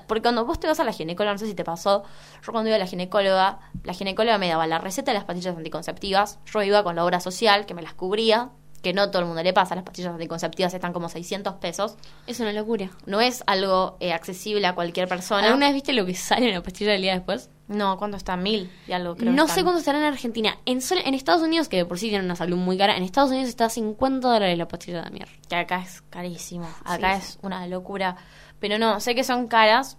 Porque 0.06 0.22
cuando 0.22 0.44
vos 0.44 0.60
te 0.60 0.66
vas 0.66 0.80
a 0.80 0.84
la 0.84 0.92
ginecóloga, 0.92 1.32
no 1.32 1.38
sé 1.38 1.46
si 1.46 1.54
te 1.54 1.64
pasó, 1.64 2.04
yo 2.44 2.52
cuando 2.52 2.68
iba 2.68 2.76
a 2.76 2.78
la 2.78 2.86
ginecóloga, 2.86 3.60
la 3.84 3.94
ginecóloga 3.94 4.38
me 4.38 4.48
daba 4.48 4.66
la 4.66 4.78
receta 4.78 5.12
de 5.12 5.18
las 5.18 5.24
pastillas 5.24 5.56
anticonceptivas, 5.56 6.38
yo 6.46 6.62
iba 6.62 6.82
con 6.82 6.96
la 6.96 7.04
obra 7.04 7.20
social 7.20 7.66
que 7.66 7.74
me 7.74 7.82
las 7.82 7.94
cubría, 7.94 8.50
que 8.82 8.92
no 8.92 9.10
todo 9.10 9.20
el 9.20 9.26
mundo 9.26 9.42
le 9.42 9.52
pasa, 9.52 9.74
las 9.74 9.84
pastillas 9.84 10.12
anticonceptivas 10.12 10.72
están 10.72 10.92
como 10.92 11.08
600 11.08 11.54
pesos, 11.54 11.96
es 12.26 12.40
una 12.40 12.52
locura. 12.52 12.90
no 13.06 13.20
es 13.20 13.42
algo 13.46 13.96
eh, 14.00 14.12
accesible 14.12 14.66
a 14.66 14.74
cualquier 14.74 15.08
persona. 15.08 15.48
¿Alguna 15.48 15.66
vez 15.66 15.74
viste 15.74 15.92
lo 15.92 16.06
que 16.06 16.14
sale 16.14 16.48
en 16.48 16.54
la 16.54 16.62
pastilla 16.62 16.92
del 16.92 17.02
día 17.02 17.14
después? 17.14 17.50
No, 17.68 17.98
¿cuánto 17.98 18.16
está? 18.16 18.36
Mil 18.36 18.68
y 18.88 18.92
algo, 18.92 19.14
creo. 19.14 19.32
no 19.32 19.46
sé 19.46 19.62
cuánto 19.62 19.78
estará 19.78 19.98
en 19.98 20.04
Argentina. 20.04 20.58
En, 20.66 20.80
en 21.04 21.14
Estados 21.14 21.42
Unidos, 21.42 21.68
que 21.68 21.76
de 21.76 21.84
por 21.84 22.00
sí 22.00 22.08
tienen 22.08 22.24
una 22.24 22.34
salud 22.34 22.56
muy 22.56 22.76
cara, 22.76 22.96
en 22.96 23.04
Estados 23.04 23.30
Unidos 23.30 23.48
está 23.48 23.66
a 23.66 23.70
50 23.70 24.26
dólares 24.26 24.58
la 24.58 24.66
pastilla 24.66 25.02
de 25.02 25.10
mierda. 25.10 25.32
Que 25.48 25.54
acá 25.54 25.80
es 25.80 26.02
carísimo, 26.10 26.68
acá 26.84 27.20
Sí, 27.20 27.26
es 27.26 27.38
una 27.42 27.64
locura. 27.68 28.16
Pero 28.60 28.78
no, 28.78 29.00
sé 29.00 29.14
que 29.14 29.24
son 29.24 29.48
caras, 29.48 29.98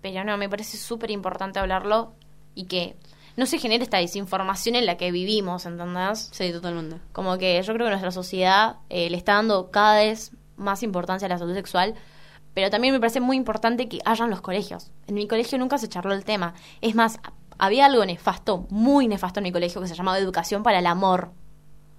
pero 0.00 0.24
no, 0.24 0.36
me 0.38 0.48
parece 0.48 0.76
súper 0.76 1.10
importante 1.10 1.58
hablarlo 1.58 2.14
y 2.54 2.64
que 2.64 2.96
no 3.36 3.46
se 3.46 3.58
genere 3.58 3.84
esta 3.84 3.98
desinformación 3.98 4.76
en 4.76 4.86
la 4.86 4.96
que 4.96 5.10
vivimos, 5.10 5.66
¿entendés? 5.66 6.30
Sí, 6.32 6.52
totalmente. 6.52 6.96
Como 7.12 7.36
que 7.38 7.60
yo 7.62 7.74
creo 7.74 7.86
que 7.86 7.90
nuestra 7.90 8.10
sociedad 8.10 8.76
eh, 8.88 9.10
le 9.10 9.16
está 9.16 9.34
dando 9.34 9.70
cada 9.70 9.98
vez 9.98 10.32
más 10.56 10.82
importancia 10.82 11.26
a 11.26 11.28
la 11.28 11.38
salud 11.38 11.54
sexual, 11.54 11.94
pero 12.54 12.70
también 12.70 12.92
me 12.92 13.00
parece 13.00 13.20
muy 13.20 13.36
importante 13.36 13.88
que 13.88 14.00
hayan 14.04 14.30
los 14.30 14.40
colegios. 14.40 14.90
En 15.06 15.14
mi 15.14 15.26
colegio 15.28 15.58
nunca 15.58 15.78
se 15.78 15.88
charló 15.88 16.12
el 16.14 16.24
tema. 16.24 16.54
Es 16.80 16.94
más, 16.94 17.18
había 17.58 17.86
algo 17.86 18.04
nefasto, 18.04 18.66
muy 18.70 19.06
nefasto 19.06 19.40
en 19.40 19.44
mi 19.44 19.52
colegio 19.52 19.80
que 19.80 19.88
se 19.88 19.94
llamaba 19.94 20.18
educación 20.18 20.62
para 20.62 20.78
el 20.78 20.86
amor. 20.86 21.30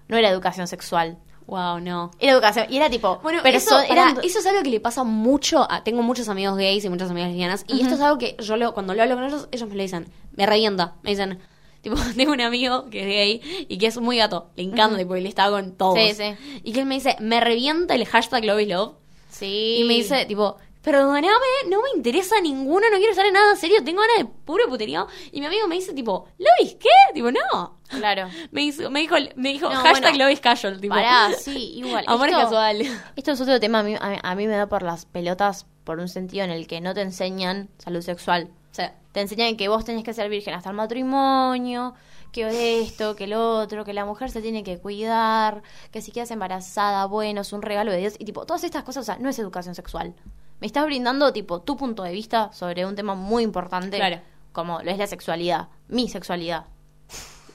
No 0.08 0.18
era 0.18 0.30
educación 0.30 0.68
sexual. 0.68 1.18
Wow, 1.48 1.80
no. 1.80 2.12
Era 2.20 2.34
educación. 2.34 2.68
Y 2.70 2.78
era 2.78 2.90
tipo. 2.90 3.20
Bueno, 3.24 3.40
pero 3.44 3.58
eso, 3.58 3.70
son- 3.72 3.86
eran- 3.86 4.16
pará, 4.16 4.26
eso 4.28 4.40
es 4.40 4.46
algo 4.46 4.64
que 4.64 4.70
le 4.70 4.80
pasa 4.80 5.04
mucho 5.04 5.70
a... 5.70 5.84
Tengo 5.84 6.02
muchos 6.04 6.30
amigos 6.30 6.56
gays 6.58 6.86
y 6.86 6.90
muchas 6.90 7.10
amigas 7.12 7.30
lesbianas. 7.30 7.66
Y 7.68 7.82
esto 7.82 7.96
es 7.96 8.02
algo 8.02 8.18
que 8.18 8.36
yo 8.40 8.56
lo, 8.58 8.74
cuando 8.74 8.94
lo 8.94 9.02
hablo 9.04 9.16
con 9.16 9.26
ellos, 9.26 9.48
ellos 9.52 9.68
me 9.70 9.76
lo 9.76 9.82
dicen. 9.82 10.08
Me 10.36 10.46
revienta. 10.46 10.96
Me 11.04 11.10
dicen... 11.12 11.40
Tipo, 11.82 11.96
tengo 12.16 12.32
un 12.32 12.42
amigo 12.42 12.90
que 12.92 13.00
es 13.02 13.08
gay 13.42 13.66
y 13.68 13.78
que 13.80 13.88
es 13.88 13.98
muy 14.00 14.18
gato. 14.18 14.50
Le 14.56 14.64
encanta, 14.64 14.98
tipo, 14.98 15.16
y 15.16 15.22
le 15.22 15.30
está 15.30 15.50
con 15.50 15.72
todos. 15.74 15.98
Sí, 15.98 16.14
sí. 16.14 16.36
Y 16.64 16.74
que 16.74 16.82
él 16.82 16.86
me 16.86 16.96
dice, 16.96 17.16
me 17.20 17.40
revienta 17.42 17.96
el 17.96 18.06
hashtag 18.06 18.46
Love 18.46 18.62
is 18.62 18.68
Love. 18.70 18.94
Sí. 19.32 19.78
Y 19.80 19.84
me 19.86 19.96
dice, 19.96 20.26
tipo, 20.26 20.58
perdóname, 20.82 21.28
no 21.70 21.82
me 21.82 21.90
interesa 21.96 22.40
ninguno, 22.42 22.90
no 22.90 22.98
quiero 22.98 23.12
estar 23.12 23.26
en 23.26 23.34
nada 23.34 23.56
serio, 23.56 23.84
tengo 23.84 24.02
ganas 24.02 24.18
de 24.18 24.26
puro 24.26 24.68
puterío. 24.68 25.08
Y 25.32 25.40
mi 25.40 25.46
amigo 25.46 25.68
me 25.68 25.76
dice, 25.76 25.94
tipo, 25.94 26.28
¿Lois 26.38 26.76
qué? 26.80 26.90
Tipo, 27.14 27.32
no. 27.32 27.80
Claro. 27.90 28.30
Me, 28.52 28.64
hizo, 28.64 28.90
me 28.90 29.02
dijo, 29.02 29.16
me 29.36 29.50
dijo 29.50 29.70
No, 29.70 29.76
hashtag 29.76 30.12
bueno. 30.14 30.26
Lois 30.26 30.40
casual, 30.40 30.80
tipo. 30.80 30.96
Pará, 30.96 31.34
sí, 31.34 31.74
igual. 31.76 32.06
Amor 32.08 32.30
Esto- 32.30 32.42
casual. 32.42 32.82
Esto 33.16 33.32
es 33.32 33.42
otro 33.42 33.60
tema. 33.60 33.80
A 33.80 33.84
mí, 33.84 33.96
a, 33.96 34.20
a 34.24 34.36
mí 34.36 34.48
me 34.48 34.56
da 34.56 34.68
por 34.68 34.82
las 34.84 35.06
pelotas 35.06 35.66
por 35.84 36.00
un 36.00 36.08
sentido 36.08 36.44
en 36.46 36.52
el 36.52 36.68
que 36.68 36.80
no 36.80 36.94
te 36.94 37.02
enseñan 37.02 37.70
salud 37.78 38.02
sexual. 38.02 38.50
O 38.72 38.74
sea, 38.74 38.96
Te 39.12 39.20
enseñan 39.20 39.58
que 39.58 39.68
vos 39.68 39.84
tenés 39.84 40.04
que 40.06 40.14
ser 40.14 40.30
virgen 40.30 40.54
hasta 40.54 40.70
el 40.70 40.76
matrimonio, 40.78 41.94
que 42.32 42.80
esto, 42.82 43.18
que 43.18 43.28
lo 43.28 43.58
otro, 43.58 43.84
que 43.84 43.92
la 43.94 44.06
mujer 44.06 44.32
se 44.32 44.42
tiene 44.42 44.64
que 44.64 44.78
cuidar, 44.80 45.62
que 45.92 46.02
si 46.02 46.12
quedas 46.14 46.32
embarazada, 46.32 47.06
bueno, 47.08 47.42
es 47.42 47.52
un 47.52 47.62
regalo 47.62 47.92
de 47.92 47.98
Dios. 47.98 48.14
Y 48.20 48.24
tipo, 48.26 48.46
todas 48.46 48.64
estas 48.64 48.84
cosas, 48.84 49.02
o 49.02 49.06
sea, 49.06 49.18
no 49.18 49.28
es 49.30 49.38
educación 49.40 49.76
sexual. 49.76 50.14
Me 50.62 50.68
estás 50.68 50.86
brindando, 50.86 51.34
tipo, 51.34 51.60
tu 51.62 51.76
punto 51.76 52.04
de 52.04 52.12
vista 52.14 52.52
sobre 52.54 52.86
un 52.86 52.96
tema 52.96 53.16
muy 53.16 53.44
importante, 53.44 53.98
Claro. 53.98 54.22
como 54.54 54.82
lo 54.82 54.92
es 54.92 54.98
la 54.98 55.08
sexualidad, 55.08 55.68
mi 55.90 56.08
sexualidad. 56.08 56.66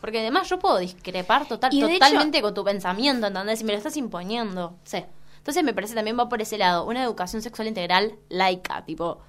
Porque 0.00 0.18
además 0.20 0.48
yo 0.50 0.58
puedo 0.58 0.76
discrepar 0.78 1.48
total, 1.48 1.70
totalmente 1.70 2.42
con 2.42 2.52
tu 2.52 2.62
pensamiento, 2.64 3.28
¿entendés? 3.28 3.60
Y 3.60 3.64
me 3.64 3.72
lo 3.72 3.78
estás 3.78 3.96
imponiendo. 3.96 4.74
sí. 4.84 5.02
Entonces 5.38 5.62
me 5.62 5.72
parece 5.72 5.94
también 5.94 6.18
va 6.18 6.28
por 6.28 6.42
ese 6.42 6.58
lado, 6.58 6.84
una 6.86 7.04
educación 7.04 7.40
sexual 7.40 7.68
integral 7.68 8.16
laica, 8.28 8.84
tipo, 8.84 9.20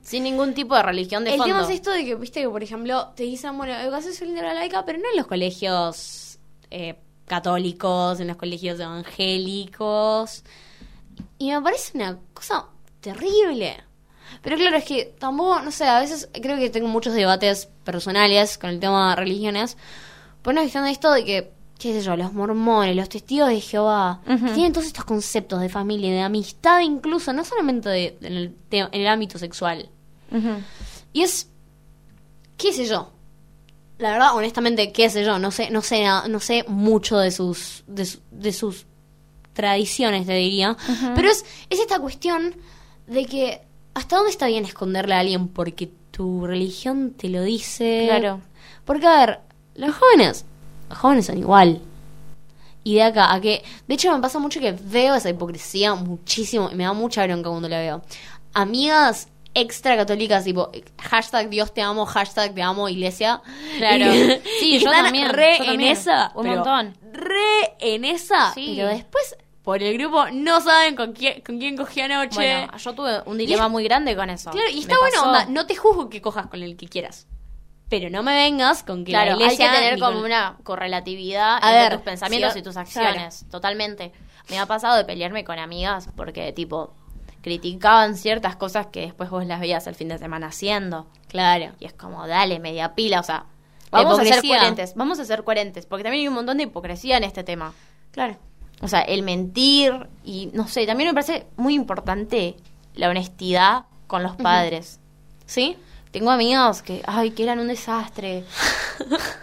sin 0.00 0.22
ningún 0.22 0.54
tipo 0.54 0.76
de 0.76 0.82
religión 0.84 1.24
de 1.24 1.32
El 1.32 1.38
fondo. 1.38 1.52
tema 1.54 1.64
es 1.66 1.70
esto 1.74 1.90
de 1.90 2.04
que, 2.04 2.14
viste, 2.14 2.40
que 2.40 2.48
por 2.48 2.62
ejemplo, 2.62 3.08
te 3.16 3.24
dicen, 3.24 3.58
bueno, 3.58 3.72
educación 3.74 4.12
sexual 4.12 4.30
integral 4.30 4.54
laica, 4.54 4.84
pero 4.84 5.00
no 5.00 5.10
en 5.10 5.16
los 5.16 5.26
colegios 5.26 6.38
eh, 6.70 7.00
católicos, 7.26 8.20
en 8.20 8.28
los 8.28 8.36
colegios 8.36 8.78
evangélicos. 8.78 10.44
Y 11.38 11.50
me 11.50 11.60
parece 11.60 11.96
una 11.96 12.16
cosa 12.32 12.66
terrible. 13.00 13.76
Pero 14.42 14.56
claro, 14.56 14.76
es 14.76 14.84
que 14.84 15.14
tampoco, 15.18 15.60
no 15.60 15.70
sé, 15.72 15.84
a 15.84 15.98
veces 16.00 16.28
creo 16.32 16.56
que 16.58 16.70
tengo 16.70 16.88
muchos 16.88 17.14
debates 17.14 17.68
personales 17.84 18.58
con 18.58 18.70
el 18.70 18.80
tema 18.80 19.10
de 19.10 19.16
religiones. 19.16 19.76
Por 20.42 20.52
una 20.52 20.62
cuestión 20.62 20.84
de 20.84 20.90
esto 20.92 21.12
de 21.12 21.24
que, 21.24 21.50
qué 21.78 21.92
sé 21.92 22.02
yo, 22.02 22.16
los 22.16 22.32
mormones, 22.32 22.94
los 22.96 23.08
testigos 23.08 23.48
de 23.48 23.60
Jehová, 23.60 24.20
tienen 24.54 24.72
todos 24.72 24.86
estos 24.86 25.04
conceptos 25.04 25.60
de 25.60 25.68
familia, 25.68 26.10
de 26.12 26.20
amistad 26.20 26.80
incluso, 26.80 27.32
no 27.32 27.44
solamente 27.44 27.88
de- 27.88 28.16
en, 28.22 28.32
el 28.36 28.54
te- 28.68 28.78
en 28.78 28.88
el 28.92 29.08
ámbito 29.08 29.38
sexual. 29.38 29.88
Y 31.12 31.22
es, 31.22 31.48
qué 32.56 32.72
sé 32.72 32.86
yo. 32.86 33.12
La 33.98 34.12
verdad, 34.12 34.34
honestamente, 34.36 34.92
qué 34.92 35.10
sé 35.10 35.24
yo, 35.24 35.38
no 35.38 35.50
sé, 35.50 35.70
no 35.70 35.82
sé, 35.82 36.04
no 36.28 36.40
sé 36.40 36.64
mucho 36.68 37.18
de 37.18 37.30
sus, 37.32 37.82
de, 37.86 38.08
de 38.30 38.52
sus 38.52 38.86
tradiciones, 39.52 40.26
te 40.26 40.34
diría. 40.34 40.76
Pero 41.14 41.28
es, 41.28 41.44
es 41.68 41.80
esta 41.80 41.98
cuestión 41.98 42.54
de 43.10 43.24
que 43.26 43.60
hasta 43.94 44.16
dónde 44.16 44.30
está 44.30 44.46
bien 44.46 44.64
esconderle 44.64 45.14
a 45.14 45.20
alguien 45.20 45.48
porque 45.48 45.90
tu 46.10 46.46
religión 46.46 47.12
te 47.16 47.28
lo 47.28 47.42
dice. 47.42 48.04
Claro. 48.08 48.40
Porque, 48.84 49.06
a 49.06 49.26
ver, 49.26 49.40
los 49.74 49.94
jóvenes, 49.94 50.44
los 50.88 50.98
jóvenes 50.98 51.26
son 51.26 51.38
igual. 51.38 51.80
Y 52.82 52.94
de 52.94 53.02
acá 53.02 53.34
a 53.34 53.40
que, 53.40 53.62
de 53.86 53.94
hecho 53.94 54.12
me 54.14 54.20
pasa 54.22 54.38
mucho 54.38 54.58
que 54.60 54.72
veo 54.72 55.14
esa 55.14 55.28
hipocresía 55.28 55.94
muchísimo 55.94 56.70
y 56.72 56.74
me 56.76 56.84
da 56.84 56.92
mucha 56.92 57.26
bronca 57.26 57.50
cuando 57.50 57.68
la 57.68 57.78
veo. 57.78 58.02
Amigas 58.54 59.28
extra 59.52 59.96
católicas, 59.96 60.44
tipo, 60.44 60.70
hashtag 60.98 61.50
Dios 61.50 61.74
te 61.74 61.82
amo, 61.82 62.06
hashtag 62.06 62.54
te 62.54 62.62
amo 62.62 62.88
iglesia. 62.88 63.42
Claro. 63.78 64.14
Y- 64.14 64.40
Sí, 64.60 64.76
y 64.76 64.78
yo 64.78 64.88
están 64.90 65.04
también, 65.06 65.28
re 65.30 65.58
yo 65.58 65.72
en 65.72 65.80
esa. 65.82 66.32
Un 66.34 66.42
pero 66.44 66.54
montón. 66.56 66.96
Re 67.12 67.74
en 67.80 68.04
esa. 68.04 68.54
Sí. 68.54 68.74
Pero 68.76 68.88
después, 68.88 69.36
por 69.62 69.82
el 69.82 69.96
grupo, 69.98 70.26
no 70.32 70.60
saben 70.60 70.96
con 70.96 71.12
quién, 71.12 71.42
con 71.42 71.58
quién 71.58 71.76
cogí 71.76 72.00
anoche. 72.00 72.36
Bueno, 72.36 72.76
yo 72.78 72.94
tuve 72.94 73.20
un 73.26 73.36
dilema 73.38 73.68
muy 73.68 73.84
grande 73.84 74.16
con 74.16 74.30
eso. 74.30 74.50
Claro, 74.50 74.68
y 74.70 74.80
está 74.80 74.96
bueno, 74.98 75.22
onda, 75.24 75.46
no 75.46 75.66
te 75.66 75.76
juzgo 75.76 76.08
que 76.08 76.20
cojas 76.22 76.46
con 76.46 76.62
el 76.62 76.76
que 76.76 76.88
quieras. 76.88 77.26
Pero 77.88 78.08
no 78.08 78.22
me 78.22 78.32
vengas 78.34 78.82
con 78.84 79.04
que 79.04 79.10
Claro, 79.12 79.36
la 79.36 79.48
hay 79.48 79.56
que 79.56 79.68
tener 79.68 79.98
como 79.98 80.18
con- 80.18 80.24
una 80.24 80.56
correlatividad 80.62 81.58
A 81.60 81.68
entre 81.70 81.72
ver, 81.82 81.92
tus 81.94 82.02
pensamientos 82.02 82.56
y 82.56 82.62
tus 82.62 82.74
claro. 82.74 82.86
acciones. 82.88 83.46
Totalmente. 83.50 84.12
Me 84.48 84.58
ha 84.58 84.66
pasado 84.66 84.96
de 84.96 85.04
pelearme 85.04 85.44
con 85.44 85.58
amigas 85.58 86.08
porque, 86.16 86.52
tipo, 86.52 86.94
criticaban 87.42 88.16
ciertas 88.16 88.56
cosas 88.56 88.86
que 88.88 89.00
después 89.02 89.28
vos 89.30 89.44
las 89.46 89.60
veías 89.60 89.86
el 89.86 89.94
fin 89.94 90.08
de 90.08 90.18
semana 90.18 90.48
haciendo. 90.48 91.06
Claro. 91.28 91.72
Y 91.80 91.86
es 91.86 91.92
como, 91.92 92.26
dale, 92.26 92.60
media 92.60 92.94
pila, 92.94 93.20
o 93.20 93.24
sea, 93.24 93.46
vamos 93.90 94.18
a 94.20 94.24
ser 94.24 94.40
coherentes, 94.42 94.94
vamos 94.94 95.18
a 95.18 95.24
ser 95.24 95.42
coherentes, 95.42 95.86
porque 95.86 96.04
también 96.04 96.22
hay 96.22 96.28
un 96.28 96.34
montón 96.34 96.58
de 96.58 96.64
hipocresía 96.64 97.16
en 97.16 97.24
este 97.24 97.42
tema. 97.44 97.72
Claro. 98.12 98.36
O 98.80 98.88
sea, 98.88 99.00
el 99.00 99.22
mentir 99.22 100.08
y, 100.24 100.50
no 100.54 100.66
sé, 100.68 100.86
también 100.86 101.10
me 101.10 101.14
parece 101.14 101.46
muy 101.56 101.74
importante 101.74 102.56
la 102.94 103.08
honestidad 103.08 103.84
con 104.06 104.22
los 104.22 104.36
padres. 104.36 105.00
¿Sí? 105.46 105.76
Tengo 106.10 106.30
amigos 106.30 106.82
que, 106.82 107.02
ay, 107.06 107.30
que 107.30 107.42
eran 107.42 107.60
un 107.60 107.68
desastre. 107.68 108.44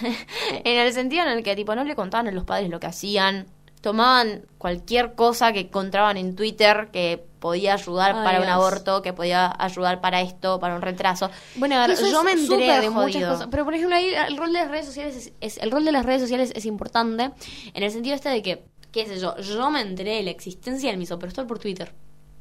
en 0.64 0.78
el 0.78 0.92
sentido 0.92 1.24
en 1.24 1.30
el 1.30 1.42
que, 1.42 1.56
tipo, 1.56 1.74
no 1.74 1.84
le 1.84 1.94
contaban 1.94 2.28
a 2.28 2.30
los 2.30 2.44
padres 2.44 2.70
lo 2.70 2.80
que 2.80 2.86
hacían. 2.86 3.46
Tomaban 3.80 4.42
cualquier 4.58 5.14
cosa 5.14 5.52
que 5.52 5.60
encontraban 5.60 6.16
en 6.16 6.34
Twitter 6.34 6.88
que 6.92 7.24
podía 7.38 7.74
ayudar 7.74 8.16
Ay, 8.16 8.24
para 8.24 8.40
un 8.42 8.48
aborto, 8.48 9.00
que 9.02 9.12
podía 9.12 9.54
ayudar 9.56 10.00
para 10.00 10.20
esto, 10.20 10.58
para 10.58 10.74
un 10.74 10.82
retraso. 10.82 11.30
Bueno, 11.54 11.76
a 11.76 11.82
ver, 11.82 11.90
Eso 11.92 12.10
yo 12.10 12.24
me 12.24 12.32
enteré 12.32 12.80
de 12.80 12.90
muchas 12.90 13.22
cosas. 13.24 13.48
Pero 13.50 13.64
por 13.64 13.74
ejemplo, 13.74 13.94
ahí 13.94 14.12
el 14.12 14.36
rol 14.36 14.52
de 14.52 14.58
las 14.58 14.70
redes 14.70 14.86
sociales 14.86 15.16
es, 15.16 15.32
es- 15.40 15.58
el 15.58 15.70
rol 15.70 15.84
de 15.84 15.92
las 15.92 16.04
redes 16.04 16.20
sociales 16.22 16.52
es 16.56 16.66
importante 16.66 17.30
en 17.74 17.82
el 17.82 17.90
sentido 17.92 18.16
este 18.16 18.28
de 18.30 18.42
que, 18.42 18.64
qué 18.90 19.06
sé 19.06 19.20
yo, 19.20 19.36
yo 19.38 19.70
me 19.70 19.80
enteré 19.80 20.16
de 20.16 20.22
la 20.24 20.30
existencia 20.30 20.90
del 20.90 20.98
misoprostol 20.98 21.46
por 21.46 21.60
Twitter. 21.60 21.92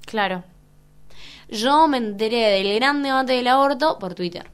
Claro. 0.05 0.43
Yo 1.49 1.87
me 1.87 1.97
enteré 1.97 2.49
del 2.63 2.75
gran 2.75 3.03
debate 3.03 3.33
del 3.33 3.47
aborto 3.47 3.99
por 3.99 4.15
Twitter. 4.15 4.49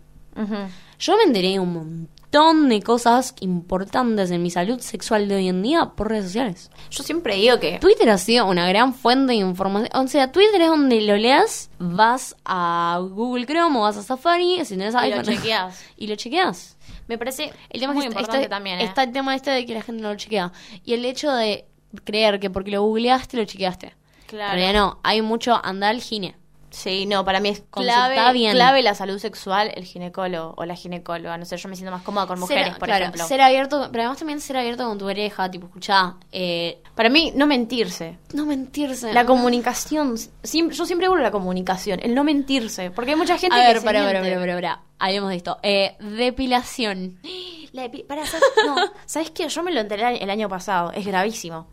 Yo 0.99 1.17
me 1.17 1.23
enteré 1.23 1.59
un 1.59 1.73
montón 1.73 2.09
de 2.33 2.81
cosas 2.81 3.35
importantes 3.41 4.31
en 4.31 4.41
mi 4.41 4.49
salud 4.49 4.79
sexual 4.79 5.27
de 5.27 5.35
hoy 5.35 5.49
en 5.49 5.61
día 5.61 5.91
por 5.95 6.09
redes 6.09 6.25
sociales. 6.25 6.71
Yo 6.89 7.03
siempre 7.03 7.35
digo 7.35 7.59
que 7.59 7.77
Twitter 7.77 8.09
ha 8.09 8.17
sido 8.17 8.47
una 8.47 8.67
gran 8.67 8.95
fuente 8.95 9.33
de 9.33 9.39
información. 9.39 9.89
O 9.93 10.07
sea, 10.07 10.31
Twitter 10.31 10.59
es 10.61 10.67
donde 10.67 10.99
lo 11.01 11.15
leas, 11.15 11.69
vas 11.77 12.35
a 12.43 12.99
Google 13.07 13.45
Chrome 13.45 13.77
o 13.77 13.81
vas 13.83 13.97
a 13.97 14.01
Safari, 14.03 14.65
si 14.65 14.75
tenés 14.77 14.95
Y 14.95 14.97
lo 14.97 15.03
iPhone. 15.03 15.25
chequeas. 15.25 15.83
y 15.97 16.07
lo 16.07 16.15
chequeas. 16.15 16.75
me 17.07 17.19
parece 17.19 17.53
El 17.69 17.79
tema 17.79 17.93
muy 17.93 18.05
es 18.05 18.05
que 18.05 18.09
está, 18.09 18.21
importante 18.21 18.43
está- 18.45 18.55
también, 18.55 18.79
¿eh? 18.79 18.83
está 18.85 19.03
el 19.03 19.11
tema 19.11 19.35
este 19.35 19.51
de 19.51 19.65
que 19.67 19.75
la 19.75 19.83
gente 19.83 20.01
no 20.01 20.09
lo 20.09 20.15
chequea. 20.15 20.51
Y 20.83 20.93
el 20.93 21.05
hecho 21.05 21.31
de 21.31 21.67
creer 22.03 22.39
que 22.39 22.49
porque 22.49 22.71
lo 22.71 22.81
googleaste, 22.81 23.37
lo 23.37 23.45
chequeaste. 23.45 23.93
Claro. 24.25 24.53
En 24.53 24.57
realidad 24.59 24.81
no, 24.81 24.99
hay 25.03 25.21
mucho 25.21 25.63
andar 25.63 25.91
al 25.91 26.01
gine. 26.01 26.35
Sí, 26.75 27.05
no, 27.05 27.23
para 27.23 27.39
mí 27.39 27.49
es 27.49 27.61
clave, 27.69 28.33
bien. 28.33 28.53
clave 28.55 28.81
la 28.81 28.95
salud 28.95 29.19
sexual, 29.19 29.71
el 29.75 29.83
ginecólogo 29.85 30.55
o 30.57 30.65
la 30.65 30.75
ginecóloga. 30.75 31.37
No 31.37 31.45
sé, 31.45 31.55
yo 31.57 31.69
me 31.69 31.75
siento 31.75 31.91
más 31.91 32.01
cómoda 32.01 32.25
con 32.25 32.39
mujeres, 32.39 32.65
Ser- 32.69 32.79
por 32.79 32.87
claro, 32.87 33.03
ejemplo. 33.05 33.27
Ser 33.27 33.41
abierto, 33.41 33.89
pero 33.91 34.01
además 34.03 34.17
también 34.17 34.41
ser 34.41 34.57
abierto 34.57 34.83
con 34.87 34.97
tu 34.97 35.05
pareja, 35.05 35.51
tipo, 35.51 35.67
escuchá, 35.67 36.15
eh, 36.31 36.81
Para 36.95 37.09
mí, 37.09 37.31
no 37.35 37.45
mentirse. 37.45 38.17
no 38.33 38.47
mentirse. 38.47 39.13
La 39.13 39.23
comunicación, 39.23 40.17
siempre, 40.41 40.75
yo 40.75 40.85
siempre 40.87 41.05
hablo 41.05 41.17
de 41.19 41.23
la 41.23 41.31
comunicación, 41.31 41.99
el 42.01 42.15
no 42.15 42.23
mentirse, 42.23 42.89
porque 42.89 43.11
hay 43.11 43.17
mucha 43.17 43.37
gente 43.37 43.55
A 43.55 43.61
que 43.61 43.67
ver, 43.67 43.79
se 43.79 43.85
para, 43.85 43.99
miente. 44.01 44.19
para, 44.31 44.39
para, 44.39 44.55
para. 44.55 44.79
Hablemos 44.97 45.29
de 45.29 45.35
esto. 45.35 45.59
Eh, 45.61 45.95
depilación. 45.99 47.19
La 47.71 47.85
epi- 47.85 48.05
para, 48.05 48.25
¿sabes? 48.25 48.43
No, 48.65 48.75
¿sabes 49.05 49.31
qué? 49.31 49.47
Yo 49.47 49.63
me 49.63 49.71
lo 49.71 49.79
enteré 49.79 50.17
el 50.23 50.29
año 50.29 50.49
pasado, 50.49 50.91
es 50.91 51.05
gravísimo. 51.05 51.67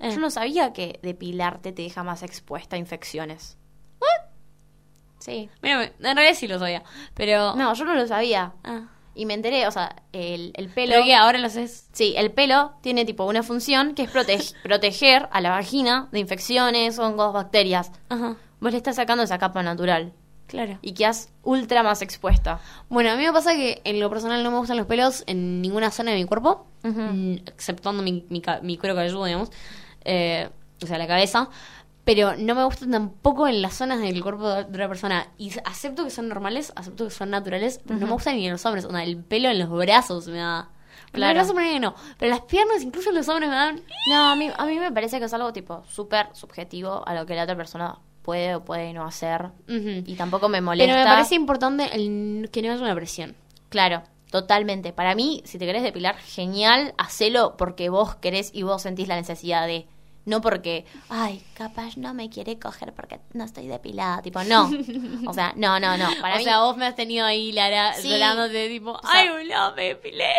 Eh. 0.00 0.10
Yo 0.12 0.18
no 0.18 0.30
sabía 0.30 0.72
que 0.72 0.98
depilarte 1.02 1.72
te 1.72 1.82
deja 1.82 2.02
más 2.02 2.22
expuesta 2.22 2.76
a 2.76 2.78
infecciones. 2.78 3.56
Sí. 5.26 5.50
En 5.62 6.16
realidad 6.16 6.34
sí 6.34 6.46
lo 6.46 6.58
sabía, 6.60 6.84
pero... 7.14 7.56
No, 7.56 7.74
yo 7.74 7.84
no 7.84 7.94
lo 7.94 8.06
sabía. 8.06 8.52
Ah. 8.62 8.82
Y 9.14 9.26
me 9.26 9.34
enteré, 9.34 9.66
o 9.66 9.70
sea, 9.72 9.96
el, 10.12 10.52
el 10.54 10.68
pelo... 10.68 10.92
Pero 10.92 11.04
que 11.04 11.14
ahora 11.16 11.38
lo 11.38 11.46
haces... 11.48 11.88
Sí, 11.92 12.14
el 12.16 12.30
pelo 12.30 12.74
tiene 12.80 13.04
tipo 13.04 13.24
una 13.24 13.42
función 13.42 13.94
que 13.94 14.02
es 14.04 14.12
prote- 14.12 14.54
proteger 14.62 15.28
a 15.32 15.40
la 15.40 15.50
vagina 15.50 16.08
de 16.12 16.20
infecciones, 16.20 16.98
hongos, 17.00 17.32
bacterias. 17.32 17.90
Ajá, 18.08 18.36
Vos 18.60 18.70
le 18.70 18.76
estás 18.78 18.96
sacando 18.96 19.24
esa 19.24 19.38
capa 19.38 19.62
natural 19.62 20.12
claro. 20.46 20.78
y 20.80 20.92
quedas 20.94 21.32
ultra 21.42 21.82
más 21.82 22.02
expuesta. 22.02 22.60
Bueno, 22.88 23.10
a 23.10 23.16
mí 23.16 23.24
me 23.24 23.32
pasa 23.32 23.54
que 23.54 23.80
en 23.84 23.98
lo 23.98 24.08
personal 24.10 24.44
no 24.44 24.50
me 24.52 24.58
gustan 24.58 24.76
los 24.76 24.86
pelos 24.86 25.24
en 25.26 25.60
ninguna 25.60 25.90
zona 25.90 26.12
de 26.12 26.18
mi 26.18 26.24
cuerpo, 26.24 26.66
mm, 26.84 27.32
exceptuando 27.46 28.02
mi, 28.02 28.24
mi, 28.30 28.42
mi 28.62 28.78
cuero 28.78 28.94
cabelludo, 28.94 29.24
digamos, 29.24 29.50
eh, 30.04 30.48
o 30.82 30.86
sea, 30.86 30.98
la 30.98 31.06
cabeza, 31.06 31.48
pero 32.06 32.36
no 32.36 32.54
me 32.54 32.62
gustan 32.62 32.92
tampoco 32.92 33.48
en 33.48 33.60
las 33.60 33.74
zonas 33.74 34.00
del 34.00 34.22
cuerpo 34.22 34.48
de 34.48 34.60
otra 34.60 34.86
persona. 34.86 35.26
Y 35.38 35.50
acepto 35.64 36.04
que 36.04 36.10
son 36.10 36.28
normales, 36.28 36.72
acepto 36.76 37.02
que 37.02 37.10
son 37.10 37.30
naturales, 37.30 37.80
pero 37.84 37.98
no 37.98 38.06
me 38.06 38.12
gustan 38.12 38.36
ni 38.36 38.46
en 38.46 38.52
los 38.52 38.64
hombres, 38.64 38.84
onda, 38.84 39.02
el 39.02 39.16
pelo 39.16 39.48
en 39.48 39.58
los 39.58 39.68
brazos 39.68 40.28
me 40.28 40.38
da... 40.38 40.70
Claro. 41.10 41.34
Los 41.34 41.48
brazos 41.48 41.56
me 41.56 41.80
no, 41.80 41.96
pero 42.16 42.30
las 42.30 42.42
piernas, 42.42 42.84
incluso 42.84 43.08
en 43.08 43.16
los 43.16 43.28
hombres 43.28 43.48
me 43.48 43.56
dan... 43.56 43.82
No, 44.08 44.30
a 44.30 44.36
mí, 44.36 44.48
a 44.56 44.66
mí 44.66 44.78
me 44.78 44.92
parece 44.92 45.18
que 45.18 45.24
es 45.24 45.34
algo 45.34 45.52
tipo 45.52 45.82
súper 45.88 46.28
subjetivo 46.32 47.02
a 47.04 47.12
lo 47.12 47.26
que 47.26 47.34
la 47.34 47.42
otra 47.42 47.56
persona 47.56 47.98
puede 48.22 48.54
o 48.54 48.64
puede 48.64 48.92
no 48.92 49.04
hacer. 49.04 49.50
Y 49.66 50.14
tampoco 50.14 50.48
me 50.48 50.60
molesta. 50.60 50.92
Pero 50.92 51.04
me 51.04 51.10
parece 51.10 51.34
importante 51.34 51.90
el, 51.92 52.50
que 52.52 52.62
no 52.62 52.72
haya 52.72 52.82
una 52.82 52.94
presión. 52.94 53.34
Claro, 53.68 54.04
totalmente. 54.30 54.92
Para 54.92 55.16
mí, 55.16 55.42
si 55.44 55.58
te 55.58 55.66
querés 55.66 55.82
depilar, 55.82 56.16
genial, 56.18 56.94
hacelo 56.98 57.56
porque 57.56 57.88
vos 57.88 58.14
querés 58.14 58.50
y 58.54 58.62
vos 58.62 58.82
sentís 58.82 59.08
la 59.08 59.16
necesidad 59.16 59.66
de. 59.66 59.88
No 60.26 60.40
porque, 60.40 60.84
ay, 61.08 61.42
capaz 61.54 61.96
no 61.96 62.12
me 62.12 62.28
quiere 62.28 62.58
coger 62.58 62.92
porque 62.92 63.20
no 63.32 63.44
estoy 63.44 63.68
depilada. 63.68 64.20
Tipo, 64.22 64.42
no. 64.44 64.68
O 65.26 65.32
sea, 65.32 65.52
no, 65.56 65.78
no, 65.80 65.96
no. 65.96 66.08
Para 66.20 66.34
o 66.34 66.38
mí, 66.38 66.44
sea, 66.44 66.58
vos 66.60 66.76
me 66.76 66.84
has 66.84 66.96
tenido 66.96 67.24
ahí, 67.24 67.52
Lara, 67.52 67.94
Sí. 67.94 68.10
llorándote, 68.10 68.68
tipo, 68.68 68.98
sea- 69.00 69.10
ay, 69.12 69.28
boludo, 69.28 69.74
me 69.76 69.84
depilé. 69.84 70.32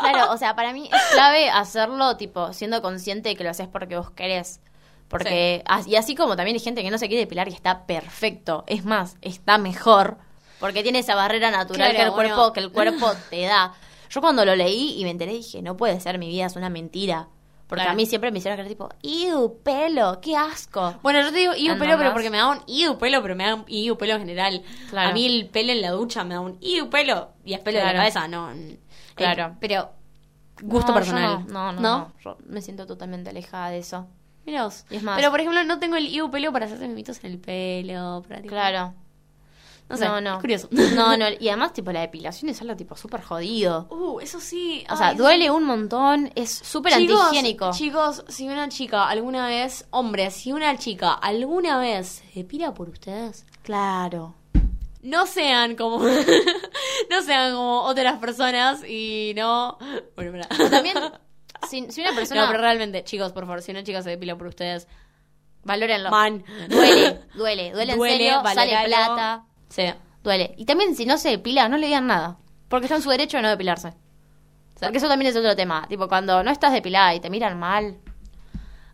claro, 0.00 0.32
o 0.32 0.36
sea, 0.38 0.56
para 0.56 0.72
mí 0.72 0.88
es 0.92 1.02
clave 1.12 1.50
hacerlo, 1.50 2.16
tipo, 2.16 2.52
siendo 2.54 2.80
consciente 2.82 3.28
de 3.28 3.36
que 3.36 3.44
lo 3.44 3.50
haces 3.50 3.68
porque 3.68 3.96
vos 3.96 4.10
querés. 4.10 4.60
Porque, 5.08 5.62
y 5.86 5.96
así 5.96 6.14
como 6.14 6.36
también 6.36 6.54
hay 6.56 6.60
gente 6.60 6.82
que 6.82 6.90
no 6.90 6.96
se 6.96 7.08
quiere 7.08 7.22
depilar 7.24 7.48
y 7.48 7.52
está 7.52 7.84
perfecto. 7.84 8.64
Es 8.68 8.84
más, 8.84 9.16
está 9.22 9.58
mejor. 9.58 10.18
Porque 10.60 10.82
tiene 10.82 11.00
esa 11.00 11.14
barrera 11.14 11.50
natural 11.50 11.90
Claro, 11.90 11.96
que 11.96 12.02
el 12.04 12.10
bueno. 12.12 12.34
cuerpo, 12.36 12.52
que 12.52 12.60
el 12.60 12.70
cuerpo 12.72 13.12
te 13.28 13.42
da. 13.42 13.74
Yo 14.08 14.20
cuando 14.20 14.44
lo 14.44 14.54
leí 14.56 14.94
y 15.00 15.04
me 15.04 15.10
enteré 15.10 15.32
dije, 15.32 15.62
no 15.62 15.76
puede 15.76 15.98
ser, 16.00 16.18
mi 16.18 16.28
vida 16.28 16.46
es 16.46 16.54
una 16.56 16.70
mentira. 16.70 17.28
Porque 17.70 17.82
Claro. 17.84 17.92
a 17.92 17.94
mí 17.94 18.04
siempre 18.04 18.30
me 18.32 18.38
hicieron 18.38 18.56
creer 18.58 18.68
tipo, 18.68 18.88
¡iu, 19.00 19.60
pelo! 19.62 20.20
¡Qué 20.20 20.36
asco! 20.36 20.96
Bueno, 21.02 21.20
yo 21.22 21.30
te 21.32 21.38
digo 21.38 21.54
iu 21.54 21.78
pelo, 21.78 21.96
pero 21.96 22.12
porque 22.12 22.28
me 22.28 22.36
da 22.36 22.48
un 22.48 22.58
iu 22.66 22.98
pelo, 22.98 23.22
pero 23.22 23.34
me 23.36 23.44
da 23.44 23.54
un 23.54 23.64
iu 23.68 23.96
pelo 23.96 24.14
en 24.14 24.20
general. 24.20 24.62
Claro. 24.90 25.10
A 25.10 25.12
mí 25.12 25.24
el 25.24 25.48
pelo 25.48 25.70
en 25.72 25.80
la 25.80 25.90
ducha 25.92 26.24
me 26.24 26.34
da 26.34 26.40
un 26.40 26.58
iu 26.60 26.90
pelo 26.90 27.30
y 27.44 27.54
es 27.54 27.60
pelo 27.60 27.78
de 27.78 27.82
Claro. 27.84 27.96
la 27.96 28.02
cabeza, 28.02 28.28
no. 28.28 28.50
eh, 28.50 28.78
Claro. 29.14 29.56
pero 29.60 29.90
gusto 30.62 30.88
No, 30.88 30.94
personal. 30.94 31.46
No, 31.46 31.72
no, 31.72 31.72
no, 31.72 31.80
no. 31.80 32.12
Yo 32.24 32.36
me 32.46 32.60
siento 32.60 32.86
totalmente 32.86 33.30
alejada 33.30 33.70
de 33.70 33.78
eso. 33.78 34.08
Mirá 34.44 34.64
vos. 34.64 34.84
Y 34.90 34.96
es 34.96 35.02
más- 35.02 35.16
Pero 35.16 35.30
por 35.30 35.38
ejemplo, 35.40 35.62
no 35.64 35.78
tengo 35.78 35.94
el 35.96 36.08
iu 36.08 36.28
pelo 36.30 36.52
para 36.52 36.66
hacerse 36.66 36.88
mimitos 36.88 37.22
en 37.22 37.30
el 37.32 37.38
pelo. 37.38 38.22
Para, 38.26 38.40
tipo- 38.42 38.48
Claro. 38.50 38.94
No 39.90 39.96
sé, 39.96 40.06
no, 40.06 40.20
no. 40.20 40.34
es 40.34 40.40
curioso. 40.40 40.68
No, 40.94 41.16
no. 41.16 41.26
Y 41.40 41.48
además, 41.48 41.72
tipo, 41.72 41.90
la 41.92 42.00
depilación 42.00 42.48
es 42.48 42.60
algo 42.62 42.76
tipo 42.76 42.96
súper 42.96 43.20
jodido. 43.22 43.86
Uh, 43.90 44.20
eso 44.20 44.40
sí. 44.40 44.84
O 44.88 44.96
sea, 44.96 45.14
duele 45.14 45.50
un 45.50 45.64
montón, 45.64 46.30
es 46.34 46.50
súper 46.50 46.94
antihigiénico. 46.94 47.72
Chicos, 47.72 48.24
si 48.28 48.48
una 48.48 48.68
chica 48.68 49.08
alguna 49.08 49.46
vez, 49.46 49.86
hombre, 49.90 50.30
si 50.30 50.52
una 50.52 50.76
chica 50.78 51.12
alguna 51.12 51.78
vez 51.78 52.22
se 52.32 52.40
depila 52.40 52.72
por 52.72 52.88
ustedes, 52.88 53.44
Claro. 53.62 54.34
no 55.02 55.26
sean 55.26 55.76
como 55.76 55.98
no 57.10 57.22
sean 57.24 57.52
como 57.54 57.82
otras 57.82 58.18
personas 58.18 58.82
y 58.86 59.32
no 59.36 59.78
bueno 60.16 60.32
para 60.32 60.70
También, 60.70 60.96
si, 61.68 61.90
si 61.90 62.00
una 62.00 62.14
persona... 62.14 62.42
no 62.42 62.46
pero 62.50 62.60
realmente 62.62 63.02
chicos 63.04 63.32
por 63.32 63.44
favor 63.46 63.62
si 63.62 63.70
una 63.70 63.82
chica 63.82 64.02
se 64.02 64.10
depila 64.10 64.36
por 64.36 64.46
ustedes 64.48 64.86
Valórenlo. 65.62 66.10
man 66.10 66.42
Duele, 66.68 67.20
duele, 67.34 67.72
duele 67.72 67.92
en 67.92 67.98
Duele, 67.98 68.16
serio, 68.16 68.42
sale 68.54 68.76
plata, 68.86 69.44
sí 69.70 69.82
duele. 70.22 70.54
Y 70.58 70.66
también 70.66 70.94
si 70.94 71.06
no 71.06 71.16
se 71.16 71.30
depila, 71.30 71.68
no 71.70 71.78
le 71.78 71.86
digan 71.86 72.06
nada. 72.06 72.36
Porque 72.68 72.84
está 72.86 72.96
en 72.96 73.02
su 73.02 73.08
derecho 73.10 73.38
de 73.38 73.42
no 73.44 73.48
depilarse. 73.48 73.94
Porque 74.78 74.98
eso 74.98 75.08
también 75.08 75.30
es 75.30 75.36
otro 75.36 75.56
tema. 75.56 75.86
Tipo, 75.88 76.08
cuando 76.08 76.42
no 76.42 76.50
estás 76.50 76.72
depilada 76.72 77.14
y 77.14 77.20
te 77.20 77.30
miran 77.30 77.58
mal, 77.58 77.96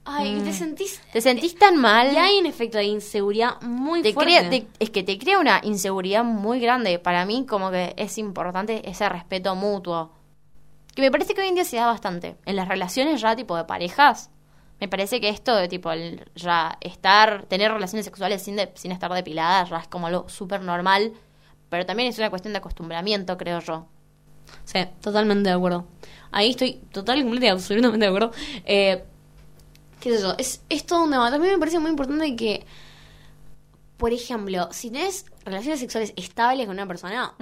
ay 0.04 0.40
te 0.44 0.52
sentís 0.52 1.00
te 1.12 1.20
sentís 1.20 1.56
tan 1.58 1.76
mal. 1.76 2.12
y 2.12 2.16
hay 2.16 2.38
un 2.38 2.46
efecto 2.46 2.78
de 2.78 2.84
inseguridad 2.84 3.60
muy 3.62 4.02
te 4.02 4.12
fuerte 4.12 4.32
crea, 4.38 4.50
te- 4.50 4.66
es 4.78 4.90
que 4.90 5.02
te 5.02 5.18
crea 5.18 5.38
una 5.40 5.60
inseguridad 5.64 6.22
muy 6.24 6.60
grande. 6.60 6.98
Para 6.98 7.24
mí, 7.26 7.44
como 7.48 7.70
que 7.70 7.94
es 7.96 8.18
importante 8.18 8.88
ese 8.88 9.08
respeto 9.08 9.54
mutuo. 9.56 10.12
Que 10.94 11.02
me 11.02 11.10
parece 11.10 11.34
que 11.34 11.42
hoy 11.42 11.48
en 11.48 11.54
día 11.56 11.64
se 11.64 11.76
da 11.76 11.86
bastante. 11.86 12.36
En 12.46 12.56
las 12.56 12.68
relaciones 12.68 13.20
ya, 13.20 13.36
tipo, 13.36 13.56
de 13.56 13.64
parejas. 13.64 14.30
Me 14.80 14.88
parece 14.88 15.20
que 15.20 15.28
esto 15.30 15.54
de, 15.56 15.68
tipo, 15.68 15.90
el- 15.90 16.30
ya 16.34 16.76
estar, 16.80 17.44
tener 17.46 17.72
relaciones 17.72 18.04
sexuales 18.04 18.42
sin, 18.42 18.56
de- 18.56 18.70
sin 18.74 18.92
estar 18.92 19.12
depilada 19.12 19.64
ya 19.64 19.78
es 19.78 19.88
como 19.88 20.06
algo 20.08 20.28
súper 20.28 20.60
normal. 20.62 21.12
Pero 21.70 21.84
también 21.86 22.08
es 22.10 22.18
una 22.18 22.30
cuestión 22.30 22.52
de 22.52 22.58
acostumbramiento, 22.58 23.36
creo 23.38 23.60
yo. 23.60 23.86
Sí, 24.64 24.78
totalmente 25.00 25.48
de 25.48 25.54
acuerdo. 25.56 25.86
Ahí 26.30 26.50
estoy 26.50 26.74
totalmente 26.92 27.46
y 27.46 27.48
absolutamente 27.48 28.04
de 28.04 28.06
acuerdo. 28.06 28.30
Eh, 28.64 29.02
¿Qué 30.00 30.14
sé 30.16 30.22
yo? 30.22 30.34
Es, 30.38 30.62
es 30.68 30.84
todo 30.86 31.04
un 31.04 31.10
tema. 31.10 31.30
También 31.30 31.54
me 31.54 31.58
parece 31.58 31.78
muy 31.78 31.90
importante 31.90 32.36
que, 32.36 32.64
por 33.96 34.12
ejemplo, 34.12 34.68
si 34.72 34.90
tenés 34.90 35.24
relaciones 35.44 35.80
sexuales 35.80 36.12
estables 36.16 36.66
con 36.66 36.76
una 36.76 36.86
persona, 36.86 37.34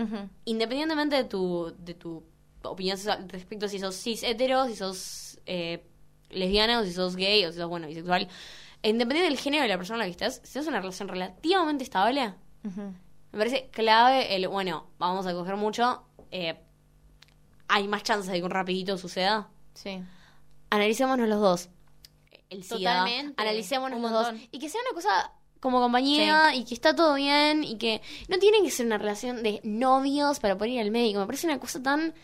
independientemente 0.44 1.16
de 1.16 1.25
tu, 1.25 1.75
de 1.79 1.94
tu 1.94 2.23
opinión 2.62 2.97
respecto 3.29 3.66
a 3.66 3.68
si 3.68 3.79
sos 3.79 3.97
cis 3.97 4.23
hetero, 4.23 4.66
si 4.66 4.77
sos 4.77 5.38
eh, 5.47 5.85
lesbiana, 6.35 6.81
o 6.81 6.85
si 6.85 6.92
sos 6.92 7.16
gay, 7.16 7.44
o 7.44 7.53
si 7.53 7.59
sos, 7.59 7.68
bueno, 7.68 7.87
bisexual, 7.87 8.29
independiente 8.83 9.31
del 9.31 9.38
género 9.38 9.62
de 9.62 9.68
la 9.68 9.77
persona 9.77 9.99
con 9.99 10.01
la 10.01 10.05
que 10.07 10.25
estés, 10.25 10.40
si 10.44 10.53
tienes 10.53 10.68
una 10.68 10.81
relación 10.81 11.09
relativamente 11.09 11.85
estable, 11.85 12.35
me 12.62 13.38
parece 13.38 13.68
clave 13.70 14.35
el, 14.35 14.49
bueno, 14.49 14.90
vamos 14.99 15.27
a 15.27 15.33
coger 15.33 15.57
mucho, 15.57 16.05
eh, 16.31 16.57
hay 17.68 17.88
más 17.88 18.03
chances 18.03 18.31
de 18.31 18.38
que 18.38 18.44
un 18.44 18.51
rapidito 18.51 18.99
suceda. 18.99 19.49
Sí. 19.75 20.01
Analicémonos 20.70 21.29
los 21.29 21.40
dos. 21.40 21.68
El 22.51 22.62
SIDA, 22.62 23.05
Totalmente. 23.05 23.42
analicémonos 23.42 24.01
los 24.01 24.11
dos. 24.11 24.35
Y 24.51 24.59
que 24.59 24.68
sea 24.68 24.81
una 24.81 24.94
cosa 24.94 25.33
como 25.61 25.81
compañía 25.81 26.55
y 26.55 26.64
que 26.64 26.75
está 26.75 26.94
todo 26.94 27.14
bien 27.14 27.64
y 27.64 27.79
que 27.79 28.03
no 28.29 28.38
tiene 28.38 28.62
que 28.62 28.70
ser 28.70 28.87
una 28.87 28.99
relación 28.99 29.42
de 29.42 29.61
novios 29.64 30.38
para 30.40 30.57
poder 30.57 30.73
ir 30.73 30.81
al 30.81 30.90
médico. 30.90 31.20
Me 31.20 31.27
parece 31.27 31.47
una 31.47 31.59
cosa 31.59 31.83
tan... 31.83 32.14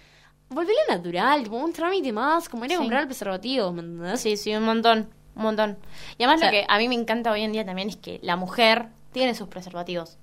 Volverlo 0.50 0.80
natural, 0.88 1.44
como 1.48 1.64
un 1.64 1.72
trámite 1.72 2.12
más, 2.12 2.48
como 2.48 2.64
ir 2.64 2.72
a 2.72 2.74
Sí. 2.74 2.78
comprar 2.78 3.02
el 3.02 3.06
preservativo, 3.06 3.72
¿me 3.72 3.82
entendés? 3.82 4.20
Sí, 4.20 4.36
sí, 4.36 4.54
un 4.54 4.64
montón. 4.64 5.08
Un 5.36 5.42
montón. 5.44 5.78
Y 6.18 6.24
además 6.24 6.38
O 6.38 6.40
sea- 6.40 6.48
lo 6.48 6.52
que 6.58 6.66
a 6.68 6.78
mí 6.78 6.88
me 6.88 6.96
encanta 6.96 7.30
hoy 7.30 7.42
en 7.42 7.52
día 7.52 7.64
también 7.64 7.88
es 7.88 7.96
que 7.96 8.18
la 8.22 8.34
mujer 8.36 8.88
tiene 9.12 9.34
sus 9.34 9.48
preservativos. 9.48 10.18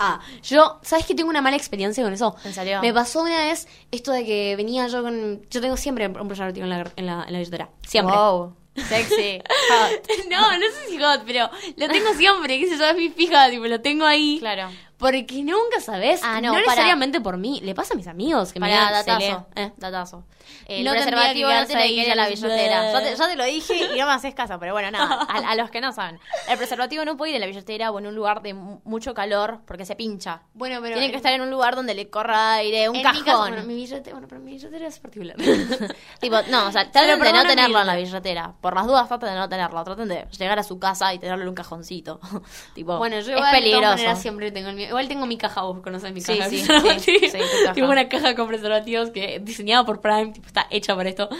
Ah, 0.00 0.20
yo, 0.42 0.78
¿sabes 0.82 1.04
que 1.06 1.14
tengo 1.14 1.28
una 1.30 1.40
mala 1.42 1.56
experiencia 1.56 2.02
con 2.02 2.12
eso? 2.12 2.34
¿En 2.44 2.52
serio? 2.54 2.80
Me 2.80 2.92
pasó 2.92 3.20
una 3.22 3.36
vez 3.36 3.68
esto 3.90 4.12
de 4.12 4.24
que 4.24 4.56
venía 4.56 4.88
yo 4.88 5.02
con... 5.02 5.42
Yo 5.50 5.60
tengo 5.60 5.76
siempre 5.76 6.08
un 6.08 6.26
preservativo 6.26 6.64
en 6.64 6.70
la, 6.70 6.90
en 6.96 7.06
la, 7.06 7.24
en 7.26 7.32
la 7.32 7.38
billetera. 7.38 7.68
Siempre. 7.86 8.16
Wow. 8.16 8.56
Sexy. 8.76 9.38
Hot. 9.70 10.06
No, 10.30 10.40
no 10.52 10.58
sé 10.66 10.88
si 10.90 10.98
hot, 10.98 11.22
pero 11.26 11.50
lo 11.76 11.88
tengo 11.88 12.14
siempre, 12.14 12.58
qué 12.58 12.66
sé 12.68 12.78
yo, 12.78 12.86
es 12.86 12.96
mi 12.96 13.10
fija, 13.10 13.50
tipo, 13.50 13.66
lo 13.66 13.80
tengo 13.82 14.04
ahí. 14.06 14.38
Claro. 14.40 14.70
Porque 15.00 15.42
nunca 15.42 15.80
sabes. 15.80 16.20
Ah, 16.22 16.40
no, 16.40 16.52
no, 16.52 16.58
necesariamente 16.58 17.20
por 17.20 17.36
mí. 17.38 17.60
Le 17.62 17.74
pasa 17.74 17.94
a 17.94 17.96
mis 17.96 18.06
amigos 18.06 18.52
que 18.52 18.60
me 18.60 18.68
Para, 18.68 19.02
se 19.02 19.10
datazo. 19.10 19.46
lee. 19.56 19.62
Eh. 19.62 19.72
Datazo. 19.78 20.24
El 20.66 20.84
No 20.84 20.92
preservativo 20.92 21.48
no 21.48 21.54
quedarse 21.54 21.68
tiene 21.68 21.82
ahí 21.82 21.94
que 21.96 22.02
ir 22.06 22.12
a 22.12 22.14
la 22.14 22.28
en- 22.28 22.34
billetera. 22.34 22.92
Ya 22.92 23.00
te, 23.02 23.16
ya 23.16 23.28
te 23.28 23.36
lo 23.36 23.44
dije 23.44 23.74
y 23.94 23.98
no 23.98 24.06
me 24.06 24.12
haces 24.12 24.34
caso, 24.34 24.58
pero 24.60 24.72
bueno, 24.72 24.90
nada. 24.90 25.22
A, 25.28 25.50
a 25.52 25.54
los 25.56 25.70
que 25.70 25.80
no 25.80 25.92
saben. 25.92 26.20
El 26.48 26.58
preservativo 26.58 27.04
no 27.04 27.16
puede 27.16 27.30
ir 27.30 27.36
en 27.36 27.40
la 27.40 27.46
billetera 27.46 27.90
o 27.90 27.98
en 27.98 28.06
un 28.06 28.14
lugar 28.14 28.42
de 28.42 28.54
mu- 28.54 28.80
mucho 28.84 29.14
calor 29.14 29.60
porque 29.66 29.84
se 29.84 29.96
pincha. 29.96 30.42
Bueno, 30.54 30.80
pero. 30.82 30.94
Tiene 30.96 31.10
que 31.10 31.16
estar 31.16 31.32
en 31.32 31.40
un 31.40 31.50
lugar 31.50 31.74
donde 31.76 31.94
le 31.94 32.08
corra 32.10 32.54
aire, 32.54 32.88
un 32.88 32.96
en 32.96 33.02
cajón. 33.02 33.18
Mi 33.20 33.24
caso, 33.24 33.38
bueno, 33.38 33.62
mi 33.64 33.74
billetera, 33.74 34.12
bueno, 34.14 34.28
pero 34.28 34.40
mi 34.40 34.52
billetera 34.52 34.86
es 34.86 34.98
particular. 34.98 35.36
Tipo, 36.20 36.36
no, 36.50 36.66
o 36.68 36.72
sea, 36.72 36.84
Se 36.84 36.90
traten 36.90 37.20
de 37.20 37.32
no 37.32 37.42
tenerla 37.44 37.80
en 37.80 37.86
la 37.86 37.96
billetera. 37.96 38.52
Por 38.60 38.74
las 38.74 38.86
dudas, 38.86 39.08
traten 39.08 39.30
de 39.30 39.34
no 39.36 39.48
tenerla. 39.48 39.82
Traten 39.84 40.08
de 40.08 40.26
llegar 40.38 40.58
a 40.58 40.62
su 40.62 40.78
casa 40.78 41.12
y 41.14 41.18
tenerle 41.18 41.48
un 41.48 41.54
cajoncito. 41.54 42.20
tipo, 42.74 42.98
Bueno, 42.98 43.16
yo 43.16 43.20
es 43.20 43.26
de 43.26 43.34
todas 43.34 43.52
peligroso. 43.54 43.86
maneras 43.88 44.20
siempre 44.20 44.52
tengo 44.52 44.68
el 44.68 44.76
mío. 44.76 44.89
Igual 44.90 45.06
tengo 45.06 45.24
mi 45.24 45.38
caja, 45.38 45.62
vos 45.62 45.78
conoces 45.80 46.12
mi 46.12 46.20
caja. 46.20 46.48
sí, 46.50 46.58
sí, 46.58 47.18
sí, 47.20 47.38
caja. 47.62 47.72
Tengo 47.74 47.90
una 47.90 48.08
caja 48.08 48.34
con 48.34 48.48
preservativos 48.48 49.10
que 49.10 49.40
diseñada 49.40 49.86
por 49.86 50.00
Prime, 50.00 50.32
tipo, 50.32 50.46
está 50.48 50.66
hecha 50.70 50.94
para 50.96 51.08
esto. 51.08 51.28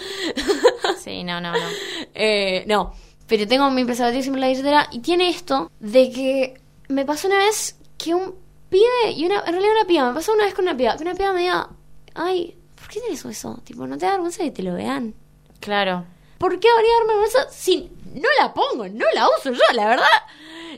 Sí, 0.99 1.25
no, 1.25 1.41
no, 1.41 1.53
no. 1.53 1.67
Eh, 2.15 2.65
no, 2.67 2.93
pero 3.27 3.47
tengo 3.49 3.71
mi 3.71 3.85
preservativo 3.85 4.23
siempre 4.23 4.39
en 4.39 4.41
la 4.43 4.49
billetera 4.49 4.89
y 4.93 5.01
tiene 5.01 5.31
esto 5.31 5.71
de 5.81 6.11
que 6.11 6.61
me 6.89 7.07
pasó 7.07 7.27
una 7.29 7.39
vez 7.39 7.77
que 7.97 8.15
un 8.15 8.35
pibe 8.69 9.13
y 9.17 9.25
una, 9.25 9.41
en 9.41 9.53
realidad 9.53 9.73
una 9.79 9.87
piba, 9.87 10.09
me 10.09 10.15
pasó 10.15 10.33
una 10.33 10.45
vez 10.45 10.55
con 10.55 10.65
una 10.65 10.77
piba, 10.77 10.97
que 10.97 11.03
una 11.03 11.15
piba 11.15 11.33
me 11.33 11.41
diga, 11.41 11.69
ay, 12.15 12.57
¿por 12.77 12.89
qué 12.89 13.01
tienes 13.01 13.25
eso? 13.25 13.61
Tipo, 13.65 13.87
¿no 13.87 13.97
te 13.97 14.07
da 14.07 14.13
vergüenza 14.13 14.43
que 14.45 14.51
te 14.51 14.63
lo 14.63 14.75
vean? 14.75 15.15
Claro. 15.61 16.05
¿Por 16.39 16.61
qué 16.61 16.69
habría 16.69 16.93
darme 16.99 17.15
vergüenza 17.15 17.51
si 17.51 17.91
no 18.15 18.29
la 18.39 18.53
pongo, 18.53 18.89
no 18.89 19.07
la 19.15 19.29
uso 19.29 19.53
yo, 19.53 19.73
la 19.73 19.87
verdad? 19.87 20.07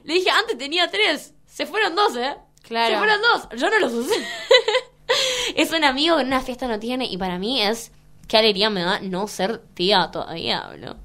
Le 0.04 0.14
dije, 0.14 0.30
antes 0.30 0.56
tenía 0.56 0.90
tres, 0.90 1.35
se 1.46 1.66
fueron 1.66 1.94
dos, 1.94 2.16
¿eh? 2.16 2.37
Claro. 2.62 2.94
Se 2.94 2.98
fueron 2.98 3.20
dos, 3.22 3.48
yo 3.61 3.70
no 3.70 3.79
los 3.79 3.92
usé. 3.92 4.14
es 5.57 5.72
un 5.72 5.85
amigo 5.85 6.16
que 6.16 6.22
en 6.22 6.29
una 6.29 6.40
fiesta 6.40 6.66
no 6.68 6.79
tiene 6.79 7.05
y 7.07 7.16
para 7.16 7.38
mí 7.38 7.61
es, 7.62 7.92
qué 8.29 8.38
alegría 8.38 8.70
me 8.70 8.83
da 8.83 9.01
no 9.01 9.27
ser 9.29 9.59
tía 9.75 10.11
todavía, 10.12 10.66
boludo. 10.70 10.96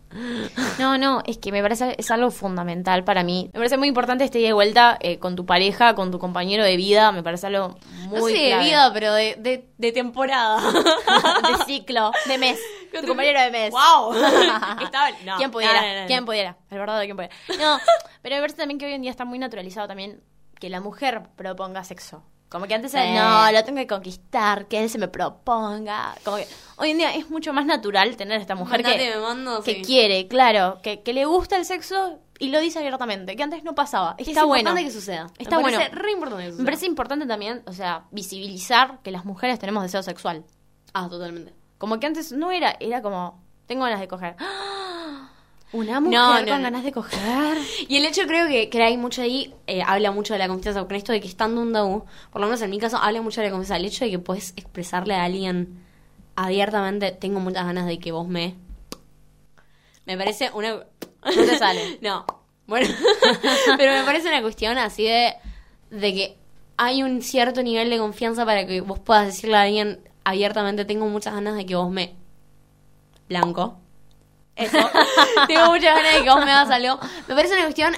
No, 0.80 0.98
no, 0.98 1.22
es 1.28 1.38
que 1.38 1.52
me 1.52 1.62
parece 1.62 1.94
es 2.00 2.10
algo 2.10 2.32
fundamental 2.32 3.04
para 3.04 3.24
mí. 3.24 3.50
Me 3.54 3.60
parece 3.60 3.78
muy 3.78 3.88
importante 3.88 4.24
este 4.24 4.40
ida 4.40 4.48
y 4.50 4.52
vuelta 4.54 4.98
eh, 5.02 5.20
con 5.20 5.36
tu 5.36 5.46
pareja, 5.46 5.94
con 5.94 6.10
tu 6.10 6.18
compañero 6.18 6.64
de 6.64 6.76
vida. 6.78 7.12
Me 7.12 7.22
parece 7.22 7.48
algo 7.48 7.78
muy 8.08 8.20
no 8.20 8.28
sé 8.28 8.34
de 8.56 8.58
vida, 8.60 8.92
pero 8.94 9.14
de, 9.14 9.36
de, 9.38 9.68
de 9.78 9.92
temporada. 9.92 10.60
de 10.72 11.66
ciclo, 11.66 12.12
de 12.26 12.38
mes. 12.38 12.60
Con 12.92 13.02
tu 13.02 13.08
tu- 13.08 13.08
compañero 13.10 13.42
de 13.42 13.52
mes. 13.52 13.72
¡Wow! 13.72 14.14
Estaba- 14.82 15.12
no, 15.26 15.36
¿Quién 15.38 15.52
pudiera? 15.52 16.02
no. 16.02 16.08
¿Quién 16.08 16.26
pudiera? 16.26 16.58
El 16.72 16.80
verdadero 16.80 17.04
quién 17.06 17.18
pudiera. 17.18 17.36
No, 17.60 17.80
pero 18.22 18.36
me 18.38 18.42
parece 18.42 18.58
también 18.58 18.80
que 18.80 18.86
hoy 18.86 18.94
en 18.94 19.02
día 19.02 19.12
está 19.12 19.26
muy 19.26 19.38
naturalizado 19.38 19.88
también 19.90 20.22
que 20.60 20.70
la 20.70 20.80
mujer 20.82 21.24
proponga 21.36 21.84
sexo. 21.84 22.24
Como 22.50 22.66
que 22.66 22.76
antes 22.76 22.92
Sí. 22.94 22.98
era, 22.98 23.46
no, 23.46 23.52
lo 23.52 23.64
tengo 23.66 23.78
que 23.78 23.88
conquistar, 23.88 24.68
que 24.68 24.82
él 24.82 24.90
se 24.90 24.98
me 24.98 25.10
proponga. 25.10 26.16
Como 26.24 26.38
que 26.38 26.48
hoy 26.78 26.92
en 26.92 26.98
día 26.98 27.14
es 27.14 27.30
mucho 27.30 27.52
más 27.52 27.66
natural 27.66 28.16
tener 28.16 28.40
esta 28.40 28.56
mujer 28.56 28.84
Mandate, 28.84 29.12
que, 29.12 29.18
mando, 29.20 29.62
que 29.64 29.76
sí. 29.76 29.82
quiere, 29.82 30.28
claro, 30.30 30.80
que, 30.82 31.02
que 31.04 31.12
le 31.12 31.26
gusta 31.26 31.58
el 31.58 31.66
sexo 31.66 32.20
y 32.40 32.48
lo 32.50 32.62
dice 32.62 32.80
abiertamente, 32.80 33.36
que 33.36 33.44
antes 33.44 33.64
no 33.66 33.76
pasaba. 33.76 34.16
Es 34.18 34.30
Está 34.30 34.46
bueno. 34.46 34.60
importante 34.62 34.86
que 34.86 34.92
suceda. 34.92 35.28
Está 35.38 35.58
me 35.58 35.64
bueno. 35.64 35.80
re 35.92 36.12
importante 36.14 36.44
que 36.46 36.50
suceda. 36.52 36.64
Me 36.64 36.66
parece 36.66 36.86
importante 36.86 37.26
también, 37.26 37.64
o 37.66 37.74
sea, 37.74 38.06
visibilizar 38.12 39.00
que 39.04 39.12
las 39.12 39.26
mujeres 39.26 39.60
tenemos 39.60 39.84
deseo 39.84 40.02
sexual. 40.02 40.46
Ah, 40.94 41.10
totalmente. 41.10 41.54
Como 41.78 42.00
que 42.00 42.08
antes 42.08 42.32
no 42.32 42.52
era, 42.52 42.78
era 42.80 43.02
como, 43.02 43.44
tengo 43.66 43.84
ganas 43.84 44.00
de 44.00 44.08
coger. 44.08 44.36
¡Ah! 44.40 45.27
Una 45.74 46.00
mujer 46.00 46.18
No, 46.18 46.34
no, 46.34 46.48
con 46.48 46.58
no. 46.58 46.64
ganas 46.64 46.84
de 46.84 46.92
coger. 46.92 47.58
Y 47.88 47.98
el 47.98 48.06
hecho 48.06 48.26
creo 48.26 48.48
que, 48.48 48.70
que 48.70 48.82
hay 48.82 48.98
mucho 48.98 49.22
ahí, 49.22 49.54
eh, 49.68 49.82
habla 49.86 50.12
mucho 50.12 50.34
de 50.34 50.40
la 50.40 50.48
confianza, 50.48 50.84
con 50.86 50.96
esto 50.96 51.12
de 51.12 51.20
que 51.20 51.28
estando 51.28 51.62
un 51.62 51.74
tabú, 51.74 52.06
por 52.32 52.42
lo 52.42 52.48
menos 52.48 52.62
en 52.62 52.70
mi 52.70 52.80
caso, 52.80 52.98
habla 52.98 53.22
mucho 53.22 53.42
de 53.42 53.48
la 53.48 53.52
confianza, 53.52 53.76
el 53.78 53.86
hecho 53.86 54.06
de 54.06 54.12
que 54.12 54.20
puedes 54.20 54.54
expresarle 54.56 55.14
a 55.16 55.24
alguien 55.26 55.84
abiertamente, 56.36 57.12
tengo 57.12 57.40
muchas 57.40 57.66
ganas 57.66 57.86
de 57.86 58.00
que 58.00 58.12
vos 58.12 58.28
me... 58.28 58.56
Me 60.06 60.18
parece 60.18 60.52
una... 60.54 60.70
No 60.74 60.86
te 61.24 61.58
sale. 61.58 61.98
no, 62.02 62.26
bueno, 62.66 62.88
pero 63.78 63.92
me 63.92 64.04
parece 64.04 64.30
una 64.30 64.42
cuestión 64.42 64.78
así 64.78 65.04
de, 65.04 65.34
de 65.90 66.14
que 66.14 66.38
hay 66.78 67.04
un 67.04 67.22
cierto 67.22 67.62
nivel 67.64 67.90
de 67.90 67.98
confianza 67.98 68.46
para 68.46 68.66
que 68.66 68.82
vos 68.82 69.00
puedas 69.00 69.26
decirle 69.26 69.58
a 69.58 69.62
alguien 69.64 70.00
abiertamente, 70.24 70.86
tengo 70.86 71.08
muchas 71.08 71.34
ganas 71.34 71.56
de 71.56 71.66
que 71.66 71.76
vos 71.76 71.90
me... 71.90 72.16
Blanco. 73.28 73.80
Eso. 74.58 74.78
tengo 75.48 75.68
muchas 75.68 75.96
ganas 75.96 76.14
de 76.16 76.24
que 76.24 76.30
vos 76.30 76.44
me 76.46 76.52
hagas 76.52 76.70
algo. 76.72 77.00
Me 77.28 77.36
parece 77.36 77.54
una 77.54 77.64
cuestión 77.64 77.96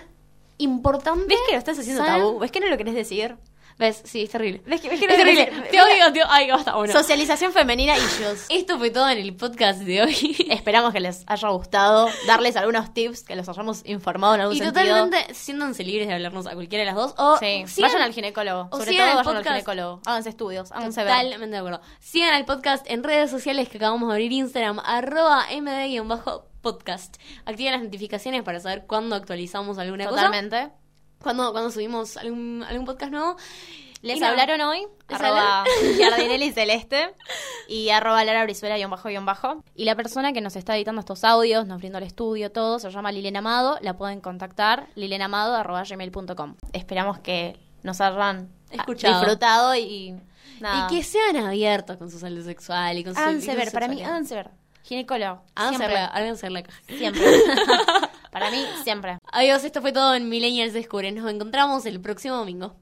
importante. 0.58 1.26
¿Ves 1.28 1.40
que 1.48 1.54
lo 1.54 1.58
estás 1.60 1.80
haciendo 1.80 2.04
tabú? 2.04 2.40
¿Ves 2.40 2.52
que 2.52 2.60
no 2.60 2.68
lo 2.68 2.78
querés 2.78 2.94
decir? 2.96 3.36
¿Ves? 3.78 4.02
Sí, 4.04 4.24
es 4.24 4.30
terrible. 4.30 4.62
¿Ves 4.66 4.82
que, 4.82 4.90
ves 4.90 5.00
que 5.00 5.08
no 5.08 5.14
Es 5.14 5.20
terrible. 5.20 5.46
Te 5.72 5.82
odio, 5.82 6.08
odio. 6.08 6.26
Ay, 6.28 6.52
basta, 6.52 6.76
bueno. 6.76 6.92
Socialización 6.92 7.54
femenina 7.54 7.96
y 7.98 8.02
yo. 8.02 8.34
Esto 8.50 8.78
fue 8.78 8.90
todo 8.90 9.08
en 9.08 9.20
el 9.20 9.34
podcast 9.38 9.80
de 9.80 10.02
hoy. 10.02 10.48
Esperamos 10.50 10.92
que 10.92 11.00
les 11.00 11.24
haya 11.28 11.48
gustado, 11.48 12.10
darles 12.28 12.58
algunos 12.58 12.94
tips, 12.94 13.24
que 13.24 13.38
los 13.38 13.48
hayamos 13.48 13.84
informado 13.86 14.36
en 14.36 14.42
algún 14.42 14.58
Y 14.58 14.60
sentido. 14.60 14.84
totalmente 14.84 15.34
siéntanse 15.34 15.86
libres 15.86 16.10
de 16.10 16.14
hablarnos 16.16 16.46
a 16.48 16.56
cualquiera 16.56 16.82
de 16.82 16.88
las 16.88 16.96
dos. 16.96 17.14
O 17.18 17.38
Sí, 17.38 17.64
sigan- 17.68 17.84
vayan 17.94 18.02
al 18.02 18.14
ginecólogo. 18.14 18.68
o 18.70 18.78
Sobre 18.80 18.92
todo 18.92 19.00
vayan 19.06 19.18
al 19.20 19.24
podcast. 19.24 19.48
ginecólogo. 19.48 20.02
Háganse 20.06 20.30
estudios, 20.30 20.72
háganse 20.74 21.04
ver. 21.06 21.14
Totalmente 21.14 21.48
de 21.54 21.58
acuerdo. 21.60 21.82
Sigan 22.02 22.34
al 22.34 22.44
podcast 22.44 22.86
en 22.90 23.02
redes 23.02 23.32
sociales 23.32 23.70
que 23.70 23.78
acabamos 23.78 24.10
de 24.10 24.14
abrir 24.16 24.34
Instagram, 24.34 24.80
arroba 24.84 25.46
md-podcast. 25.52 26.49
Activen 27.46 27.74
las 27.74 27.84
notificaciones 27.84 28.44
para 28.44 28.60
saber 28.60 28.86
cuándo 28.86 29.16
actualizamos 29.16 29.78
alguna 29.78 30.06
cosa. 30.06 30.26
Totalmente. 30.26 30.72
Cuando, 31.22 31.52
cuando 31.52 31.72
subimos 31.72 32.18
algún, 32.18 32.64
algún 32.68 32.86
podcast 32.86 33.12
nuevo. 33.12 33.36
Les 34.02 34.22
hablaron 34.22 34.62
hoy, 34.62 34.88
Les 35.10 35.20
arroba 35.20 35.66
Giardinelli 35.98 36.52
Celeste 36.54 37.14
y 37.68 37.90
arroba 37.90 38.24
Lara 38.24 38.44
Brizuela 38.44 38.78
guion 38.78 38.90
bajo 38.90 39.10
guion 39.10 39.26
bajo. 39.26 39.62
Y 39.76 39.84
la 39.84 39.96
persona 39.96 40.32
que 40.32 40.40
nos 40.40 40.56
está 40.56 40.78
editando 40.78 41.02
estos 41.02 41.26
audios, 41.26 41.68
nos 41.68 41.80
brindó 41.80 41.98
el 41.98 42.06
estudio, 42.06 42.50
todo, 42.50 42.80
se 42.80 42.90
llama 42.90 43.12
Lilena 43.12 43.40
Amado, 43.40 43.78
la 43.82 43.98
pueden 43.98 44.22
contactar, 44.22 44.88
lilenamado 44.96 45.54
arroba 45.54 45.84
gmail.com. 45.84 46.56
Esperamos 46.72 47.20
que 47.20 47.60
nos 47.84 48.00
hayan 48.00 48.50
Escuchado. 48.72 49.20
disfrutado 49.20 49.76
y 49.76 50.16
nada. 50.62 50.88
Y 50.90 50.96
que 50.96 51.04
sean 51.04 51.36
abiertos 51.36 51.98
con 51.98 52.10
su 52.10 52.20
salud 52.20 52.46
sexual 52.46 52.98
y 52.98 53.04
con 53.04 53.14
su 53.16 53.20
háganse 53.20 53.46
y 53.46 53.48
con 53.48 53.58
ver, 53.58 53.68
su 53.68 53.74
para 53.74 53.88
mí, 53.90 53.98
sexualidad. 53.98 54.52
Ginecólogo. 54.90 55.44
Háganse 55.54 55.78
siempre. 55.78 55.94
la, 55.94 56.06
háganse 56.08 56.50
la 56.50 56.64
caja. 56.64 56.82
Siempre. 56.88 57.22
para 58.32 58.50
mí, 58.50 58.66
siempre. 58.84 59.20
Adiós, 59.32 59.64
esto 59.64 59.82
fue 59.82 59.92
todo 59.92 60.16
en 60.16 60.30
Millennials 60.30 60.74
Descubren. 60.74 61.14
Nos 61.14 61.32
encontramos 61.32 61.86
el 61.86 62.02
próximo 62.02 62.38
domingo. 62.38 62.76